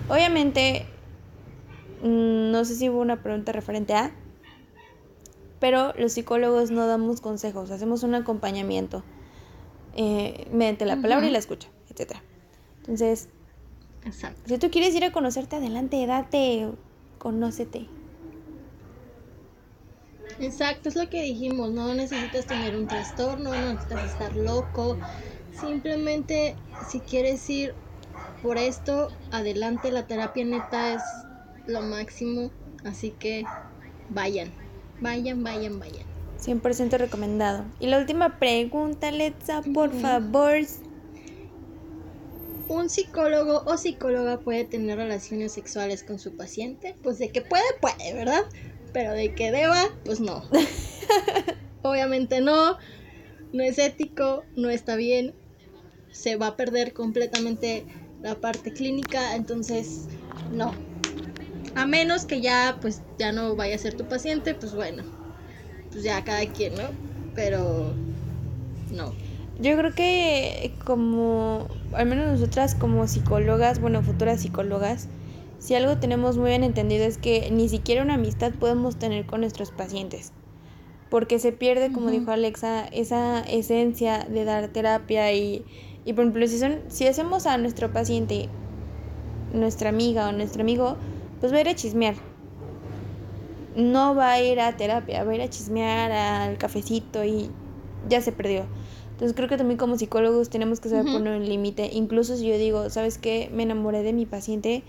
Obviamente, 0.09 0.87
no 2.03 2.65
sé 2.65 2.75
si 2.75 2.89
hubo 2.89 3.01
una 3.01 3.23
pregunta 3.23 3.53
referente 3.53 3.95
a, 3.95 4.13
pero 5.61 5.93
los 5.97 6.13
psicólogos 6.13 6.71
no 6.71 6.87
damos 6.87 7.21
consejos, 7.21 7.71
hacemos 7.71 8.03
un 8.03 8.17
acompañamiento 8.17 9.05
eh, 9.95 10.49
mediante 10.51 10.85
la 10.85 11.01
palabra 11.01 11.27
y 11.27 11.31
la 11.31 11.39
escucha, 11.39 11.69
etc. 11.89 12.17
Entonces, 12.79 13.29
si 14.47 14.59
tú 14.59 14.71
quieres 14.71 14.95
ir 14.97 15.05
a 15.05 15.13
conocerte, 15.13 15.57
adelante, 15.57 16.05
date, 16.05 16.69
conócete. 17.19 17.87
Exacto, 20.41 20.89
es 20.89 20.97
lo 20.97 21.09
que 21.09 21.23
dijimos, 21.23 21.71
no 21.71 21.95
necesitas 21.95 22.47
tener 22.47 22.75
un 22.75 22.89
trastorno, 22.89 23.51
no 23.51 23.75
necesitas 23.75 24.11
estar 24.11 24.35
loco, 24.35 24.99
simplemente 25.61 26.57
si 26.89 26.99
quieres 26.99 27.49
ir 27.49 27.75
por 28.43 28.59
esto, 28.59 29.11
adelante, 29.31 29.93
la 29.93 30.09
terapia 30.09 30.45
neta 30.45 30.95
es 30.95 31.03
lo 31.67 31.83
máximo, 31.83 32.51
así 32.85 33.11
que 33.11 33.45
vayan, 34.11 34.51
vayan, 35.01 35.43
vayan, 35.43 35.79
vayan. 35.79 36.07
100% 36.41 36.99
recomendado. 36.99 37.65
Y 37.79 37.87
la 37.87 37.99
última 37.99 38.39
pregunta, 38.39 39.11
Letza, 39.11 39.63
por 39.63 39.93
favor. 39.93 40.55
¿Un 42.69 42.89
psicólogo 42.89 43.63
o 43.67 43.77
psicóloga 43.77 44.41
puede 44.41 44.65
tener 44.65 44.97
relaciones 44.97 45.53
sexuales 45.53 46.03
con 46.03 46.19
su 46.19 46.37
paciente? 46.37 46.97
Pues 47.03 47.19
de 47.19 47.31
que 47.31 47.43
puede, 47.43 47.65
puede, 47.81 48.15
¿verdad? 48.15 48.45
Pero 48.93 49.13
de 49.13 49.35
que 49.35 49.53
deba, 49.53 49.85
pues 50.05 50.21
no. 50.21 50.43
Obviamente 51.83 52.41
no, 52.41 52.79
no 53.53 53.63
es 53.63 53.79
ético, 53.79 54.45
no 54.57 54.71
está 54.71 54.97
bien, 54.97 55.35
se 56.11 56.37
va 56.37 56.49
a 56.49 56.57
perder 56.57 56.93
completamente 56.93 57.85
la 58.23 58.37
parte 58.37 58.73
clínica, 58.73 59.35
entonces 59.35 60.07
no. 60.53 60.73
A 61.75 61.87
menos 61.87 62.25
que 62.25 62.41
ya 62.41 62.79
pues 62.81 63.03
ya 63.19 63.33
no 63.33 63.57
vaya 63.57 63.77
a 63.77 63.79
ser 63.79 63.95
tu 63.95 64.05
paciente, 64.05 64.55
pues 64.55 64.75
bueno, 64.75 65.03
pues 65.91 66.05
ya 66.05 66.23
cada 66.25 66.45
quien, 66.47 66.75
¿no? 66.75 66.85
Pero 67.35 67.95
no. 68.91 69.13
Yo 69.61 69.77
creo 69.77 69.95
que 69.95 70.75
como, 70.85 71.69
al 71.93 72.07
menos 72.07 72.33
nosotras 72.33 72.75
como 72.75 73.07
psicólogas, 73.07 73.81
bueno, 73.81 74.03
futuras 74.03 74.41
psicólogas, 74.41 75.09
si 75.59 75.75
algo 75.75 75.99
tenemos 75.99 76.37
muy 76.37 76.51
bien 76.51 76.65
entendido 76.65 77.05
es 77.05 77.19
que 77.19 77.51
ni 77.53 77.69
siquiera 77.69 78.03
una 78.03 78.15
amistad 78.15 78.53
podemos 78.53 78.97
tener 78.97 79.27
con 79.27 79.41
nuestros 79.41 79.71
pacientes, 79.71 80.33
porque 81.11 81.39
se 81.39 81.53
pierde, 81.53 81.93
como 81.93 82.11
dijo 82.11 82.33
Alexa, 82.33 82.87
esa 82.87 83.41
esencia 83.41 84.27
de 84.29 84.45
dar 84.45 84.69
terapia 84.69 85.33
y, 85.33 85.65
y 86.05 86.15
por 86.15 86.25
ejemplo, 86.25 86.47
si, 86.49 86.59
son, 86.59 86.81
si 86.89 87.07
hacemos 87.07 87.47
a 87.47 87.59
nuestro 87.59 87.93
paciente 87.93 88.49
nuestra 89.53 89.91
amiga 89.91 90.29
o 90.29 90.33
nuestro 90.33 90.63
amigo, 90.63 90.97
pues 91.43 91.53
va 91.53 91.57
a 91.57 91.61
ir 91.63 91.69
a 91.69 91.75
chismear. 91.75 92.15
No 93.75 94.15
va 94.15 94.31
a 94.31 94.41
ir 94.41 94.61
a 94.61 94.77
terapia, 94.77 95.25
va 95.25 95.33
a 95.33 95.35
ir 95.35 95.43
a 95.43 95.51
chismear 95.51 96.13
al 96.13 96.57
cafecito 96.57 97.25
y 97.25 97.51
ya 98.09 98.21
se 98.21 98.31
perdió. 98.31 98.65
Entonces 99.11 99.35
creo 99.35 99.49
que 99.49 99.57
también 99.57 99.77
como 99.77 99.99
psicólogos 99.99 100.51
tenemos 100.51 100.79
que 100.79 100.89
saber 100.89 101.13
poner 101.13 101.37
un 101.37 101.49
límite. 101.49 101.91
Incluso 101.93 102.37
si 102.37 102.47
yo 102.47 102.57
digo, 102.57 102.91
¿sabes 102.91 103.19
qué? 103.19 103.51
Me 103.53 103.65
enamoré 103.65 104.05
de 104.05 104.13
mi 104.13 104.25
paciente, 104.25 104.85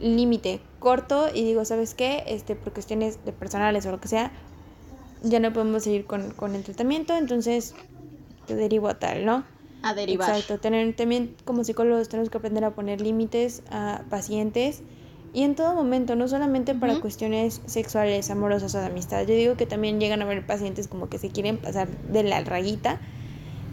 límite, 0.00 0.60
corto 0.80 1.28
y 1.32 1.44
digo, 1.44 1.64
¿sabes 1.64 1.94
qué? 1.94 2.24
Este, 2.26 2.56
por 2.56 2.72
cuestiones 2.72 3.24
de 3.24 3.32
personales 3.32 3.86
o 3.86 3.92
lo 3.92 4.00
que 4.00 4.08
sea, 4.08 4.32
ya 5.22 5.38
no 5.38 5.52
podemos 5.52 5.84
seguir 5.84 6.06
con, 6.06 6.32
con 6.32 6.56
el 6.56 6.64
tratamiento, 6.64 7.16
entonces 7.16 7.76
te 8.48 8.56
derivo 8.56 8.88
a 8.88 8.98
tal, 8.98 9.24
¿no? 9.24 9.44
A 9.84 9.94
derivar. 9.94 10.28
Exacto, 10.28 10.58
tener, 10.58 10.96
también 10.96 11.36
como 11.44 11.62
psicólogos 11.62 12.08
tenemos 12.08 12.30
que 12.30 12.38
aprender 12.38 12.64
a 12.64 12.74
poner 12.74 13.00
límites 13.00 13.62
a 13.70 14.02
pacientes 14.10 14.82
y 15.34 15.44
en 15.44 15.54
todo 15.54 15.74
momento, 15.74 16.14
no 16.14 16.28
solamente 16.28 16.74
para 16.74 17.00
cuestiones 17.00 17.62
sexuales, 17.64 18.30
amorosas 18.30 18.74
o 18.74 18.78
de 18.78 18.86
amistad. 18.86 19.22
Yo 19.22 19.34
digo 19.34 19.56
que 19.56 19.64
también 19.64 19.98
llegan 19.98 20.20
a 20.20 20.26
ver 20.26 20.44
pacientes 20.44 20.88
como 20.88 21.08
que 21.08 21.18
se 21.18 21.30
quieren 21.30 21.56
pasar 21.56 21.88
de 21.88 22.22
la 22.22 22.42
rayita 22.44 23.00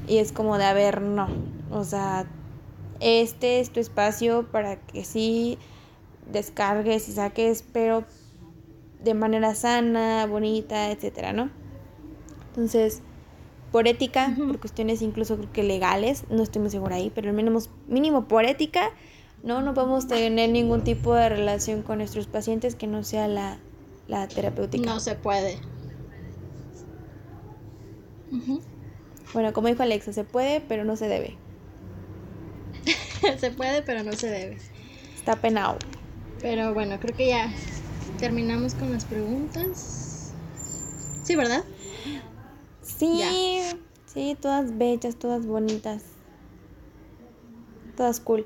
y 0.08 0.18
es 0.18 0.32
como 0.32 0.58
de, 0.58 0.64
a 0.64 0.74
ver, 0.74 1.02
no. 1.02 1.28
O 1.70 1.84
sea, 1.84 2.26
este 3.02 3.60
es 3.60 3.72
tu 3.72 3.82
espacio 3.82 4.50
para 4.52 4.78
que 4.78 5.04
sí 5.04 5.58
descargues 6.32 7.10
y 7.10 7.14
saques, 7.14 7.66
pero 7.74 8.06
de 9.04 9.14
manera 9.14 9.54
sana, 9.54 10.26
bonita, 10.28 10.92
etcétera, 10.92 11.34
¿no? 11.34 11.50
Entonces, 12.50 13.02
por 13.72 13.88
ética, 13.88 14.34
por 14.38 14.60
cuestiones 14.60 15.02
incluso 15.02 15.38
creo 15.38 15.52
que 15.52 15.64
legales, 15.64 16.24
no 16.30 16.42
estoy 16.42 16.62
muy 16.62 16.72
segura 16.72 16.96
ahí, 16.96 17.12
pero 17.14 17.30
al 17.30 17.36
menos 17.36 17.70
mínimo 17.88 18.28
por 18.28 18.46
ética, 18.46 18.92
no, 19.44 19.62
no 19.62 19.74
podemos 19.74 20.08
tener 20.08 20.50
ningún 20.50 20.84
tipo 20.84 21.14
de 21.14 21.30
relación 21.30 21.82
con 21.82 22.00
nuestros 22.00 22.28
pacientes 22.28 22.76
que 22.76 22.88
no 22.88 23.04
sea 23.04 23.28
la, 23.28 23.60
la 24.08 24.28
terapéutica. 24.28 24.86
No 24.86 25.00
se 25.00 25.16
puede. 25.16 25.60
Bueno, 29.34 29.54
como 29.54 29.68
dijo 29.68 29.84
Alexa, 29.84 30.12
se 30.14 30.24
puede, 30.24 30.62
pero 30.62 30.84
no 30.84 30.96
se 30.96 31.08
debe. 31.08 31.38
se 33.38 33.52
puede, 33.52 33.82
pero 33.82 34.04
no 34.04 34.14
se 34.14 34.28
debe. 34.28 34.58
Está 35.16 35.36
penado. 35.36 35.78
Pero 36.42 36.74
bueno, 36.74 37.00
creo 37.00 37.16
que 37.16 37.28
ya 37.28 37.52
terminamos 38.18 38.74
con 38.74 38.92
las 38.92 39.06
preguntas. 39.06 40.34
Sí, 41.24 41.36
¿verdad? 41.36 41.64
Sí, 42.82 43.22
sí, 44.06 44.36
todas 44.40 44.78
bellas, 44.78 45.16
todas 45.16 45.46
bonitas. 45.46 46.04
Todas 47.96 48.20
cool. 48.20 48.46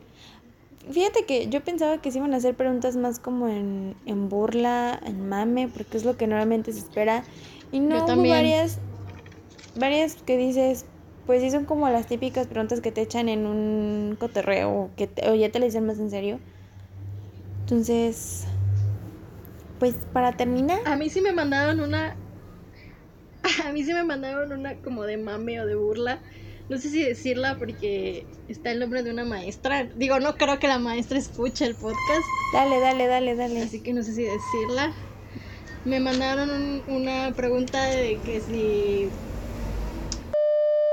Fíjate 0.91 1.25
que 1.25 1.47
yo 1.47 1.63
pensaba 1.63 2.01
que 2.01 2.11
se 2.11 2.17
iban 2.17 2.33
a 2.33 2.37
hacer 2.37 2.55
preguntas 2.55 2.95
más 2.95 3.19
como 3.19 3.47
en, 3.47 3.95
en 4.05 4.29
burla, 4.29 4.99
en 5.05 5.29
mame, 5.29 5.69
porque 5.69 5.97
es 5.97 6.05
lo 6.05 6.17
que 6.17 6.27
normalmente 6.27 6.73
se 6.73 6.79
espera. 6.79 7.23
Y 7.71 7.79
no 7.79 8.03
hubo 8.03 8.27
varias 8.27 8.79
varias 9.75 10.15
que 10.15 10.37
dices, 10.37 10.85
pues 11.25 11.41
sí 11.41 11.51
son 11.51 11.65
como 11.65 11.89
las 11.89 12.07
típicas 12.07 12.47
preguntas 12.47 12.81
que 12.81 12.91
te 12.91 13.01
echan 13.01 13.29
en 13.29 13.45
un 13.45 14.15
coterreo 14.19 14.69
o, 14.69 14.91
que 14.95 15.09
o 15.27 15.35
ya 15.35 15.49
te 15.51 15.59
la 15.59 15.65
dicen 15.65 15.85
más 15.85 15.99
en 15.99 16.09
serio. 16.09 16.39
Entonces, 17.61 18.45
pues 19.79 19.95
para 20.11 20.33
terminar. 20.33 20.79
A 20.85 20.95
mí 20.95 21.09
sí 21.09 21.21
me 21.21 21.31
mandaron 21.31 21.79
una. 21.79 22.15
A 23.65 23.71
mí 23.71 23.83
sí 23.83 23.93
me 23.93 24.03
mandaron 24.03 24.51
una 24.51 24.75
como 24.75 25.03
de 25.03 25.17
mame 25.17 25.59
o 25.61 25.65
de 25.65 25.75
burla. 25.75 26.19
No 26.73 26.79
sé 26.79 26.89
si 26.89 27.03
decirla 27.03 27.57
porque 27.59 28.25
está 28.47 28.71
el 28.71 28.79
nombre 28.79 29.03
de 29.03 29.11
una 29.11 29.25
maestra. 29.25 29.83
Digo, 29.95 30.19
no 30.19 30.37
creo 30.37 30.57
que 30.57 30.67
la 30.67 30.79
maestra 30.79 31.19
escuche 31.19 31.65
el 31.65 31.75
podcast. 31.75 32.25
Dale, 32.51 32.79
dale, 32.79 33.05
dale, 33.05 33.35
dale. 33.35 33.61
Así 33.61 33.83
que 33.83 33.93
no 33.93 34.01
sé 34.01 34.15
si 34.15 34.23
decirla. 34.23 34.91
Me 35.85 35.99
mandaron 35.99 36.81
una 36.87 37.31
pregunta 37.35 37.83
de 37.83 38.17
que 38.25 38.41
si 38.41 39.07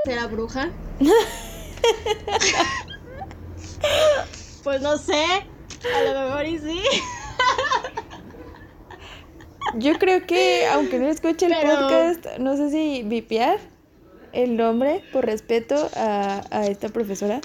¿Será 0.05 0.27
bruja? 0.27 0.69
pues 4.63 4.83
no 4.83 4.99
sé. 4.99 5.25
A 5.25 6.03
lo 6.03 6.27
mejor 6.27 6.45
y 6.45 6.59
sí. 6.59 6.83
Yo 9.77 9.99
creo 9.99 10.27
que, 10.27 10.67
aunque 10.67 10.99
no 10.99 11.09
escuche 11.09 11.47
el 11.47 11.55
podcast, 11.55 12.27
no 12.39 12.59
sé 12.59 12.69
si 12.69 13.03
vipiar 13.03 13.59
el 14.33 14.57
nombre 14.57 15.03
por 15.13 15.27
respeto 15.27 15.91
a, 15.95 16.43
a, 16.51 16.67
esta 16.67 16.89
profesora. 16.89 17.41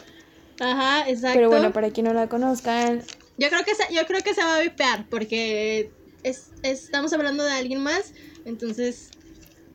Ajá, 0.59 1.09
exacto. 1.09 1.37
Pero 1.37 1.49
bueno, 1.49 1.73
para 1.73 1.91
quien 1.91 2.07
no 2.07 2.13
la 2.13 2.27
conozcan. 2.27 3.01
Yo 3.37 3.49
creo 3.49 3.63
que 3.65 3.75
se, 3.75 3.93
yo 3.93 4.05
creo 4.05 4.21
que 4.21 4.33
se 4.33 4.41
va 4.41 4.57
a 4.57 4.61
vipear 4.61 5.05
porque 5.09 5.91
es, 6.23 6.51
estamos 6.63 7.13
hablando 7.13 7.43
de 7.43 7.51
alguien 7.51 7.81
más. 7.81 8.13
Entonces, 8.45 9.09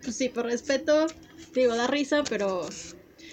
pues 0.03 0.17
sí, 0.17 0.29
por 0.29 0.47
respeto, 0.47 1.07
digo, 1.55 1.77
da 1.77 1.87
risa, 1.87 2.25
pero... 2.29 2.69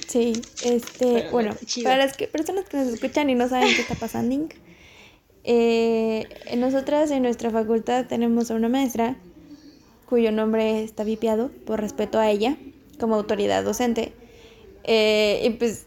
Sí, 0.08 0.42
este, 0.64 1.30
bueno, 1.32 1.56
para 1.84 1.98
las 1.98 2.16
que, 2.16 2.28
personas 2.28 2.66
que 2.66 2.78
nos 2.78 2.88
escuchan 2.94 3.30
y 3.30 3.36
no 3.36 3.50
saben 3.50 3.68
qué 3.76 3.82
está 3.82 3.96
pasando, 3.96 4.48
eh, 5.44 6.28
nosotras 6.56 7.12
en 7.12 7.24
nuestra 7.24 7.50
facultad 7.52 8.06
tenemos 8.08 8.50
a 8.50 8.56
una 8.56 8.70
maestra 8.70 9.18
cuyo 10.06 10.32
nombre 10.32 10.84
está 10.84 11.04
vipiado 11.04 11.50
por 11.66 11.82
respeto 11.82 12.20
a 12.20 12.30
ella 12.30 12.58
como 13.00 13.16
autoridad 13.16 13.64
docente. 13.64 14.14
Eh, 14.84 15.42
y 15.46 15.50
pues... 15.52 15.86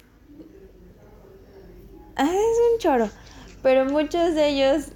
Ah, 2.17 2.27
es 2.27 2.73
un 2.73 2.79
choro. 2.79 3.11
Pero 3.63 3.85
muchos 3.87 4.35
de 4.35 4.49
ellos 4.49 4.89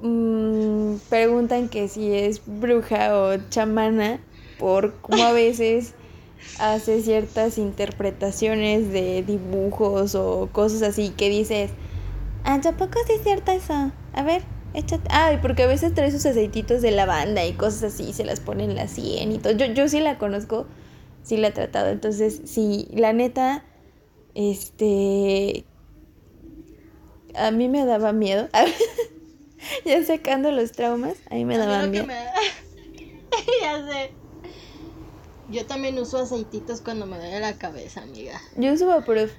mmm, 0.00 0.96
preguntan 1.08 1.68
que 1.68 1.88
si 1.88 2.12
es 2.14 2.42
bruja 2.44 3.18
o 3.18 3.36
chamana 3.48 4.20
por 4.58 4.94
cómo 5.00 5.22
a 5.24 5.32
veces 5.32 5.94
hace 6.58 7.02
ciertas 7.02 7.58
interpretaciones 7.58 8.92
de 8.92 9.22
dibujos 9.22 10.14
o 10.14 10.48
cosas 10.52 10.82
así 10.82 11.10
que 11.10 11.28
dices, 11.28 11.70
ah, 12.44 12.60
tampoco 12.60 12.98
es 13.08 13.22
cierto 13.22 13.52
eso. 13.52 13.92
A 14.12 14.22
ver, 14.22 14.42
échate. 14.74 15.08
Ah, 15.10 15.38
porque 15.40 15.64
a 15.64 15.66
veces 15.66 15.94
trae 15.94 16.10
sus 16.10 16.26
aceititos 16.26 16.82
de 16.82 16.90
lavanda 16.90 17.44
y 17.44 17.52
cosas 17.54 17.94
así, 17.94 18.12
se 18.12 18.24
las 18.24 18.40
ponen 18.40 18.70
en 18.70 18.76
la 18.76 18.88
sien 18.88 19.32
y 19.32 19.38
todo. 19.38 19.52
Yo, 19.54 19.66
yo 19.66 19.88
sí 19.88 20.00
la 20.00 20.18
conozco, 20.18 20.66
sí 21.24 21.36
la 21.36 21.48
he 21.48 21.52
tratado. 21.52 21.88
Entonces, 21.88 22.42
sí, 22.44 22.86
la 22.92 23.12
neta, 23.12 23.64
este. 24.34 25.64
A 27.34 27.50
mí 27.50 27.68
me 27.68 27.84
daba 27.84 28.12
miedo. 28.12 28.48
ya 29.84 30.04
sacando 30.04 30.52
los 30.52 30.70
traumas, 30.70 31.16
a 31.30 31.34
mí 31.34 31.44
me 31.44 31.58
daba 31.58 31.86
miedo. 31.88 32.06
ya 33.60 33.86
sé. 33.88 34.12
Yo 35.50 35.66
también 35.66 35.98
uso 35.98 36.18
aceititos 36.18 36.80
cuando 36.80 37.06
me 37.06 37.18
duele 37.18 37.40
la 37.40 37.58
cabeza, 37.58 38.02
amiga. 38.02 38.40
Yo 38.56 38.72
uso 38.72 38.86
Vaporub. 38.86 39.30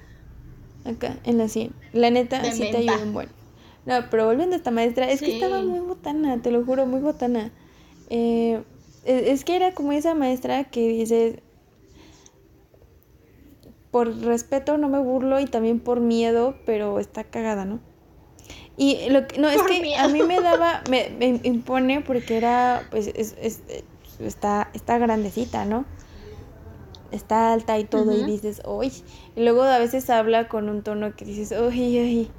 Acá, 0.84 1.18
en 1.24 1.38
la 1.38 1.48
100. 1.48 1.74
La 1.94 2.10
neta, 2.10 2.44
sí 2.52 2.70
te 2.70 2.76
ayuda 2.76 2.98
un 2.98 3.12
buen. 3.12 3.28
No, 3.86 3.94
pero 4.10 4.26
volviendo 4.26 4.54
a 4.54 4.58
esta 4.58 4.70
maestra, 4.70 5.10
es 5.10 5.20
que 5.20 5.34
estaba 5.34 5.62
muy 5.62 5.80
botana, 5.80 6.42
te 6.42 6.50
lo 6.50 6.64
juro, 6.64 6.86
muy 6.86 7.00
botana. 7.00 7.50
Eh, 8.10 8.62
es, 9.04 9.44
que 9.44 9.56
era 9.56 9.72
como 9.72 9.92
esa 9.92 10.14
maestra 10.14 10.64
que 10.64 10.88
dices, 10.88 11.36
por 13.96 14.14
respeto 14.24 14.76
no 14.76 14.90
me 14.90 14.98
burlo 14.98 15.40
y 15.40 15.46
también 15.46 15.80
por 15.80 16.00
miedo, 16.00 16.54
pero 16.66 17.00
está 17.00 17.24
cagada, 17.24 17.64
¿no? 17.64 17.80
Y 18.76 19.08
lo 19.08 19.26
que, 19.26 19.40
no, 19.40 19.48
es 19.48 19.62
que 19.62 19.96
a 19.96 20.06
mí 20.08 20.22
me 20.22 20.38
daba, 20.38 20.82
me, 20.90 21.40
impone 21.44 22.02
porque 22.02 22.36
era, 22.36 22.86
pues, 22.90 23.06
es, 23.06 23.34
está, 24.20 24.68
está 24.74 24.98
grandecita, 24.98 25.64
¿no? 25.64 25.86
Está 27.10 27.54
alta 27.54 27.78
y 27.78 27.84
todo, 27.84 28.12
y 28.12 28.22
dices, 28.24 28.60
uy. 28.66 28.92
Y 29.34 29.42
luego 29.44 29.62
a 29.62 29.78
veces 29.78 30.10
habla 30.10 30.46
con 30.46 30.68
un 30.68 30.82
tono 30.82 31.16
que 31.16 31.24
dices, 31.24 31.58
uy, 31.58 31.98
uy. 31.98 32.30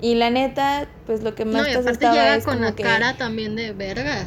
Y 0.00 0.16
la 0.16 0.30
neta, 0.30 0.88
pues 1.06 1.22
lo 1.22 1.36
que 1.36 1.44
más 1.44 1.62
no, 1.62 1.68
y 1.68 1.74
aparte 1.74 2.08
llega 2.10 2.40
con 2.40 2.60
la 2.60 2.74
cara 2.74 3.16
también 3.16 3.54
de 3.54 3.72
verga. 3.72 4.26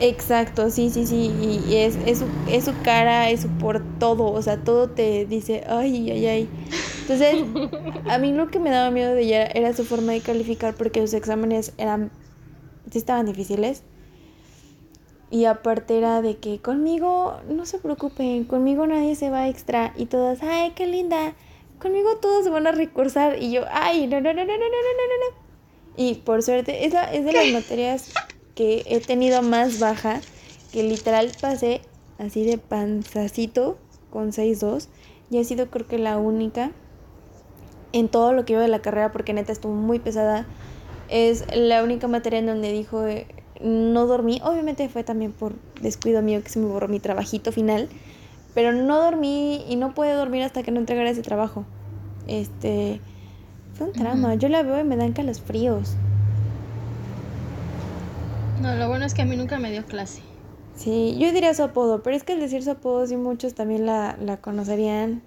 Exacto, 0.00 0.70
sí, 0.70 0.90
sí, 0.90 1.06
sí, 1.06 1.32
y 1.68 1.74
es, 1.74 1.96
es, 2.06 2.18
su, 2.18 2.26
es 2.48 2.64
su 2.66 2.72
cara, 2.82 3.30
es 3.30 3.40
su 3.42 3.48
por 3.48 3.82
todo, 3.98 4.30
o 4.30 4.40
sea, 4.42 4.62
todo 4.62 4.88
te 4.88 5.26
dice, 5.26 5.64
ay, 5.66 6.10
ay, 6.12 6.26
ay. 6.26 6.48
Entonces, 7.00 7.44
a 8.08 8.18
mí 8.18 8.32
lo 8.32 8.48
que 8.48 8.60
me 8.60 8.70
daba 8.70 8.92
miedo 8.92 9.12
de 9.14 9.22
ella 9.22 9.46
era 9.46 9.72
su 9.74 9.84
forma 9.84 10.12
de 10.12 10.20
calificar 10.20 10.74
porque 10.74 11.00
los 11.00 11.14
exámenes 11.14 11.72
eran, 11.78 12.12
sí 12.92 12.98
estaban 12.98 13.26
difíciles. 13.26 13.82
Y 15.30 15.46
aparte 15.46 15.98
era 15.98 16.22
de 16.22 16.36
que 16.36 16.60
conmigo, 16.60 17.40
no 17.48 17.66
se 17.66 17.78
preocupen, 17.78 18.44
conmigo 18.44 18.86
nadie 18.86 19.16
se 19.16 19.30
va 19.30 19.48
extra. 19.48 19.94
Y 19.96 20.06
todas, 20.06 20.42
ay, 20.44 20.72
qué 20.76 20.86
linda, 20.86 21.34
conmigo 21.80 22.16
todos 22.18 22.44
se 22.44 22.50
van 22.50 22.68
a 22.68 22.72
recursar. 22.72 23.42
Y 23.42 23.50
yo, 23.50 23.64
ay, 23.72 24.06
no, 24.06 24.20
no, 24.20 24.32
no, 24.32 24.44
no, 24.44 24.52
no, 24.52 24.58
no, 24.58 24.64
no, 24.64 24.68
no. 24.68 25.48
Y 25.96 26.14
por 26.14 26.44
suerte, 26.44 26.86
es, 26.86 26.94
es 27.12 27.24
de 27.24 27.32
las 27.32 27.52
materias 27.52 28.12
que 28.58 28.82
he 28.86 28.98
tenido 28.98 29.40
más 29.40 29.78
baja, 29.78 30.20
que 30.72 30.82
literal 30.82 31.30
pasé 31.40 31.80
así 32.18 32.44
de 32.44 32.58
panzacito 32.58 33.78
con 34.10 34.32
6.2 34.32 34.88
y 35.30 35.38
ha 35.38 35.44
sido 35.44 35.70
creo 35.70 35.86
que 35.86 35.96
la 35.96 36.18
única 36.18 36.72
en 37.92 38.08
todo 38.08 38.32
lo 38.32 38.44
que 38.44 38.54
iba 38.54 38.62
de 38.62 38.66
la 38.66 38.80
carrera 38.80 39.12
porque 39.12 39.32
neta 39.32 39.52
estuvo 39.52 39.74
muy 39.74 40.00
pesada. 40.00 40.44
Es 41.08 41.44
la 41.54 41.84
única 41.84 42.08
materia 42.08 42.40
en 42.40 42.46
donde 42.46 42.72
dijo 42.72 43.06
eh, 43.06 43.28
no 43.60 44.06
dormí. 44.06 44.40
Obviamente 44.42 44.88
fue 44.88 45.04
también 45.04 45.30
por 45.30 45.54
descuido 45.80 46.20
mío 46.20 46.42
que 46.42 46.48
se 46.48 46.58
me 46.58 46.66
borró 46.66 46.88
mi 46.88 46.98
trabajito 46.98 47.52
final. 47.52 47.88
Pero 48.54 48.72
no 48.72 49.00
dormí 49.00 49.64
y 49.68 49.76
no 49.76 49.94
pude 49.94 50.14
dormir 50.14 50.42
hasta 50.42 50.64
que 50.64 50.72
no 50.72 50.80
entregara 50.80 51.10
ese 51.10 51.22
trabajo. 51.22 51.64
Este. 52.26 53.00
Fue 53.74 53.86
un 53.86 53.92
trama. 53.92 54.34
Yo 54.34 54.48
la 54.48 54.64
veo 54.64 54.80
y 54.80 54.84
me 54.84 54.96
dan 54.96 55.12
calosfríos. 55.12 55.94
No, 58.60 58.74
lo 58.74 58.88
bueno 58.88 59.04
es 59.04 59.14
que 59.14 59.22
a 59.22 59.24
mí 59.24 59.36
nunca 59.36 59.58
me 59.58 59.70
dio 59.70 59.84
clase. 59.84 60.20
Sí, 60.74 61.16
yo 61.18 61.32
diría 61.32 61.54
su 61.54 61.62
apodo, 61.62 62.02
pero 62.02 62.16
es 62.16 62.24
que 62.24 62.32
al 62.32 62.40
decir 62.40 62.62
su 62.62 62.70
apodo 62.70 63.06
sí 63.06 63.16
muchos 63.16 63.54
también 63.54 63.86
la, 63.86 64.38
conocerían. 64.40 65.22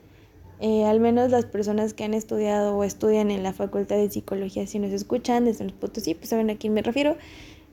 Eh, 0.59 0.85
al 0.85 0.99
menos 0.99 1.31
las 1.31 1.45
personas 1.45 1.93
que 1.93 2.03
han 2.03 2.13
estudiado 2.13 2.77
o 2.77 2.83
estudian 2.83 3.31
en 3.31 3.41
la 3.41 3.51
Facultad 3.51 3.95
de 3.95 4.09
Psicología, 4.09 4.67
si 4.67 4.79
nos 4.79 4.91
escuchan 4.91 5.45
desde 5.45 5.65
los 5.65 5.73
sí, 6.03 6.13
pues 6.13 6.29
saben 6.29 6.49
a 6.49 6.55
quién 6.55 6.73
me 6.73 6.81
refiero. 6.81 7.17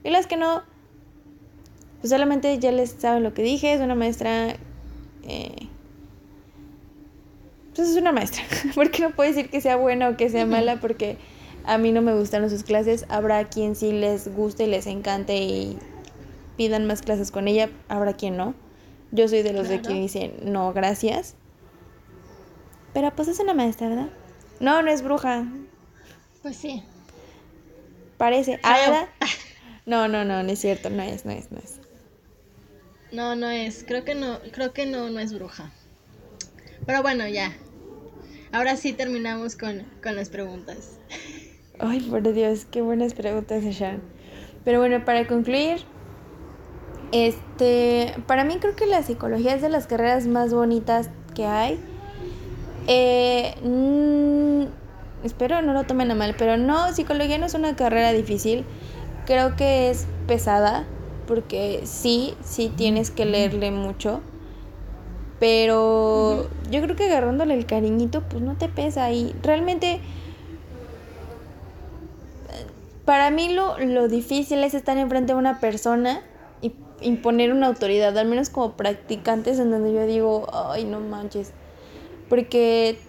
Y 0.03 0.09
las 0.09 0.27
que 0.27 0.37
no, 0.37 0.63
pues 1.99 2.09
solamente 2.09 2.57
ya 2.57 2.71
les 2.71 2.91
saben 2.91 3.23
lo 3.23 3.33
que 3.33 3.43
dije, 3.43 3.73
es 3.73 3.81
una 3.81 3.95
maestra... 3.95 4.55
Eh, 5.23 5.67
pues 7.75 7.89
es 7.89 7.97
una 7.97 8.11
maestra, 8.11 8.43
porque 8.75 9.01
no 9.01 9.11
puedo 9.11 9.29
decir 9.29 9.49
que 9.49 9.61
sea 9.61 9.75
buena 9.75 10.09
o 10.09 10.17
que 10.17 10.29
sea 10.29 10.45
mala, 10.45 10.79
porque 10.81 11.17
a 11.69 11.77
mí 11.77 11.91
no 11.91 12.01
me 12.01 12.15
gustan 12.15 12.49
sus 12.49 12.63
clases. 12.63 13.05
Habrá 13.09 13.47
quien 13.47 13.75
sí 13.75 13.91
les 13.91 14.27
guste 14.33 14.63
y 14.63 14.67
les 14.67 14.87
encante 14.87 15.37
y 15.37 15.77
pidan 16.57 16.87
más 16.87 17.03
clases 17.03 17.29
con 17.29 17.47
ella. 17.47 17.69
Habrá 17.87 18.13
quien 18.13 18.37
no. 18.37 18.55
Yo 19.11 19.27
soy 19.27 19.43
de 19.43 19.53
los 19.53 19.69
de 19.69 19.79
que 19.79 19.93
dicen 19.93 20.33
no, 20.41 20.73
gracias. 20.73 21.35
Pero 22.93 23.15
pues 23.15 23.27
es 23.27 23.39
una 23.39 23.53
maestra, 23.53 23.87
¿verdad? 23.87 24.09
No, 24.59 24.81
no 24.81 24.89
es 24.89 25.03
bruja. 25.03 25.45
Pues 26.41 26.57
sí. 26.57 26.83
Parece. 28.17 28.59
¿Ah, 28.63 29.07
No, 29.85 30.07
no, 30.07 30.25
no, 30.25 30.43
no 30.43 30.51
es 30.51 30.59
cierto. 30.59 30.89
No 30.89 31.03
es, 31.03 31.25
no 31.25 31.31
es, 31.31 31.51
no 31.51 31.59
es. 31.59 31.79
No, 33.11 33.35
no 33.35 33.49
es. 33.49 33.83
Creo 33.87 34.05
que 34.05 34.15
no, 34.15 34.39
creo 34.51 34.73
que 34.73 34.87
no, 34.87 35.09
no 35.09 35.19
es 35.19 35.33
bruja. 35.33 35.71
Pero 36.85 37.03
bueno, 37.03 37.27
ya. 37.27 37.55
Ahora 38.51 38.75
sí 38.75 38.93
terminamos 38.93 39.55
con, 39.55 39.83
con 40.01 40.15
las 40.15 40.29
preguntas. 40.29 40.97
Ay, 41.81 42.01
por 42.01 42.21
Dios, 42.33 42.65
qué 42.69 42.81
buenas 42.81 43.13
preguntas, 43.13 43.63
Sean. 43.73 44.01
Pero 44.65 44.79
bueno, 44.79 45.05
para 45.05 45.25
concluir, 45.27 45.77
este, 47.13 48.13
para 48.27 48.43
mí 48.43 48.57
creo 48.59 48.75
que 48.75 48.85
la 48.85 49.01
psicología 49.01 49.55
es 49.55 49.61
de 49.61 49.69
las 49.69 49.87
carreras 49.87 50.27
más 50.27 50.53
bonitas 50.53 51.09
que 51.33 51.45
hay. 51.45 51.79
Eh, 52.87 53.55
mm, 53.63 55.25
espero 55.25 55.61
no 55.61 55.71
lo 55.71 55.85
tomen 55.85 56.11
a 56.11 56.15
mal, 56.15 56.35
pero 56.37 56.57
no, 56.57 56.91
psicología 56.91 57.37
no 57.37 57.45
es 57.45 57.53
una 57.53 57.77
carrera 57.77 58.11
difícil. 58.11 58.65
Creo 59.25 59.55
que 59.55 59.89
es 59.89 60.05
pesada, 60.27 60.85
porque 61.27 61.83
sí, 61.85 62.33
sí 62.43 62.73
tienes 62.75 63.09
que 63.09 63.23
leerle 63.23 63.71
mucho. 63.71 64.19
Pero 65.39 66.49
yo 66.69 66.81
creo 66.81 66.97
que 66.97 67.05
agarrándole 67.05 67.53
el 67.53 67.65
cariñito, 67.65 68.21
pues 68.27 68.43
no 68.43 68.57
te 68.57 68.67
pesa. 68.67 69.09
Y 69.13 69.33
realmente 69.41 70.01
para 73.09 73.31
mí 73.31 73.51
lo, 73.51 73.75
lo 73.79 74.07
difícil 74.07 74.63
es 74.63 74.75
estar 74.75 74.95
enfrente 74.99 75.33
de 75.33 75.39
una 75.39 75.59
persona 75.59 76.21
y 76.61 76.75
imponer 77.01 77.51
una 77.51 77.65
autoridad, 77.65 78.15
al 78.15 78.27
menos 78.27 78.51
como 78.51 78.73
practicantes 78.73 79.57
en 79.57 79.71
donde 79.71 79.91
yo 79.91 80.05
digo, 80.05 80.45
ay, 80.53 80.83
no 80.83 80.99
manches. 80.99 81.51
Porque 82.29 82.99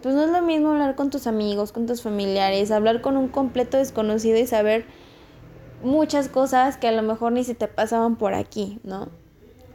pues 0.00 0.14
no 0.14 0.24
es 0.24 0.30
lo 0.30 0.40
mismo 0.40 0.70
hablar 0.70 0.94
con 0.94 1.10
tus 1.10 1.26
amigos, 1.26 1.70
con 1.70 1.84
tus 1.84 2.00
familiares, 2.00 2.70
hablar 2.70 3.02
con 3.02 3.18
un 3.18 3.28
completo 3.28 3.76
desconocido 3.76 4.38
y 4.38 4.46
saber 4.46 4.86
muchas 5.82 6.30
cosas 6.30 6.78
que 6.78 6.88
a 6.88 6.92
lo 6.92 7.02
mejor 7.02 7.32
ni 7.32 7.44
se 7.44 7.54
te 7.54 7.68
pasaban 7.68 8.16
por 8.16 8.32
aquí, 8.32 8.80
¿no? 8.84 9.10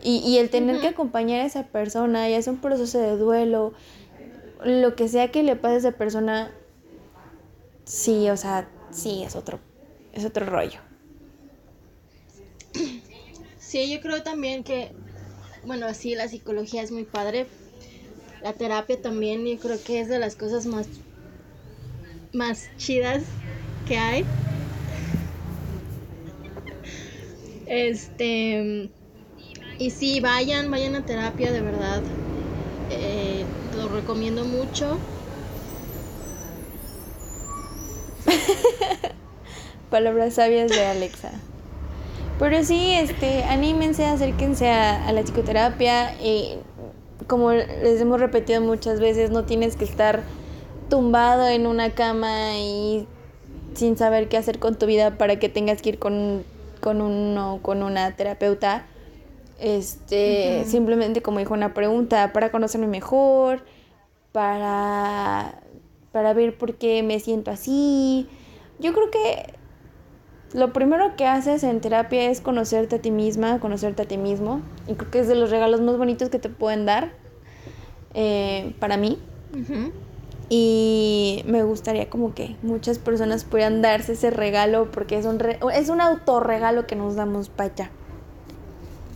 Y, 0.02 0.24
y 0.26 0.40
el 0.40 0.50
tener 0.50 0.82
que 0.82 0.88
acompañar 0.88 1.42
a 1.42 1.46
esa 1.46 1.68
persona, 1.68 2.28
ya 2.28 2.38
es 2.38 2.48
un 2.48 2.58
proceso 2.58 2.98
de 2.98 3.16
duelo, 3.16 3.74
lo 4.64 4.96
que 4.96 5.08
sea 5.08 5.30
que 5.30 5.44
le 5.44 5.56
pase 5.56 5.76
a 5.76 5.78
esa 5.78 5.92
persona, 5.92 6.50
sí, 7.86 8.28
o 8.32 8.38
sea, 8.38 8.68
sí, 8.92 9.24
es 9.24 9.36
otro, 9.36 9.60
es 10.14 10.26
otro 10.26 10.46
rollo. 10.46 10.80
Sí, 13.58 13.92
yo 13.94 14.02
creo 14.02 14.22
también 14.24 14.64
que, 14.64 14.92
bueno, 15.64 15.94
sí, 15.94 16.16
la 16.16 16.28
psicología 16.28 16.82
es 16.82 16.92
muy 16.92 17.06
padre. 17.06 17.48
La 18.42 18.54
terapia 18.54 19.02
también, 19.02 19.46
yo 19.46 19.60
creo 19.60 19.82
que 19.82 20.02
es 20.02 20.10
de 20.10 20.20
las 20.20 20.36
cosas 20.36 20.66
más, 20.66 20.88
más 22.34 22.76
chidas 22.78 23.24
que 23.86 23.98
hay. 23.98 24.26
Este, 27.66 28.92
y 29.78 29.92
sí, 29.92 30.20
vayan, 30.20 30.70
vayan 30.70 30.96
a 30.96 31.06
terapia, 31.06 31.52
de 31.52 31.62
verdad. 31.62 32.04
Eh, 32.90 33.46
lo 33.72 33.88
recomiendo 33.88 34.46
mucho. 34.46 35.08
Palabras 39.90 40.36
sabias 40.36 40.70
de 40.70 40.86
Alexa. 40.86 41.32
Pero 42.40 42.64
sí, 42.64 42.94
este, 42.94 43.44
anímense, 43.44 44.06
acérquense 44.06 44.70
a, 44.70 45.12
la 45.12 45.22
psicoterapia. 45.22 46.16
y 46.22 46.58
como 47.28 47.52
les 47.52 48.02
hemos 48.02 48.20
repetido 48.20 48.62
muchas 48.62 49.00
veces, 49.00 49.30
no 49.30 49.46
tienes 49.46 49.76
que 49.76 49.86
estar 49.86 50.22
tumbado 50.90 51.48
en 51.48 51.68
una 51.68 51.92
cama 51.92 52.58
y 52.58 53.08
sin 53.74 53.98
saber 53.98 54.28
qué 54.28 54.38
hacer 54.38 54.60
con 54.60 54.78
tu 54.78 54.86
vida 54.86 55.18
para 55.18 55.38
que 55.40 55.50
tengas 55.50 55.82
que 55.82 55.90
ir 55.90 56.00
con, 56.00 56.44
con 56.82 57.02
uno 57.02 57.60
con 57.62 57.84
una 57.84 58.16
terapeuta. 58.16 58.86
Este, 59.60 60.66
simplemente 60.66 61.22
como 61.22 61.40
dijo 61.40 61.54
una 61.54 61.74
pregunta, 61.74 62.34
para 62.34 62.52
conocerme 62.52 62.88
mejor, 62.88 63.64
para 64.32 65.62
para 66.12 66.34
ver 66.34 66.58
por 66.58 66.76
qué 66.76 67.04
me 67.04 67.20
siento 67.20 67.52
así. 67.52 68.28
Yo 68.80 68.94
creo 68.94 69.12
que 69.12 69.54
lo 70.54 70.74
primero 70.74 71.16
que 71.16 71.26
haces 71.26 71.64
en 71.64 71.80
terapia 71.80 72.30
es 72.30 72.42
conocerte 72.42 72.98
a 72.98 73.00
ti 73.00 73.12
misma, 73.12 73.60
conocerte 73.60 74.02
a 74.02 74.06
ti 74.06 74.18
mismo. 74.18 74.62
Y 74.88 74.96
creo 74.96 75.12
que 75.12 75.20
es 75.20 75.28
de 75.28 75.36
los 75.36 75.50
regalos 75.50 75.82
más 75.82 75.98
bonitos 75.98 76.30
que 76.30 76.40
te 76.40 76.50
pueden 76.50 76.86
dar 76.86 77.12
eh, 78.14 78.76
para 78.80 78.98
mí. 78.98 79.18
Y 80.50 81.44
me 81.46 81.64
gustaría 81.64 82.10
como 82.10 82.34
que 82.34 82.58
muchas 82.62 83.00
personas 83.00 83.46
puedan 83.46 83.82
darse 83.82 84.14
ese 84.14 84.32
regalo 84.32 84.92
porque 84.92 85.18
es 85.18 85.26
un, 85.26 85.40
es 85.74 85.90
un 85.90 86.02
autorregalo 86.02 86.86
que 86.88 86.96
nos 86.98 87.16
damos 87.16 87.48
para 87.48 87.72
allá. 87.72 87.92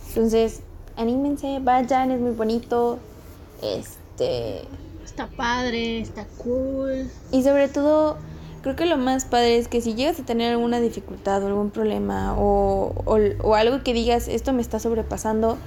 Entonces, 0.09 0.61
anímense, 0.95 1.59
vayan, 1.61 2.11
es 2.11 2.21
muy 2.21 2.31
bonito. 2.31 2.99
Este, 3.61 4.61
está 5.15 5.27
padre, 5.27 6.01
está 6.01 6.25
cool. 6.43 7.09
Y 7.31 7.43
sobre 7.43 7.69
todo, 7.69 8.17
creo 8.61 8.75
que 8.75 8.85
lo 8.85 8.97
más 8.97 9.23
padre 9.23 9.57
es 9.57 9.69
que 9.69 9.79
si 9.79 9.95
llegas 9.95 10.19
a 10.19 10.25
tener 10.25 10.51
alguna 10.51 10.81
dificultad 10.81 11.41
o 11.41 11.47
algún 11.47 11.69
problema 11.69 12.35
o, 12.37 12.93
o, 13.05 13.55
algo 13.55 13.81
que 13.81 13.93
digas, 13.93 14.27
esto 14.27 14.51
me 14.51 14.61
está 14.61 14.79
sobrepasando, 14.79 15.57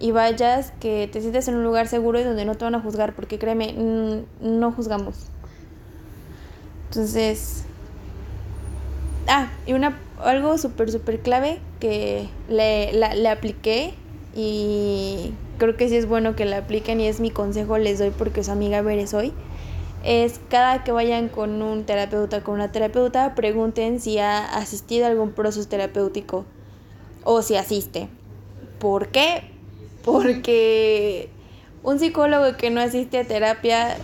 y 0.00 0.10
vayas, 0.10 0.72
que 0.80 1.08
te 1.12 1.20
sientes 1.20 1.46
en 1.48 1.54
un 1.54 1.64
lugar 1.64 1.86
seguro 1.86 2.20
y 2.20 2.24
donde 2.24 2.44
no 2.44 2.56
te 2.56 2.64
van 2.64 2.74
a 2.74 2.80
juzgar, 2.80 3.14
porque 3.14 3.38
créeme, 3.38 3.72
no 4.40 4.72
juzgamos. 4.72 5.26
Entonces, 6.88 7.64
ah, 9.28 9.48
y 9.64 9.74
una, 9.74 9.96
algo 10.24 10.58
súper, 10.58 10.90
súper 10.90 11.20
clave 11.20 11.60
que 11.78 12.28
le, 12.48 12.92
le 12.92 13.28
apliqué 13.28 13.94
y 14.34 15.32
creo 15.58 15.76
que 15.76 15.88
sí 15.88 15.96
es 15.96 16.06
bueno 16.06 16.34
que 16.34 16.44
la 16.44 16.58
apliquen 16.58 17.00
y 17.00 17.06
es 17.06 17.20
mi 17.20 17.30
consejo, 17.30 17.78
les 17.78 17.98
doy 17.98 18.10
porque 18.10 18.42
su 18.42 18.50
amiga 18.50 18.82
Veres 18.82 19.14
hoy 19.14 19.32
es 20.04 20.40
cada 20.48 20.84
que 20.84 20.92
vayan 20.92 21.28
con 21.28 21.60
un 21.60 21.84
terapeuta, 21.84 22.42
con 22.42 22.54
una 22.54 22.70
terapeuta, 22.70 23.34
pregunten 23.34 24.00
si 24.00 24.18
ha 24.18 24.44
asistido 24.56 25.06
a 25.06 25.08
algún 25.08 25.32
proceso 25.32 25.68
terapéutico 25.68 26.44
o 27.24 27.42
si 27.42 27.56
asiste. 27.56 28.08
¿Por 28.78 29.08
qué? 29.08 29.42
Porque 30.04 31.30
un 31.82 31.98
psicólogo 31.98 32.56
que 32.56 32.70
no 32.70 32.80
asiste 32.80 33.18
a 33.18 33.24
terapia 33.24 33.96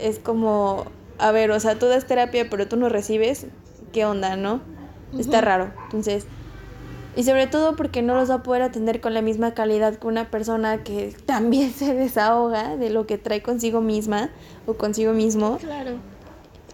es 0.00 0.18
como, 0.18 0.86
a 1.18 1.30
ver, 1.32 1.50
o 1.50 1.60
sea, 1.60 1.78
tú 1.78 1.86
das 1.86 2.06
terapia 2.06 2.48
pero 2.50 2.66
tú 2.66 2.76
no 2.76 2.88
recibes, 2.88 3.46
¿qué 3.92 4.06
onda, 4.06 4.36
no? 4.36 4.60
Está 5.18 5.40
raro. 5.40 5.70
Entonces, 5.84 6.26
y 7.16 7.24
sobre 7.24 7.46
todo 7.46 7.76
porque 7.76 8.02
no 8.02 8.14
los 8.14 8.30
va 8.30 8.36
a 8.36 8.42
poder 8.42 8.60
atender 8.60 9.00
con 9.00 9.14
la 9.14 9.22
misma 9.22 9.54
calidad 9.54 9.96
que 9.96 10.06
una 10.06 10.30
persona 10.30 10.84
que 10.84 11.16
también 11.26 11.72
se 11.72 11.94
desahoga 11.94 12.76
de 12.76 12.90
lo 12.90 13.06
que 13.06 13.18
trae 13.18 13.42
consigo 13.42 13.80
misma 13.80 14.30
o 14.66 14.74
consigo 14.74 15.12
mismo. 15.12 15.56
Claro. 15.56 15.92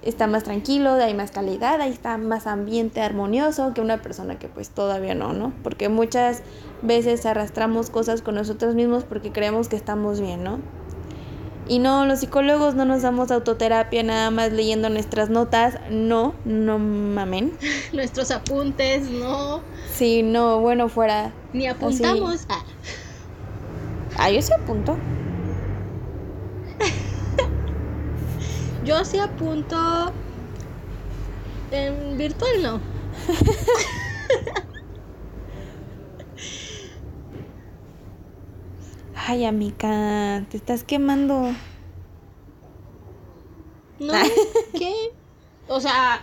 Está 0.02 0.26
más 0.26 0.42
tranquilo, 0.42 0.94
hay 0.94 1.14
más 1.14 1.30
calidad, 1.30 1.80
ahí 1.80 1.92
está 1.92 2.18
más 2.18 2.48
ambiente 2.48 3.00
armonioso 3.00 3.72
que 3.72 3.80
una 3.80 4.02
persona 4.02 4.36
que 4.36 4.48
pues 4.48 4.70
todavía 4.70 5.14
no, 5.14 5.32
¿no? 5.32 5.52
Porque 5.62 5.88
muchas 5.88 6.42
veces 6.82 7.24
arrastramos 7.24 7.88
cosas 7.88 8.20
con 8.20 8.34
nosotros 8.34 8.74
mismos 8.74 9.04
porque 9.04 9.30
creemos 9.30 9.68
que 9.68 9.76
estamos 9.76 10.20
bien, 10.20 10.42
¿no? 10.42 10.58
Y 11.72 11.78
no, 11.78 12.04
los 12.04 12.20
psicólogos 12.20 12.74
no 12.74 12.84
nos 12.84 13.00
damos 13.00 13.30
autoterapia 13.30 14.02
nada 14.02 14.30
más 14.30 14.52
leyendo 14.52 14.90
nuestras 14.90 15.30
notas. 15.30 15.78
No, 15.88 16.34
no 16.44 16.78
mamen. 16.78 17.56
Nuestros 17.94 18.30
apuntes, 18.30 19.08
no. 19.08 19.62
Sí, 19.90 20.22
no, 20.22 20.60
bueno, 20.60 20.90
fuera. 20.90 21.32
Ni 21.54 21.66
apuntamos. 21.66 22.44
Ah. 22.50 22.62
ah, 24.18 24.30
yo 24.30 24.42
sí 24.42 24.52
apunto. 24.52 24.98
yo 28.84 29.02
sí 29.06 29.18
apunto. 29.18 30.12
En 31.70 32.18
virtual 32.18 32.62
no. 32.62 32.80
Ay, 39.24 39.44
amiga, 39.44 40.44
te 40.50 40.56
estás 40.56 40.82
quemando. 40.82 41.54
No, 44.00 44.14
¿qué? 44.78 44.92
O 45.68 45.80
sea, 45.80 46.20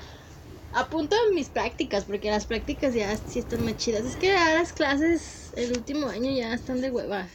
apunto 0.73 1.15
a 1.15 1.33
mis 1.33 1.47
prácticas, 1.47 2.03
porque 2.03 2.29
las 2.29 2.45
prácticas 2.45 2.93
ya 2.93 3.15
sí 3.15 3.39
están 3.39 3.63
más 3.63 3.77
chidas. 3.77 4.03
Es 4.03 4.17
que 4.17 4.27
ya 4.27 4.53
las 4.53 4.73
clases 4.73 5.51
el 5.55 5.71
último 5.71 6.07
año 6.07 6.29
ya 6.29 6.53
están 6.53 6.81
de 6.81 6.91
hueva. 6.91 7.27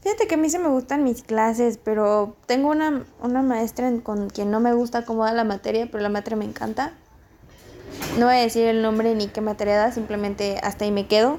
Fíjate 0.00 0.26
que 0.26 0.36
a 0.36 0.38
mí 0.38 0.48
sí 0.48 0.58
me 0.58 0.68
gustan 0.68 1.04
mis 1.04 1.22
clases, 1.22 1.76
pero 1.76 2.36
tengo 2.46 2.70
una, 2.70 3.04
una 3.20 3.42
maestra 3.42 3.92
con 4.02 4.30
quien 4.30 4.50
no 4.50 4.60
me 4.60 4.72
gusta 4.72 5.04
cómo 5.04 5.24
da 5.24 5.32
la 5.32 5.44
materia, 5.44 5.88
pero 5.90 6.02
la 6.02 6.08
materia 6.08 6.38
me 6.38 6.46
encanta. 6.46 6.94
No 8.18 8.26
voy 8.26 8.36
a 8.36 8.40
decir 8.40 8.64
el 8.64 8.80
nombre 8.80 9.14
ni 9.14 9.28
qué 9.28 9.42
materia 9.42 9.76
da, 9.76 9.92
simplemente 9.92 10.58
hasta 10.62 10.86
ahí 10.86 10.90
me 10.90 11.06
quedo. 11.06 11.38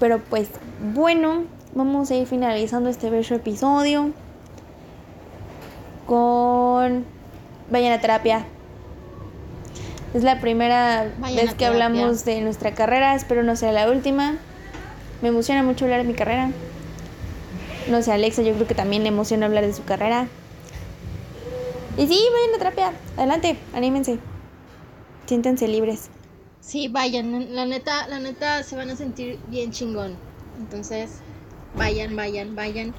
Pero 0.00 0.20
pues 0.20 0.48
bueno, 0.94 1.44
vamos 1.74 2.10
a 2.10 2.14
ir 2.14 2.26
finalizando 2.26 2.88
este 2.88 3.10
bello 3.10 3.36
episodio 3.36 4.12
con 6.06 7.04
vayan 7.70 7.92
a 7.92 8.00
terapia. 8.00 8.46
Es 10.14 10.22
la 10.22 10.40
primera 10.40 11.12
vez 11.34 11.54
que 11.54 11.66
hablamos 11.66 12.24
de 12.24 12.40
nuestra 12.40 12.74
carrera, 12.74 13.14
espero 13.14 13.42
no 13.42 13.56
sea 13.56 13.72
la 13.72 13.90
última. 13.90 14.38
Me 15.20 15.28
emociona 15.28 15.62
mucho 15.62 15.84
hablar 15.84 16.02
de 16.02 16.08
mi 16.08 16.14
carrera. 16.14 16.50
No 17.90 18.02
sé, 18.02 18.12
Alexa, 18.12 18.42
yo 18.42 18.54
creo 18.54 18.66
que 18.66 18.74
también 18.74 19.02
le 19.02 19.08
emociona 19.08 19.46
hablar 19.46 19.66
de 19.66 19.74
su 19.74 19.84
carrera. 19.84 20.28
Y 21.98 22.06
sí, 22.06 22.20
vayan 22.32 22.54
a 22.54 22.58
terapia. 22.58 22.92
Adelante, 23.16 23.58
anímense. 23.74 24.18
Siéntense 25.26 25.68
libres. 25.68 26.10
Sí, 26.68 26.88
vayan, 26.88 27.54
la 27.54 27.64
neta, 27.64 28.06
la 28.08 28.20
neta 28.20 28.62
se 28.62 28.76
van 28.76 28.90
a 28.90 28.94
sentir 28.94 29.38
bien 29.48 29.72
chingón. 29.72 30.18
Entonces, 30.58 31.12
vayan, 31.74 32.14
vayan, 32.14 32.54
vayan, 32.54 32.94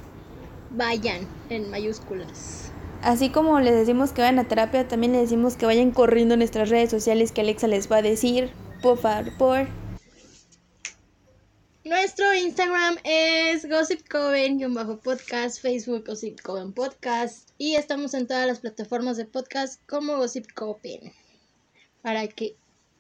vayan 0.71 1.27
en 1.51 1.69
mayúsculas. 1.69 2.71
Así 3.03 3.29
como 3.29 3.59
les 3.59 3.75
decimos 3.75 4.11
que 4.11 4.21
vayan 4.21 4.39
a 4.39 4.47
terapia, 4.47 4.87
también 4.87 5.11
les 5.11 5.21
decimos 5.21 5.55
que 5.55 5.67
vayan 5.67 5.91
corriendo 5.91 6.33
en 6.33 6.39
nuestras 6.39 6.69
redes 6.69 6.89
sociales 6.89 7.31
que 7.31 7.41
Alexa 7.41 7.67
les 7.67 7.91
va 7.91 7.97
a 7.97 8.01
decir, 8.01 8.49
por 8.81 8.97
favor. 8.97 9.67
Nuestro 11.83 12.33
Instagram 12.33 12.97
es 13.03 13.69
Gossip 13.69 14.01
bajo 14.71 14.97
podcast, 14.97 15.61
Facebook 15.61 16.05
Gossip 16.07 16.41
Coven 16.41 16.73
Podcast 16.73 17.51
y 17.59 17.75
estamos 17.75 18.15
en 18.15 18.25
todas 18.25 18.47
las 18.47 18.61
plataformas 18.61 19.15
de 19.17 19.25
podcast 19.25 19.79
como 19.87 20.17
Gossip 20.17 20.51
Coven 20.55 21.13
para 22.01 22.27
que 22.27 22.55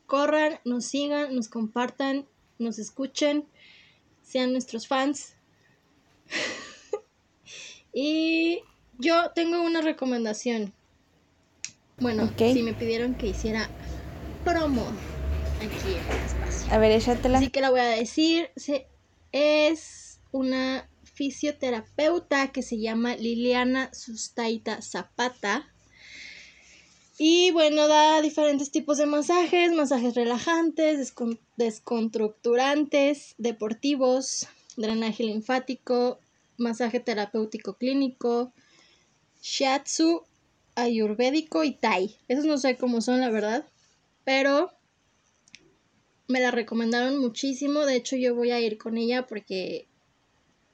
corran, 0.09 0.59
nos 0.65 0.83
sigan, 0.83 1.33
nos 1.33 1.47
compartan, 1.47 2.25
nos 2.57 2.79
escuchen, 2.79 3.45
sean 4.21 4.51
nuestros 4.51 4.87
fans. 4.87 5.35
y 7.93 8.59
yo 8.97 9.31
tengo 9.33 9.61
una 9.61 9.79
recomendación. 9.79 10.73
Bueno, 11.99 12.33
si 12.37 12.63
me 12.63 12.73
pidieron 12.73 13.15
que 13.15 13.27
hiciera 13.27 13.69
promo 14.43 14.87
aquí 15.59 15.93
en 15.93 16.17
el 16.17 16.25
espacio. 16.25 16.73
A 16.73 16.77
ver, 16.77 16.91
échatela. 16.91 17.37
Así 17.37 17.49
que 17.49 17.61
la 17.61 17.69
voy 17.69 17.81
a 17.81 17.85
decir. 17.85 18.49
es 19.31 20.19
una 20.31 20.89
fisioterapeuta 21.03 22.51
que 22.51 22.61
se 22.61 22.79
llama 22.79 23.15
Liliana 23.15 23.93
Sustaita 23.93 24.81
Zapata. 24.81 25.67
Y 27.21 27.51
bueno, 27.51 27.89
da 27.89 28.21
diferentes 28.21 28.71
tipos 28.71 28.97
de 28.97 29.05
masajes, 29.05 29.73
masajes 29.73 30.15
relajantes, 30.15 31.13
desconstructurantes, 31.57 33.35
deportivos, 33.37 34.47
drenaje 34.77 35.23
linfático, 35.23 36.21
masaje 36.55 37.01
terapéutico 37.01 37.73
clínico, 37.73 38.53
shiatsu, 39.41 40.23
ayurvédico 40.75 41.65
y 41.65 41.73
tai. 41.73 42.15
Esos 42.29 42.45
no 42.45 42.57
sé 42.57 42.77
cómo 42.77 43.01
son, 43.01 43.19
la 43.19 43.29
verdad, 43.29 43.67
pero 44.23 44.71
me 46.29 46.39
la 46.39 46.51
recomendaron 46.51 47.17
muchísimo. 47.19 47.81
De 47.85 47.97
hecho, 47.97 48.15
yo 48.15 48.33
voy 48.33 48.51
a 48.51 48.61
ir 48.61 48.77
con 48.77 48.97
ella 48.97 49.27
porque 49.27 49.89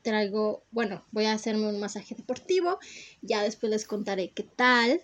traigo, 0.04 0.64
bueno, 0.70 1.04
voy 1.10 1.26
a 1.26 1.34
hacerme 1.34 1.68
un 1.70 1.80
masaje 1.80 2.14
deportivo. 2.14 2.78
Ya 3.24 3.42
después 3.42 3.72
les 3.72 3.88
contaré 3.88 4.30
qué 4.30 4.44
tal. 4.44 5.02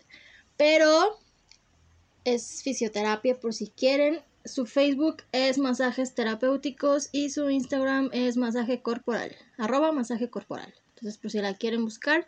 Pero 0.56 1.18
es 2.26 2.62
fisioterapia 2.64 3.40
por 3.40 3.54
si 3.54 3.68
quieren. 3.68 4.20
Su 4.46 4.66
Facebook 4.66 5.24
es 5.32 5.58
masajes 5.58 6.16
terapéuticos 6.16 7.10
y 7.12 7.30
su 7.30 7.50
Instagram 7.50 8.10
es 8.12 8.38
masaje 8.38 8.82
corporal, 8.82 9.36
arroba 9.58 9.92
masaje 9.92 10.30
corporal. 10.30 10.74
Entonces, 10.96 11.20
por 11.20 11.32
si 11.32 11.40
la 11.40 11.56
quieren 11.56 11.84
buscar, 11.84 12.26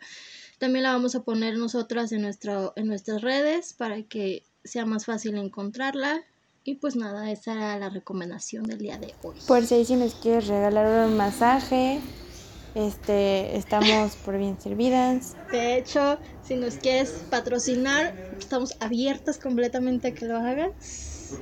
también 0.58 0.84
la 0.84 0.92
vamos 0.92 1.14
a 1.14 1.22
poner 1.22 1.56
nosotras 1.56 2.12
en, 2.12 2.22
nuestro, 2.22 2.72
en 2.76 2.86
nuestras 2.86 3.22
redes 3.22 3.72
para 3.72 4.02
que 4.02 4.44
sea 4.64 4.86
más 4.86 5.04
fácil 5.04 5.36
encontrarla. 5.36 6.22
Y 6.64 6.76
pues 6.76 6.96
nada, 6.96 7.30
esa 7.30 7.52
era 7.52 7.78
la 7.78 7.90
recomendación 7.90 8.64
del 8.64 8.78
día 8.78 8.96
de 8.96 9.14
hoy. 9.22 9.36
Por 9.46 9.66
si 9.66 9.84
si 9.84 9.96
nos 9.96 10.14
quieres 10.14 10.46
regalar 10.46 11.06
un 11.06 11.16
masaje, 11.16 12.00
este, 12.74 13.56
estamos 13.56 14.16
por 14.16 14.36
bien 14.36 14.60
servidas. 14.60 15.36
De 15.50 15.76
hecho, 15.76 16.18
si 16.42 16.56
nos 16.56 16.74
quieres 16.74 17.10
patrocinar, 17.30 18.14
estamos 18.38 18.76
abiertas 18.80 19.38
completamente 19.38 20.08
a 20.08 20.14
que 20.14 20.26
lo 20.26 20.36
hagas. 20.36 21.38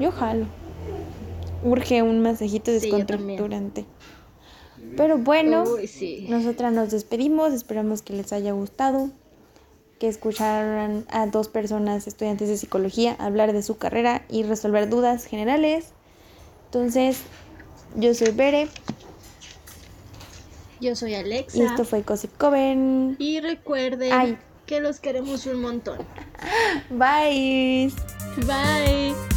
Yo 0.00 0.10
jalo. 0.10 0.46
Urge 1.62 2.02
un 2.02 2.20
masajito 2.20 2.70
descontracturante. 2.70 3.86
Pero 4.96 5.18
bueno, 5.18 5.64
nosotras 6.28 6.72
nos 6.72 6.90
despedimos. 6.90 7.52
Esperamos 7.52 8.02
que 8.02 8.14
les 8.14 8.32
haya 8.32 8.52
gustado. 8.52 9.10
Que 9.98 10.08
escucharan 10.08 11.04
a 11.10 11.26
dos 11.26 11.48
personas 11.48 12.06
estudiantes 12.06 12.48
de 12.48 12.56
psicología 12.56 13.14
hablar 13.18 13.52
de 13.52 13.62
su 13.62 13.76
carrera 13.76 14.22
y 14.30 14.42
resolver 14.42 14.88
dudas 14.88 15.26
generales. 15.26 15.92
Entonces, 16.66 17.20
yo 17.96 18.14
soy 18.14 18.32
Bere. 18.32 18.68
Yo 20.80 20.96
soy 20.96 21.14
Alexa. 21.14 21.58
Y 21.58 21.62
esto 21.62 21.84
fue 21.84 22.02
Gossip 22.02 22.36
Coven. 22.38 23.16
Y 23.18 23.40
recuerden 23.40 24.38
que 24.66 24.80
los 24.80 25.00
queremos 25.00 25.46
un 25.46 25.60
montón. 25.60 25.98
Bye. 26.90 27.92
Bye. 28.46 29.29